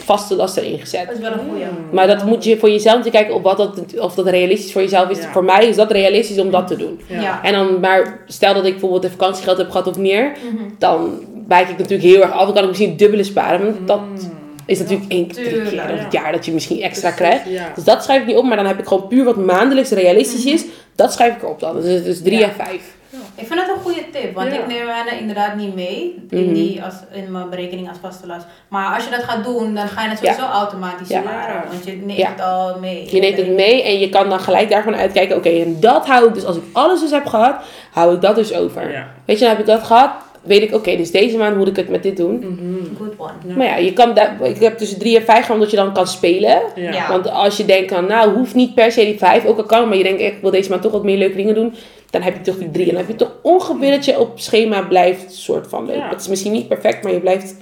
vaste 0.05 0.35
last 0.37 0.57
erin 0.57 0.79
gezet. 0.79 1.07
Dat 1.07 1.15
is 1.17 1.21
wel 1.23 1.33
een 1.33 1.49
goede. 1.51 1.65
Maar 1.93 2.07
dat 2.07 2.25
moet 2.25 2.45
je 2.45 2.59
voor 2.59 2.71
jezelf 2.71 3.03
te 3.03 3.11
kijken 3.11 3.35
op 3.35 3.43
wat 3.43 3.57
dat, 3.57 3.99
of 3.99 4.15
dat 4.15 4.27
realistisch 4.29 4.73
voor 4.73 4.83
jezelf 4.83 5.09
is. 5.11 5.19
Ja. 5.19 5.33
Voor 5.33 5.45
mij 5.45 5.67
is 5.67 5.77
dat 5.77 5.91
realistisch 5.91 6.39
om 6.41 6.51
dat 6.51 6.67
te 6.67 6.77
doen. 6.77 7.01
Ja. 7.07 7.41
En 7.43 7.53
dan, 7.53 7.81
maar 7.81 8.19
stel 8.27 8.55
dat 8.55 8.65
ik 8.65 8.71
bijvoorbeeld 8.71 9.05
een 9.05 9.11
vakantiegeld 9.11 9.59
heb 9.59 9.71
gehad 9.71 9.87
of 9.87 9.99
meer, 9.99 10.33
Mhm. 10.53 10.63
dan 10.79 11.11
wijk 11.49 11.69
ik 11.69 11.79
natuurlijk 11.79 12.09
heel 12.09 12.23
erg 12.23 12.33
af. 12.33 12.45
Dan 12.45 12.53
kan 12.55 12.63
ik 12.63 12.69
misschien 12.69 12.97
dubbele 12.97 13.25
sparen. 13.25 13.61
Want 13.65 13.87
dat 13.89 14.01
Mm. 14.01 14.36
Is 14.67 14.79
natuurlijk 14.79 15.11
één, 15.13 15.29
drie 15.29 15.63
keer 15.63 15.75
ja. 15.75 15.87
het 15.87 16.13
jaar 16.13 16.33
dat 16.33 16.45
je 16.45 16.53
misschien 16.53 16.83
extra 16.83 17.11
Precies, 17.13 17.27
krijgt. 17.43 17.49
Ja. 17.51 17.73
Dus 17.75 17.85
dat 17.85 18.03
schrijf 18.05 18.21
ik 18.21 18.27
niet 18.27 18.37
op, 18.37 18.45
maar 18.45 18.57
dan 18.57 18.67
heb 18.67 18.79
ik 18.79 18.87
gewoon 18.87 19.09
puur 19.09 19.25
wat 19.25 19.37
maandelijks 19.37 19.91
realistisch 19.91 20.45
is. 20.45 20.65
Dat 20.95 21.13
schrijf 21.13 21.35
ik 21.37 21.43
erop 21.43 21.61
dan. 21.61 21.81
Dus 21.81 21.93
het 21.93 22.07
is 22.07 22.23
3 22.23 22.39
Ja. 22.39 22.45
en 22.49 22.55
5. 22.55 22.95
Ik 23.35 23.47
vind 23.47 23.61
het 23.61 23.69
een 23.69 23.83
goede 23.83 24.03
tip, 24.13 24.35
want 24.35 24.53
Ja. 24.53 24.59
ik 24.59 24.67
neem 24.67 24.85
mij 24.87 25.19
inderdaad 25.21 25.55
niet 25.57 25.75
mee 25.75 26.23
in, 26.31 26.45
Mhm. 26.45 26.53
die 26.55 26.83
als, 26.83 26.95
in 27.13 27.33
mijn 27.33 27.51
berekening 27.51 27.89
als 27.89 27.99
vaste 28.01 28.27
last. 28.27 28.47
Maar 28.69 28.95
als 28.95 29.05
je 29.05 29.11
dat 29.11 29.23
gaat 29.23 29.45
doen, 29.45 29.75
dan 29.75 29.89
ga 29.89 30.03
je 30.03 30.09
het 30.09 30.19
sowieso 30.19 30.43
automatisch 30.43 31.09
Ja. 31.09 31.21
sparen, 31.21 31.63
want 31.71 31.85
je 31.85 31.93
neemt 31.93 32.19
Ja. 32.19 32.29
het 32.31 32.41
al 32.41 32.77
mee. 32.81 33.09
Je 33.15 33.21
neemt 33.21 33.37
het 33.37 33.49
mee 33.55 33.83
en 33.83 33.99
je 33.99 34.09
kan 34.09 34.29
dan 34.29 34.41
gelijk 34.41 34.71
daarvan 34.71 34.97
uitkijken. 34.97 35.37
Oké, 35.37 35.49
en 35.49 35.81
dat 35.81 36.07
hou 36.07 36.29
ik 36.29 36.35
dus. 36.35 36.45
Als 36.45 36.57
ik 36.57 36.63
alles 36.73 37.01
dus 37.01 37.11
heb 37.11 37.27
gehad, 37.27 37.57
hou 37.91 38.15
ik 38.15 38.21
dat 38.21 38.35
dus 38.37 38.55
over. 38.55 38.91
Ja. 38.93 39.07
Weet 39.25 39.39
je, 39.39 39.45
dan 39.45 39.51
heb 39.55 39.61
ik 39.61 39.67
dat 39.73 39.83
gehad. 39.83 40.11
Weet 40.47 40.63
ik, 40.63 40.75
oké, 40.75 40.97
dus 40.97 41.11
deze 41.11 41.37
maand 41.37 41.57
moet 41.57 41.69
ik 41.69 41.77
het 41.77 41.89
met 41.89 42.03
dit 42.03 42.17
doen. 42.17 42.39
Mhm. 42.39 42.97
Good 42.99 43.13
one. 43.17 43.55
Maar 43.57 43.67
ja, 43.67 43.77
je 43.77 43.93
kan 43.93 44.15
daar, 44.15 44.37
ik 44.43 44.61
heb 44.61 44.79
tussen 44.79 44.99
3 44.99 45.17
en 45.19 45.25
5 45.25 45.45
gaan 45.47 45.55
omdat 45.55 45.71
je 45.71 45.77
dan 45.77 45.93
kan 45.93 46.07
spelen. 46.07 46.63
Ja. 46.75 47.09
Want 47.09 47.31
als 47.31 47.57
je 47.57 47.65
denkt 47.65 47.93
van, 47.93 48.07
nou, 48.07 48.35
hoeft 48.35 48.55
niet 48.55 48.75
per 48.75 48.93
se 48.93 49.05
die 49.05 49.19
5, 49.19 49.45
ook 49.45 49.59
al 49.59 49.65
kan, 49.65 49.89
maar 49.89 49.97
je 49.97 50.03
denkt 50.03 50.21
echt, 50.21 50.33
ik 50.33 50.41
wil 50.41 50.51
deze 50.51 50.71
maand 50.71 50.83
toch 50.83 50.93
wat 50.93 51.05
meer 51.05 51.19
leuke 51.19 51.37
dingen 51.37 51.55
doen. 51.55 51.75
Dan 52.11 52.23
heb 52.23 52.35
je 52.35 52.41
toch 52.41 52.59
die 52.59 52.71
3. 52.71 52.85
En 52.85 52.91
dan 52.91 53.01
heb 53.01 53.09
je 53.09 53.17
toch 53.17 53.33
ongeveer 53.43 53.91
dat 53.91 54.05
je 54.05 54.19
op 54.21 54.41
schema 54.41 54.83
blijft, 54.83 55.35
soort 55.35 55.67
van 55.69 55.87
leuk. 55.87 55.97
Ja. 55.97 56.09
Het 56.09 56.21
is 56.21 56.29
misschien 56.29 56.53
niet 56.53 56.69
perfect, 56.69 57.03
maar 57.03 57.13
je 57.13 57.21
blijft 57.21 57.57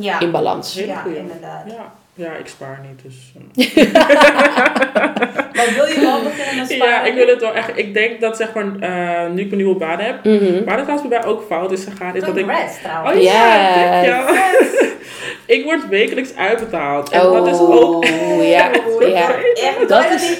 Ja, 0.00 0.20
in 0.20 0.30
balans. 0.30 0.74
Ja 0.74 1.04
inderdaad. 1.06 1.64
Ja. 1.66 1.94
Ja, 2.14 2.32
ik 2.32 2.46
spaar 2.46 2.80
niet, 2.88 3.02
dus... 3.02 3.32
eh. 3.36 3.94
Maar 5.54 5.68
wil 5.74 5.86
je 5.86 6.00
wel 6.00 6.22
beginnen 6.22 6.56
met 6.56 6.70
sparen? 6.70 6.88
ja, 6.94 7.02
ik 7.04 7.14
wil 7.14 7.26
het 7.26 7.40
wel 7.40 7.54
echt... 7.54 7.70
Ik 7.74 7.94
denk 7.94 8.20
dat, 8.20 8.36
zeg 8.36 8.52
maar, 8.54 8.64
eh, 8.80 9.30
nu 9.30 9.40
ik 9.40 9.46
mijn 9.46 9.56
nieuwe 9.56 9.74
baan 9.76 9.98
heb... 9.98 10.24
Mhm. 10.24 10.64
Waar 10.64 10.76
het 10.76 10.84
trouwens 10.84 11.08
bij 11.08 11.18
mij 11.18 11.24
ook 11.28 11.44
fout 11.48 11.72
is 11.72 11.84
gegaan, 11.84 12.14
is 12.16 12.22
dat 12.24 12.36
ik... 12.36 12.44
Trouwens. 12.82 13.16
Oh 13.16 13.22
ja, 13.22 13.56
Yes. 13.56 14.06
dankjewel. 14.06 14.44
ik 15.56 15.64
word 15.64 15.88
wekelijks 15.88 16.36
uitbetaald. 16.36 17.10
En 17.10 17.20
dat 17.32 17.46
is 17.46 17.58
Oh, 17.58 17.70
ook... 17.86 18.04
ja, 18.42 18.70
Oeh, 18.88 19.08
ja. 19.08 19.28
Echt, 19.54 19.78
Dat 19.78 19.88
dat 19.88 20.10
is 20.10 20.38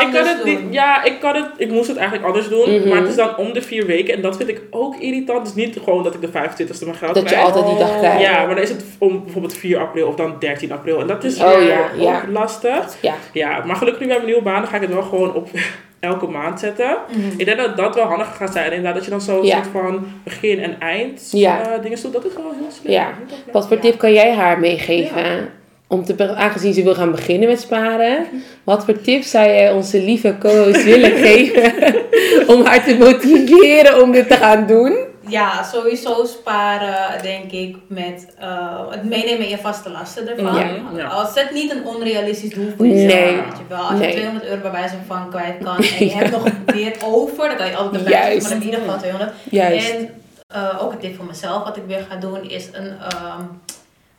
Ik 0.00 0.12
kan 0.12 0.26
het 0.26 0.44
niet, 0.44 0.58
ja, 0.70 1.02
ik 1.04 1.20
kan 1.20 1.34
het, 1.34 1.46
ik 1.56 1.70
moest 1.70 1.88
het 1.88 1.96
eigenlijk 1.96 2.26
anders 2.26 2.48
doen, 2.48 2.74
Mhm. 2.78 2.88
maar 2.88 2.98
het 2.98 3.08
is 3.08 3.16
dan 3.16 3.36
om 3.36 3.52
de 3.52 3.62
vier 3.62 3.86
weken 3.86 4.14
en 4.14 4.20
dat 4.22 4.36
vind 4.36 4.48
ik 4.48 4.60
ook 4.70 4.96
irritant. 4.96 5.44
Dus 5.44 5.54
niet 5.54 5.78
gewoon 5.84 6.02
dat 6.02 6.14
ik 6.14 6.20
de 6.20 6.28
25ste 6.28 6.84
mijn 6.84 6.96
geld 6.96 7.14
Dat 7.14 7.22
je 7.22 7.28
krijg. 7.28 7.44
altijd 7.44 7.66
die 7.66 7.78
dag 7.78 7.98
krijgt. 7.98 8.20
Ja, 8.20 8.44
maar 8.46 8.54
dan 8.54 8.64
is 8.64 8.68
het 8.70 8.84
om 8.98 9.22
bijvoorbeeld 9.24 9.56
4 9.56 9.78
april 9.78 10.06
of 10.08 10.14
dan 10.14 10.36
13 10.38 10.72
april 10.72 11.00
en 11.00 11.06
dat 11.06 11.24
is 11.24 11.40
Oh, 11.40 11.54
weer 11.56 11.62
ja, 11.68 11.88
ja. 11.96 12.16
ook 12.16 12.22
lastig. 12.32 12.96
Ja. 13.00 13.14
Ja, 13.32 13.62
maar 13.64 13.76
gelukkig 13.76 14.00
nu 14.02 14.06
bij 14.06 14.16
mijn 14.16 14.28
nieuwe 14.28 14.42
baan 14.42 14.60
dan 14.60 14.70
ga 14.70 14.76
ik 14.76 14.82
het 14.82 14.92
wel 14.92 15.02
gewoon 15.02 15.34
op 15.34 15.48
elke 16.00 16.26
maand 16.26 16.60
zetten. 16.60 16.96
Mhm. 17.08 17.20
Ik 17.40 17.44
denk 17.44 17.58
dat 17.58 17.76
dat 17.76 17.94
wel 17.94 18.04
handig 18.04 18.36
gaat 18.36 18.52
zijn. 18.52 18.66
Inderdaad, 18.66 18.94
dat 18.94 19.04
je 19.04 19.10
dan 19.10 19.20
zo 19.20 19.44
Ja. 19.44 19.54
soort 19.54 19.66
van 19.72 20.06
begin 20.24 20.62
en 20.62 20.80
eind 20.80 21.28
Ja. 21.32 21.60
eh, 21.60 21.82
dingen 21.82 21.98
doet. 22.02 22.12
Dat 22.12 22.24
is 22.24 22.34
wel 22.34 22.52
heel 22.58 22.70
slim. 22.80 22.92
Ja. 22.92 23.08
Wat 23.52 23.68
voor 23.68 23.78
tip 23.78 23.98
kan 23.98 24.12
jij 24.12 24.32
haar 24.34 24.58
meegeven? 24.60 25.48
Om 25.88 26.04
te, 26.04 26.34
aangezien 26.34 26.74
ze 26.74 26.82
wil 26.82 26.94
gaan 26.94 27.10
beginnen 27.10 27.48
met 27.48 27.60
sparen. 27.60 28.26
Wat 28.64 28.84
voor 28.84 29.00
tips 29.00 29.30
zou 29.30 29.46
jij 29.46 29.72
onze 29.72 30.02
lieve 30.02 30.36
co-host 30.40 30.84
willen 30.84 31.10
geven? 31.26 31.72
Om 32.54 32.64
haar 32.64 32.84
te 32.84 32.96
motiveren 32.98 34.02
om 34.02 34.12
dit 34.12 34.28
te 34.28 34.34
gaan 34.36 34.66
doen? 34.66 34.96
Ja, 35.28 35.62
sowieso 35.62 36.24
sparen 36.24 37.22
denk 37.22 37.50
ik 37.52 37.76
met 37.86 38.26
eh, 38.38 38.80
het 38.90 39.04
meenemen 39.04 39.38
in 39.44 39.48
je 39.48 39.58
vaste 39.58 39.90
lasten 39.90 40.28
ervan. 40.28 40.54
Ja. 40.54 40.68
Ja. 40.96 41.06
Als 41.06 41.32
zet 41.32 41.50
niet 41.52 41.70
een 41.72 41.84
onrealistisch 41.86 42.50
doel 42.54 42.68
voor 42.76 42.86
jezelf. 42.86 43.12
Nee. 43.12 43.34
Weet 43.34 43.58
je 43.58 43.64
wel. 43.68 43.78
Als 43.78 43.98
Nee. 43.98 44.08
je 44.08 44.14
200 44.14 44.44
euro 44.46 44.60
bij 44.60 44.70
wijze 44.70 44.94
van 45.06 45.30
kwijt 45.30 45.54
kan 45.64 45.76
en 45.98 46.04
je 46.06 46.12
hebt 46.14 46.30
nog 46.30 46.44
weer 46.66 46.92
over, 47.04 47.48
dan 47.48 47.56
kan 47.56 47.66
je 47.66 47.76
altijd 47.76 48.04
erbij 48.04 48.12
Juist. 48.12 48.48
maar 48.48 48.56
in 48.56 48.64
ieder 48.64 48.80
geval 48.80 48.98
200. 48.98 49.32
Juist. 49.50 49.90
En 49.94 50.08
eh, 50.46 50.82
ook 50.82 50.92
een 50.92 50.98
tip 50.98 51.16
voor 51.16 51.24
mezelf, 51.26 51.64
wat 51.64 51.76
ik 51.76 51.82
weer 51.86 52.06
ga 52.10 52.16
doen, 52.16 52.50
is 52.50 52.68
een, 52.72 52.92
ehm, 53.00 53.40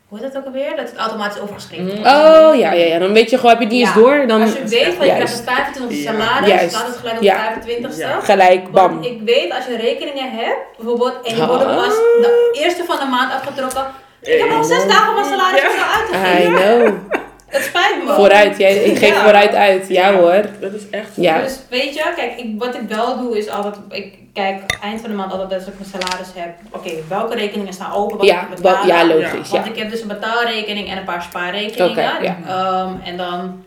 hoe 0.08 0.18
heet 0.18 0.32
dat 0.32 0.36
ook 0.42 0.46
alweer? 0.46 0.76
Dat 0.76 0.88
het 0.90 0.96
automatisch 0.98 1.40
overgeschreven 1.40 1.84
Mm. 1.84 1.90
wordt. 1.90 2.06
Oh 2.06 2.54
ja, 2.58 2.72
ja, 2.72 2.86
ja. 2.86 2.98
Dan 2.98 3.12
weet 3.12 3.30
je 3.30 3.36
gewoon, 3.36 3.50
heb 3.50 3.60
je 3.60 3.66
die 3.68 3.80
eens 3.80 3.88
Ja. 3.94 4.00
door? 4.00 4.26
Dan 4.26 4.40
Als 4.42 4.52
je 4.52 4.64
weet, 4.64 4.94
van 4.94 5.06
je 5.06 5.12
krijgt 5.12 5.16
Juist. 5.18 5.38
een 5.38 5.44
25 5.54 6.02
Ja. 6.02 6.12
salaris, 6.12 6.48
Juist. 6.48 6.74
staat 6.74 6.86
het 6.86 6.96
gelijk 6.96 7.16
op 7.16 7.22
Ja. 7.22 7.54
de 7.54 7.60
25ste. 7.60 8.00
Ja. 8.06 8.20
gelijk, 8.20 8.70
bam. 8.70 8.92
Want 8.92 9.06
ik 9.06 9.20
weet, 9.24 9.52
als 9.52 9.64
je 9.66 9.76
rekeningen 9.76 10.30
hebt, 10.30 10.58
bijvoorbeeld, 10.76 11.14
en 11.26 11.36
je 11.36 11.46
wordt 11.46 11.62
er 11.62 11.74
pas 11.74 11.94
de 12.24 12.50
eerste 12.62 12.84
van 12.84 12.96
de 12.98 13.04
maand 13.06 13.32
afgetrokken. 13.32 13.86
Ik 14.22 14.38
heb 14.40 14.50
al 14.50 14.64
zes 14.64 14.86
dagen 14.86 15.14
mijn 15.14 15.26
salaris 15.26 15.60
Ja. 15.60 15.68
al 15.68 15.94
uit 15.96 16.08
te 16.08 16.42
I 16.42 16.46
know. 16.46 16.88
Het 17.56 17.64
spijt 17.64 18.04
me. 18.04 18.12
Vooruit, 18.12 18.58
jij, 18.58 18.74
ik 18.76 18.98
geef 18.98 19.08
Ja. 19.14 19.22
vooruit 19.22 19.54
uit. 19.54 19.88
Ja 19.88 20.12
hoor. 20.14 20.42
Dat 20.60 20.72
is 20.72 20.90
echt... 20.90 21.08
Ja. 21.14 21.40
Dus 21.40 21.58
weet 21.70 21.94
je, 21.94 22.12
kijk, 22.16 22.36
ik, 22.38 22.54
wat 22.58 22.74
ik 22.74 22.80
wel 22.88 23.18
doe 23.18 23.38
is 23.38 23.48
altijd, 23.48 23.74
ik 23.90 24.18
kijk 24.32 24.78
eind 24.82 25.00
van 25.00 25.10
de 25.10 25.16
maand 25.16 25.32
altijd 25.32 25.52
als 25.52 25.66
ik 25.68 25.74
mijn 25.78 25.90
salaris 25.90 26.28
heb. 26.34 26.48
Oké, 26.70 26.90
welke 27.08 27.34
rekeningen 27.34 27.72
staan 27.72 27.92
open? 27.92 28.16
Wat 28.16 28.26
Ja, 28.26 28.40
moet 28.48 28.58
ik 28.58 28.64
betalen? 28.64 28.86
ja, 28.86 29.06
logisch. 29.06 29.50
Ja. 29.50 29.54
Want 29.56 29.66
ik 29.66 29.76
heb 29.78 29.90
dus 29.90 30.00
een 30.00 30.08
betaalrekening 30.08 30.90
en 30.90 30.96
een 30.96 31.04
paar 31.04 31.22
spaarrekeningen. 31.22 32.22
Ja. 32.22 32.36
Ehm, 32.46 32.92
en 33.04 33.16
dan 33.16 33.64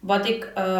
wat 0.00 0.28
ik 0.28 0.52
eh, 0.54 0.78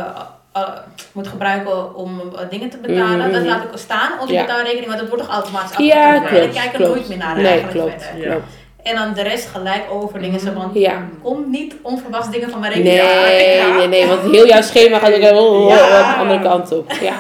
eh, 0.53 0.68
moet 1.12 1.29
gebruiken 1.29 1.94
om 1.94 2.20
eh, 2.20 2.40
dingen 2.50 2.70
te 2.70 2.76
betalen, 2.79 3.18
Mhm. 3.18 3.33
dat 3.33 3.44
laat 3.44 3.62
ik 3.62 3.70
staan 3.74 4.12
op 4.20 4.26
de 4.26 4.33
Ja. 4.33 4.40
betaalrekening, 4.42 4.87
want 4.87 4.98
dat 5.00 5.09
wordt 5.09 5.24
toch 5.24 5.33
automatisch 5.35 5.76
Ja, 5.87 6.18
klopt. 6.18 6.35
En 6.37 6.42
ik 6.42 6.50
kijk 6.53 6.64
er 6.72 6.79
klopt. 6.79 6.94
nooit 6.94 7.09
meer 7.09 7.18
naar 7.18 7.37
Nee, 7.37 7.46
eigenlijk 7.46 7.79
klopt. 7.79 8.05
verder. 8.05 8.24
Ja. 8.24 8.31
klopt. 8.31 8.53
En 8.82 8.94
dan 8.94 9.14
de 9.14 9.22
rest 9.22 9.46
gelijk 9.46 9.82
over 9.92 10.20
dingen 10.20 10.40
zo 10.40 10.50
van, 10.54 10.70
Ja. 10.74 11.02
kom 11.22 11.50
niet 11.50 11.74
onverwachts 11.82 12.30
dingen 12.30 12.50
van 12.50 12.60
mijn 12.60 12.82
Nee, 12.82 13.00
rekening. 13.00 13.76
nee, 13.76 13.88
nee, 13.88 14.06
want 14.06 14.20
heel 14.30 14.46
jouw 14.46 14.62
schema 14.62 14.98
gaat 14.98 15.12
ook 15.14 15.32
oh, 15.40 15.62
oh, 15.62 15.68
Ja. 15.68 16.12
de 16.12 16.18
andere 16.18 16.40
kant 16.42 16.72
op. 16.72 16.92
Ja. 17.02 17.12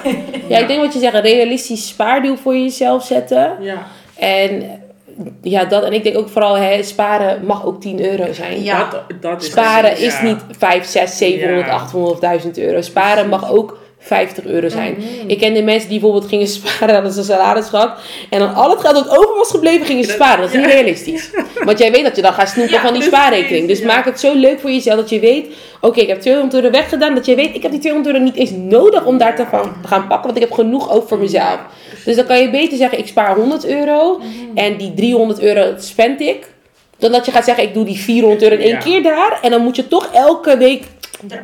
ja, 0.48 0.58
ik 0.58 0.66
denk 0.68 0.80
wat 0.80 0.92
je 0.92 0.98
zegt, 0.98 1.14
een 1.14 1.20
realistisch 1.20 1.88
spaardoel 1.88 2.36
voor 2.36 2.56
jezelf 2.56 3.04
zetten. 3.04 3.56
Ja. 3.60 3.86
En 4.18 4.80
ja, 5.42 5.64
dat. 5.64 5.82
En 5.84 5.92
ik 5.92 6.02
denk 6.02 6.16
ook 6.16 6.28
vooral, 6.28 6.54
hè, 6.56 6.82
sparen 6.82 7.46
mag 7.46 7.64
ook 7.66 7.80
10 7.80 8.04
euro 8.04 8.32
zijn. 8.32 8.62
Ja. 8.62 8.88
Dat, 8.90 9.02
dat 9.20 9.42
is 9.42 9.50
Sparen 9.50 9.90
ja. 9.90 9.96
is 10.06 10.20
niet 10.20 10.38
5, 10.58 10.84
6, 10.84 11.16
700, 11.18 11.66
Ja. 11.66 11.72
800 11.72 12.12
of 12.14 12.20
1000 12.20 12.58
euro. 12.58 12.80
Sparen 12.80 13.28
mag 13.28 13.52
ook 13.52 13.78
50 14.02 14.44
euro 14.44 14.68
zijn. 14.68 14.96
Ik 15.26 15.38
ken 15.38 15.54
de 15.54 15.62
mensen 15.62 15.88
die 15.88 16.00
bijvoorbeeld 16.00 16.30
gingen 16.30 16.46
sparen, 16.58 16.94
hadden 16.94 17.12
ze 17.12 17.18
een 17.18 17.24
salaris 17.24 17.66
gehad. 17.66 17.98
En 18.30 18.38
dan 18.38 18.54
al 18.54 18.70
het 18.70 18.80
geld 18.80 18.94
dat 18.94 19.08
over 19.18 19.34
was 19.36 19.50
gebleven, 19.50 19.86
gingen 19.86 20.04
ze 20.04 20.10
sparen. 20.10 20.40
Dat 20.40 20.48
is 20.48 20.56
niet 20.56 20.64
Ja. 20.64 20.70
realistisch. 20.72 21.30
Want 21.64 21.78
jij 21.78 21.92
weet 21.92 22.04
dat 22.04 22.16
je 22.16 22.22
dan 22.22 22.32
gaat 22.32 22.48
snoepen 22.48 22.74
Ja, 22.74 22.80
van 22.80 22.92
die 22.92 23.02
precies, 23.02 23.18
spaarrekening. 23.18 23.68
Dus 23.68 23.80
maak 23.82 24.04
het 24.04 24.20
zo 24.20 24.34
leuk 24.34 24.60
voor 24.60 24.70
jezelf 24.70 24.96
dat 24.96 25.10
je 25.10 25.20
weet... 25.20 25.46
Oké, 25.80 26.00
ik 26.00 26.08
heb 26.08 26.20
200 26.20 26.54
euro 26.62 26.70
weggedaan. 26.70 27.14
Dat 27.14 27.26
je 27.26 27.34
weet, 27.34 27.54
ik 27.54 27.62
heb 27.62 27.70
die 27.70 27.80
200 27.80 28.14
euro 28.14 28.26
niet 28.26 28.36
eens 28.36 28.50
nodig 28.50 29.04
om 29.04 29.18
daar 29.18 29.36
te, 29.36 29.44
van, 29.50 29.72
gaan 29.86 30.06
pakken. 30.06 30.24
Want 30.24 30.36
ik 30.36 30.42
heb 30.42 30.52
genoeg 30.52 30.90
ook 30.92 31.08
voor 31.08 31.18
mezelf. 31.18 31.58
Dus 32.04 32.16
dan 32.16 32.26
kan 32.26 32.40
je 32.40 32.50
beter 32.50 32.76
zeggen, 32.78 32.98
ik 32.98 33.06
spaar 33.06 33.34
100 33.36 33.66
euro. 33.66 34.18
Mhm. 34.18 34.26
En 34.54 34.76
die 34.76 34.94
300 34.94 35.40
euro 35.40 35.74
spend 35.78 36.20
ik. 36.20 36.46
Dan 36.98 37.12
dat 37.12 37.26
je 37.26 37.32
gaat 37.32 37.44
zeggen, 37.44 37.64
ik 37.64 37.74
doe 37.74 37.84
die 37.84 37.98
400 37.98 38.42
euro 38.42 38.54
in 38.54 38.60
één 38.60 38.78
keer 38.78 39.02
daar. 39.02 39.38
En 39.42 39.50
dan 39.50 39.62
moet 39.62 39.76
je 39.76 39.88
toch 39.88 40.08
elke 40.12 40.56
week 40.56 40.84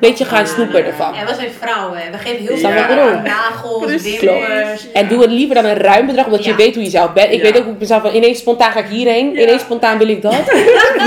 beetje 0.00 0.24
gaan 0.24 0.46
snoepen 0.46 0.84
ervan. 0.84 1.14
En 1.14 1.26
we 1.26 1.34
zijn 1.34 1.50
vrouwen, 1.60 1.98
we 2.12 2.18
geven 2.18 2.46
heel 2.46 2.56
veel 2.56 3.20
nagels, 3.24 4.02
wimpers. 4.02 4.92
En 4.92 5.08
doe 5.08 5.20
het 5.22 5.30
liever 5.30 5.54
dan 5.54 5.64
een 5.64 5.76
ruim 5.76 6.06
bedrag, 6.06 6.24
omdat 6.24 6.44
je 6.44 6.54
weet 6.54 6.74
hoe 6.74 6.84
je 6.84 6.90
zelf 6.90 7.12
bent. 7.12 7.32
Ik 7.32 7.36
Ja. 7.36 7.42
weet 7.42 7.58
ook 7.58 7.66
op 7.66 7.78
mezelf 7.80 8.02
van 8.02 8.14
ineens 8.14 8.38
spontaan 8.38 8.72
ga 8.72 8.78
ik 8.78 8.86
hierheen, 8.86 9.32
Ja. 9.32 9.40
ineens 9.40 9.60
spontaan 9.62 9.98
wil 9.98 10.08
ik 10.08 10.22
dat. 10.22 10.34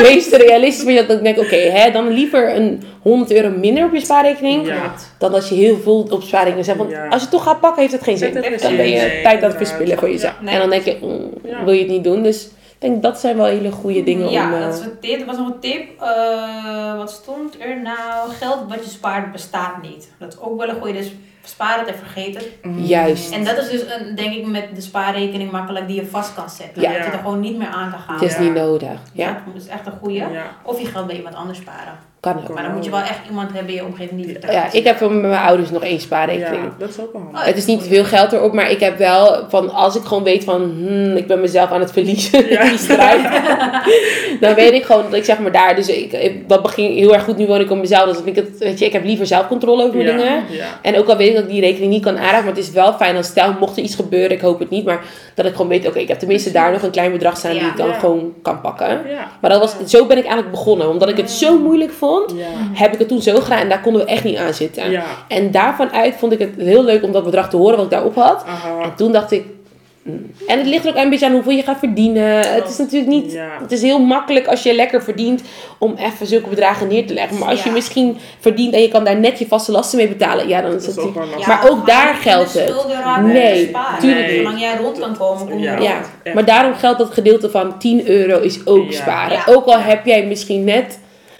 Wees 0.02 0.30
realistisch, 0.30 0.84
maar 0.84 0.94
dat 1.08 1.18
ik 1.18 1.24
denk, 1.24 1.38
oké, 1.40 1.56
hè, 1.56 1.92
dan 1.92 2.08
liever 2.10 2.56
een 2.56 2.84
100 3.02 3.32
euro 3.32 3.50
minder 3.50 3.84
op 3.84 3.94
je 3.94 4.00
spaarrekening, 4.00 4.68
Ja. 4.68 4.94
dan 5.18 5.34
als 5.34 5.50
je 5.50 5.56
heel 5.56 5.78
veel 5.84 6.08
op 6.10 6.24
spaarrekening 6.24 6.66
zet. 6.66 6.78
Want 6.78 6.92
Ja. 6.92 7.04
als 7.04 7.14
je 7.16 7.22
het 7.22 7.32
toch 7.32 7.44
gaat 7.44 7.60
pakken, 7.60 7.82
heeft 7.82 7.94
het 7.94 8.04
geen 8.04 8.18
zin. 8.18 8.34
Dan 8.34 8.76
ben 8.76 8.90
je 8.90 9.20
tijd 9.24 9.44
aan 9.44 9.50
het 9.50 9.58
verspillen 9.58 9.98
voor 9.98 10.10
jezelf. 10.10 10.34
Ja. 10.40 10.44
Nee. 10.46 10.54
En 10.54 10.60
dan 10.60 10.70
denk 10.70 10.84
je, 10.86 10.98
mm, 11.02 11.30
Ja. 11.50 11.64
wil 11.64 11.74
je 11.74 11.80
het 11.80 11.90
niet 11.90 12.04
doen? 12.04 12.24
Dus 12.24 12.44
ik 12.44 12.52
denk 12.80 13.02
dat 13.04 13.20
zijn 13.20 13.38
wel 13.38 13.46
hele 13.46 13.72
goede 13.72 14.04
dingen 14.04 14.30
ja, 14.30 14.48
om... 14.48 14.54
eh, 14.54 14.62
dat 14.66 14.74
is 14.74 14.86
een 14.86 15.00
tip. 15.00 15.18
Dat 15.18 15.28
was 15.28 15.38
nog 15.38 15.48
een 15.48 15.60
tip. 15.60 16.02
Eh, 16.02 16.98
wat 16.98 17.12
stond 17.12 17.60
er 17.62 17.82
nou? 17.82 18.30
Geld 18.32 18.70
wat 18.70 18.84
je 18.84 18.90
spaart 18.90 19.32
bestaat 19.32 19.82
niet. 19.82 20.12
Dat 20.20 20.34
is 20.34 20.40
ook 20.40 20.60
wel 20.60 20.70
een 20.70 20.80
goede. 20.82 20.94
Dus 20.94 21.12
sparen 21.44 21.88
en 21.88 21.96
vergeten. 21.96 22.42
Juist. 22.86 23.32
En 23.32 23.44
dat 23.44 23.58
is 23.58 23.70
dus 23.70 23.82
een, 23.82 24.16
denk 24.16 24.34
ik 24.34 24.48
met 24.48 24.76
de 24.76 24.82
spaarrekening 24.82 25.52
makkelijk 25.52 25.88
die 25.88 25.96
je 25.96 26.06
vast 26.06 26.34
kan 26.34 26.50
zetten. 26.50 26.82
Ja. 26.82 26.94
Dat 26.94 26.98
je 27.06 27.12
er 27.12 27.18
gewoon 27.18 27.40
niet 27.40 27.58
meer 27.58 27.68
aan 27.68 27.92
kan 27.92 28.00
gaan. 28.00 28.14
Het 28.16 28.24
is 28.24 28.34
Ja. 28.34 28.40
niet 28.42 28.54
nodig. 28.54 28.90
Ja, 29.14 29.44
Dat 29.54 29.62
is 29.62 29.68
echt 29.68 29.86
een 29.86 29.94
goede. 30.00 30.14
Ja. 30.14 30.44
Of 30.64 30.80
je 30.80 30.86
geld 30.86 31.08
bij 31.08 31.16
iemand 31.16 31.36
anders 31.36 31.58
sparen. 31.58 31.94
Kan 32.20 32.38
ook. 32.38 32.54
Maar 32.54 32.64
dan 32.64 32.74
moet 32.74 32.86
je 32.86 32.92
wel 32.92 33.00
echt 33.00 33.20
iemand 33.30 33.52
hebben 33.54 33.70
in 33.70 33.76
je 33.76 33.86
omgeving 33.86 34.22
die 34.22 34.32
vertrouwt. 34.32 34.56
Ja, 34.56 34.80
ik 34.80 34.84
heb 34.86 35.00
met 35.00 35.10
mijn 35.12 35.42
ouders 35.42 35.70
nog 35.70 35.84
één 35.84 36.00
spaarrekening. 36.00 36.64
Ja, 36.64 36.72
dat 36.80 36.90
is 36.90 37.00
ook 37.00 37.12
wel 37.14 37.22
handig. 37.22 37.40
Oh, 37.42 37.48
Het 37.48 37.58
is 37.58 37.66
niet 37.66 37.84
veel 37.84 38.04
geld 38.04 38.32
erop, 38.34 38.54
maar 38.54 38.72
ik 38.72 38.80
heb 38.80 38.98
wel 38.98 39.46
van 39.50 39.70
als 39.74 39.96
ik 39.96 40.04
gewoon 40.04 40.24
weet 40.24 40.44
van 40.44 40.62
hmm, 40.62 41.16
ik 41.16 41.28
ben 41.28 41.42
mezelf 41.42 41.72
aan 41.72 41.80
het 41.80 41.92
verliezen 41.92 42.50
Ja. 42.50 42.64
die 42.70 42.78
strijd, 42.78 43.22
dan 44.42 44.54
weet 44.54 44.72
ik 44.74 44.84
gewoon 44.84 45.04
dat 45.04 45.14
ik 45.14 45.24
zeg 45.26 45.40
maar 45.40 45.52
daar. 45.52 45.76
Dus 45.76 45.88
ik, 45.88 46.12
ik- 46.14 46.50
dat 46.50 46.62
begin 46.62 46.92
heel 46.92 47.14
erg 47.14 47.24
goed. 47.24 47.38
Nu 47.38 47.48
woon 47.48 47.60
ik 47.60 47.72
op 47.72 47.78
mezelf, 47.78 48.06
dus 48.18 48.24
ik 48.26 48.36
het, 48.36 48.58
weet 48.58 48.80
je, 48.80 48.86
ik 48.86 48.94
heb 48.94 49.04
liever 49.04 49.28
zelfcontrole 49.28 49.84
over 49.84 49.96
mijn 49.96 50.08
Ja, 50.10 50.18
dingen. 50.18 50.44
Ja. 50.50 50.66
En 50.82 50.98
ook 50.98 51.08
al 51.08 51.18
weet 51.18 51.28
ik 51.30 51.36
dat 51.36 51.44
ik 51.44 51.50
die 51.50 51.62
rekening 51.62 51.92
niet 51.92 52.04
kan 52.04 52.18
aanraken, 52.18 52.46
maar 52.46 52.56
het 52.56 52.64
is 52.64 52.72
wel 52.72 52.94
fijn 52.94 53.16
als 53.16 53.28
stel 53.28 53.54
mocht 53.60 53.78
er 53.78 53.84
iets 53.84 53.96
gebeuren, 53.96 54.32
ik 54.32 54.42
hoop 54.42 54.60
het 54.60 54.70
niet, 54.70 54.86
maar 54.86 55.00
dat 55.36 55.46
ik 55.46 55.52
gewoon 55.52 55.68
weet, 55.68 55.88
oké, 55.88 56.00
ik 56.00 56.08
heb 56.08 56.20
tenminste 56.20 56.52
daar 56.52 56.72
nog 56.72 56.82
een 56.82 56.92
klein 56.92 57.12
bedrag 57.12 57.38
staan 57.38 57.52
die 57.52 57.62
ik 57.62 57.78
dan 57.78 57.88
Ja. 57.88 58.00
gewoon 58.00 58.34
kan 58.42 58.62
pakken. 58.62 58.88
Ja. 59.08 59.28
Maar 59.42 59.50
dat 59.52 59.60
was, 59.60 59.76
zo 59.92 60.06
ben 60.06 60.18
ik 60.18 60.24
eigenlijk 60.24 60.52
begonnen, 60.52 60.90
omdat 60.90 61.10
ik 61.10 61.18
het 61.18 61.32
zo 61.32 61.58
moeilijk 61.60 61.92
vond, 61.92 62.08
Ja. 62.36 62.46
heb 62.74 62.94
ik 62.94 63.00
het 63.00 63.08
toen 63.08 63.22
zo 63.22 63.40
gedaan 63.40 63.60
en 63.60 63.70
daar 63.70 63.82
konden 63.82 64.02
we 64.06 64.08
echt 64.12 64.24
niet 64.24 64.38
aan 64.38 64.54
zitten. 64.54 64.92
Ja. 64.92 65.04
En 65.28 65.52
daarvan 65.52 65.92
uit 65.92 66.16
vond 66.18 66.32
ik 66.32 66.40
het 66.40 66.50
heel 66.58 66.84
leuk 66.84 67.04
om 67.04 67.12
dat 67.12 67.24
bedrag 67.24 67.50
te 67.50 67.58
horen 67.58 67.76
wat 67.76 67.86
ik 67.86 67.92
daarop 67.92 68.16
had. 68.16 68.44
Aha. 68.48 68.82
En 68.84 68.96
toen 68.96 69.12
dacht 69.12 69.32
ik. 69.32 69.44
mm. 70.04 70.32
En 70.48 70.58
het 70.58 70.68
ligt 70.68 70.86
er 70.86 70.90
ook 70.92 70.98
een 70.98 71.10
beetje 71.10 71.26
aan 71.26 71.32
hoeveel 71.32 71.52
je 71.52 71.64
gaat 71.64 71.80
verdienen. 71.80 72.54
Het 72.54 72.70
is 72.70 72.78
natuurlijk 72.78 73.12
niet. 73.12 73.32
Ja. 73.32 73.48
Het 73.62 73.72
is 73.72 73.82
heel 73.82 74.00
makkelijk 74.00 74.48
als 74.48 74.64
je 74.64 74.74
lekker 74.76 75.04
verdient 75.04 75.42
om 75.80 75.96
even 75.98 76.28
zulke 76.28 76.50
bedragen 76.50 76.88
neer 76.88 77.08
te 77.08 77.14
leggen. 77.14 77.38
Maar 77.38 77.50
als 77.50 77.64
je 77.64 77.72
misschien 77.72 78.18
verdient 78.40 78.74
en 78.74 78.82
je 78.82 78.88
kan 78.88 79.04
daar 79.04 79.20
net 79.20 79.40
je 79.40 79.48
vaste 79.48 79.72
lasten 79.72 79.98
mee 79.98 80.08
betalen. 80.08 80.48
Ja, 80.48 80.62
dan 80.62 80.74
is 80.74 80.86
Dat 80.86 80.98
is 80.98 81.04
natuurlijk. 81.04 81.48
Maar 81.48 81.70
ook 81.70 81.88
daar 81.88 82.14
geldt 82.16 82.54
het. 82.54 82.74
Nee, 83.24 83.62
en 83.64 83.68
sparen. 83.70 84.00
tuurlijk 84.00 84.28
niet. 84.28 84.36
Zolang 84.38 84.60
jij 84.60 84.76
rond 84.82 85.00
kan 85.00 85.18
komen, 85.18 85.48
kom 85.50 85.58
je 85.60 85.64
Ja. 85.82 86.02
maar 86.34 86.46
daarom 86.46 86.74
geldt 86.74 87.00
dat 87.00 87.14
gedeelte 87.14 87.50
van 87.50 87.80
10 87.80 88.08
euro 88.10 88.40
is 88.40 88.60
ook 88.66 88.92
Ja. 88.92 88.98
sparen. 89.02 89.38
Ja. 89.38 89.54
Ook 89.54 89.66
al 89.66 89.80
heb 89.80 90.06
jij 90.06 90.26
misschien 90.26 90.64
net, 90.64 91.00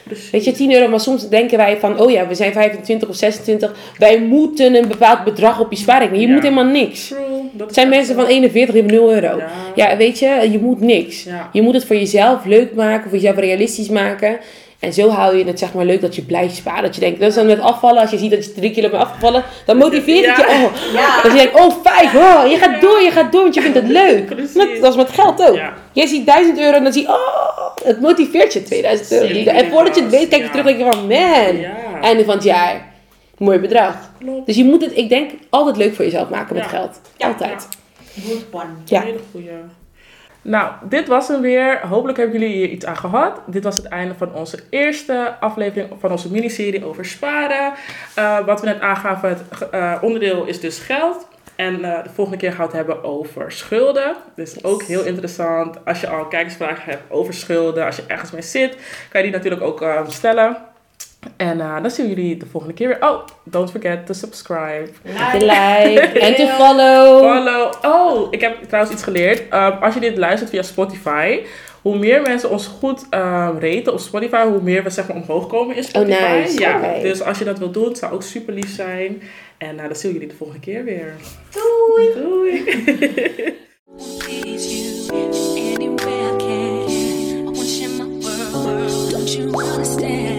Precies. 0.10 0.30
weet 0.32 0.44
je, 0.46 0.52
10 0.52 0.72
euro, 0.74 0.88
maar 0.90 1.00
soms 1.00 1.30
denken 1.30 1.58
wij 1.58 1.78
van, 1.80 2.00
oh 2.02 2.12
ja, 2.12 2.28
we 2.28 2.36
zijn 2.36 2.52
25 2.54 3.10
of 3.10 3.16
26, 3.16 3.76
wij 3.98 4.20
moeten 4.22 4.76
een 4.76 4.88
bepaald 4.88 5.24
bedrag 5.24 5.60
op 5.60 5.72
je 5.72 5.78
spaarrekening. 5.78 6.22
Je 6.24 6.28
Ja. 6.28 6.34
moet 6.34 6.44
helemaal 6.44 6.66
niks. 6.72 7.08
True. 7.08 7.20
Dat 7.52 7.68
Er 7.68 7.74
zijn 7.74 7.90
mensen 7.90 8.16
van 8.16 8.26
41 8.26 8.74
die 8.74 8.84
hebben 8.84 9.02
0 9.02 9.14
euro. 9.14 9.38
Ja. 9.38 9.48
Ja, 9.76 9.98
weet 9.98 10.20
je, 10.20 10.48
je 10.52 10.60
moet 10.60 10.82
niks. 10.82 11.24
Ja. 11.24 11.50
Je 11.54 11.62
moet 11.62 11.74
het 11.74 11.86
voor 11.86 11.96
jezelf 11.96 12.46
leuk 12.46 12.74
maken, 12.76 13.10
voor 13.10 13.20
jezelf 13.20 13.38
realistisch 13.38 13.90
maken. 13.90 14.38
En 14.80 14.94
zo 14.94 15.10
hou 15.10 15.38
je 15.38 15.46
het 15.46 15.60
zeg 15.60 15.74
maar 15.74 15.86
leuk 15.86 16.02
dat 16.02 16.16
je 16.16 16.22
blijft 16.22 16.56
sparen. 16.56 16.84
Dat 16.84 16.96
je 16.96 17.02
denkt, 17.02 17.20
dat 17.20 17.30
is 17.30 17.36
dan 17.36 17.46
met 17.46 17.60
afvallen. 17.60 18.02
Als 18.02 18.12
je 18.12 18.18
ziet 18.18 18.32
dat 18.32 18.46
je 18.46 18.54
drie 18.54 18.72
kilo 18.72 18.90
bent 18.90 19.02
afgevallen, 19.04 19.44
dan 19.66 19.78
motiveert 19.78 20.26
het 20.26 20.36
je. 20.38 20.44
Oh. 20.44 20.94
Ja. 20.94 21.22
Dat 21.22 21.32
je 21.32 21.38
denkt, 21.38 21.60
oh 21.60 21.76
vijf, 21.84 22.16
oh, 22.16 22.50
je 22.50 22.58
gaat 22.58 22.82
door, 22.82 23.02
je 23.02 23.12
gaat 23.12 23.32
door, 23.32 23.42
want 23.42 23.54
je 23.54 23.62
vindt 23.62 23.78
het 23.78 23.88
leuk. 23.88 24.30
Dat 24.82 24.92
is 24.92 24.96
met 24.96 25.10
geld 25.10 25.50
ook. 25.50 25.56
Ja. 25.56 25.74
Jij 25.92 26.06
ziet 26.08 26.26
1000 26.26 26.60
euro 26.60 26.78
en 26.78 26.84
dan 26.84 26.94
zie 26.94 27.02
je, 27.02 27.08
oh, 27.08 27.76
het 27.84 28.02
motiveert 28.02 28.54
je 28.54 28.64
2000 28.64 29.12
euro. 29.12 29.50
En 29.52 29.70
voordat 29.70 29.96
je 29.96 30.02
het 30.02 30.12
weet, 30.12 30.28
kijk 30.28 30.44
je 30.44 30.50
terug 30.50 30.66
en 30.66 30.78
denk 30.78 30.94
je 30.94 30.98
van, 31.00 31.08
man, 31.08 31.58
Ja. 31.58 32.02
einde 32.02 32.26
van 32.26 32.34
het 32.36 32.44
jaar. 32.44 32.88
Mooi 33.38 33.60
bedrag. 33.60 33.96
Klopt. 34.20 34.46
Dus 34.46 34.56
je 34.56 34.64
moet 34.66 34.82
het, 34.82 34.98
ik 34.98 35.10
denk, 35.10 35.32
altijd 35.50 35.78
leuk 35.78 35.96
voor 35.96 36.06
jezelf 36.06 36.30
maken 36.30 36.56
met 36.56 36.66
geld. 36.68 37.02
Altijd. 37.18 37.68
Good 38.28 38.46
one. 38.52 38.66
Ja. 38.86 39.00
Een 39.00 39.06
hele 39.06 39.20
goeie. 39.32 39.50
Nou, 40.42 40.72
dit 40.84 41.08
was 41.08 41.28
hem 41.28 41.42
weer. 41.42 41.88
Hopelijk 41.88 42.18
hebben 42.18 42.40
jullie 42.40 42.56
hier 42.56 42.70
iets 42.70 42.86
aan 42.86 42.98
gehad. 42.98 43.42
Dit 43.46 43.64
was 43.64 43.78
het 43.78 43.86
einde 43.86 44.16
van 44.16 44.34
onze 44.34 44.60
eerste 44.70 45.36
aflevering 45.40 45.90
van 46.00 46.12
onze 46.12 46.32
miniserie 46.32 46.86
over 46.86 47.06
sparen. 47.06 47.74
Eh, 48.16 48.46
wat 48.46 48.60
we 48.60 48.66
net 48.66 48.82
aangaven, 48.82 49.30
het 49.30 49.70
eh, 49.70 49.98
onderdeel 50.02 50.46
is 50.46 50.60
dus 50.60 50.80
geld. 50.80 51.28
En 51.56 51.84
eh, 51.84 52.04
de 52.04 52.10
volgende 52.10 52.40
keer 52.40 52.52
gaan 52.52 52.60
we 52.60 52.78
het 52.78 52.88
hebben 52.88 53.04
over 53.04 53.52
schulden. 53.52 54.16
Dus 54.36 54.64
ook 54.64 54.84
heel 54.84 55.04
interessant. 55.04 55.86
Als 55.86 56.02
je 56.02 56.08
al 56.08 56.26
kijkersvragen 56.26 56.92
hebt 56.92 57.12
over 57.12 57.34
schulden, 57.34 57.86
als 57.86 57.96
je 57.96 58.04
ergens 58.08 58.32
mee 58.32 58.42
zit, 58.42 58.78
kan 59.10 59.22
je 59.22 59.28
die 59.28 59.36
natuurlijk 59.36 59.64
ook 59.64 59.86
stellen. 60.08 60.58
En 61.38 61.62
eh, 61.62 61.82
dan 61.82 61.92
zien 61.92 62.08
we 62.08 62.16
jullie 62.16 62.38
de 62.38 62.46
volgende 62.46 62.76
keer 62.76 62.88
weer. 62.88 62.98
Oh, 63.00 63.26
don't 63.44 63.72
forget 63.72 64.06
to 64.06 64.14
subscribe. 64.14 64.90
Like. 65.04 65.38
like. 65.38 66.20
En 66.20 66.36
to 66.36 66.48
follow. 66.64 67.20
Follow. 67.20 67.72
Oh, 67.82 68.28
ik 68.32 68.42
heb 68.42 68.64
trouwens 68.64 68.94
iets 68.94 69.04
geleerd. 69.04 69.50
Ehm, 69.50 69.84
als 69.84 69.94
je 69.94 70.00
dit 70.00 70.18
luistert 70.18 70.50
via 70.50 70.62
Spotify. 70.62 71.40
Hoe 71.82 71.98
meer 71.98 72.22
mensen 72.22 72.50
ons 72.50 72.68
goed 72.68 73.06
weten 73.60 73.76
raten 73.76 73.94
op 73.94 74.00
Spotify, 74.00 74.44
hoe 74.46 74.62
meer 74.62 74.84
we 74.84 74.90
zeg 74.90 75.08
maar 75.08 75.18
omhoog 75.18 75.48
komen 75.48 75.76
in 75.76 75.84
oh, 75.84 75.90
Spotify. 75.90 76.62
Ja, 76.62 77.00
dus 77.02 77.22
als 77.22 77.40
je 77.40 77.46
dat 77.46 77.60
wilt 77.60 77.74
doen, 77.74 77.88
het 77.88 77.98
zou 77.98 78.14
ook 78.14 78.24
super 78.24 78.54
lief 78.54 78.76
zijn. 78.76 79.22
En 79.58 79.80
eh, 79.80 79.86
dan 79.86 79.96
zien 79.96 80.14
jullie 80.14 80.28
de 80.28 80.36
volgende 80.36 80.62
keer 80.62 80.84
weer. 80.84 81.14
Doei. 81.52 82.14
Doei. 82.14 82.64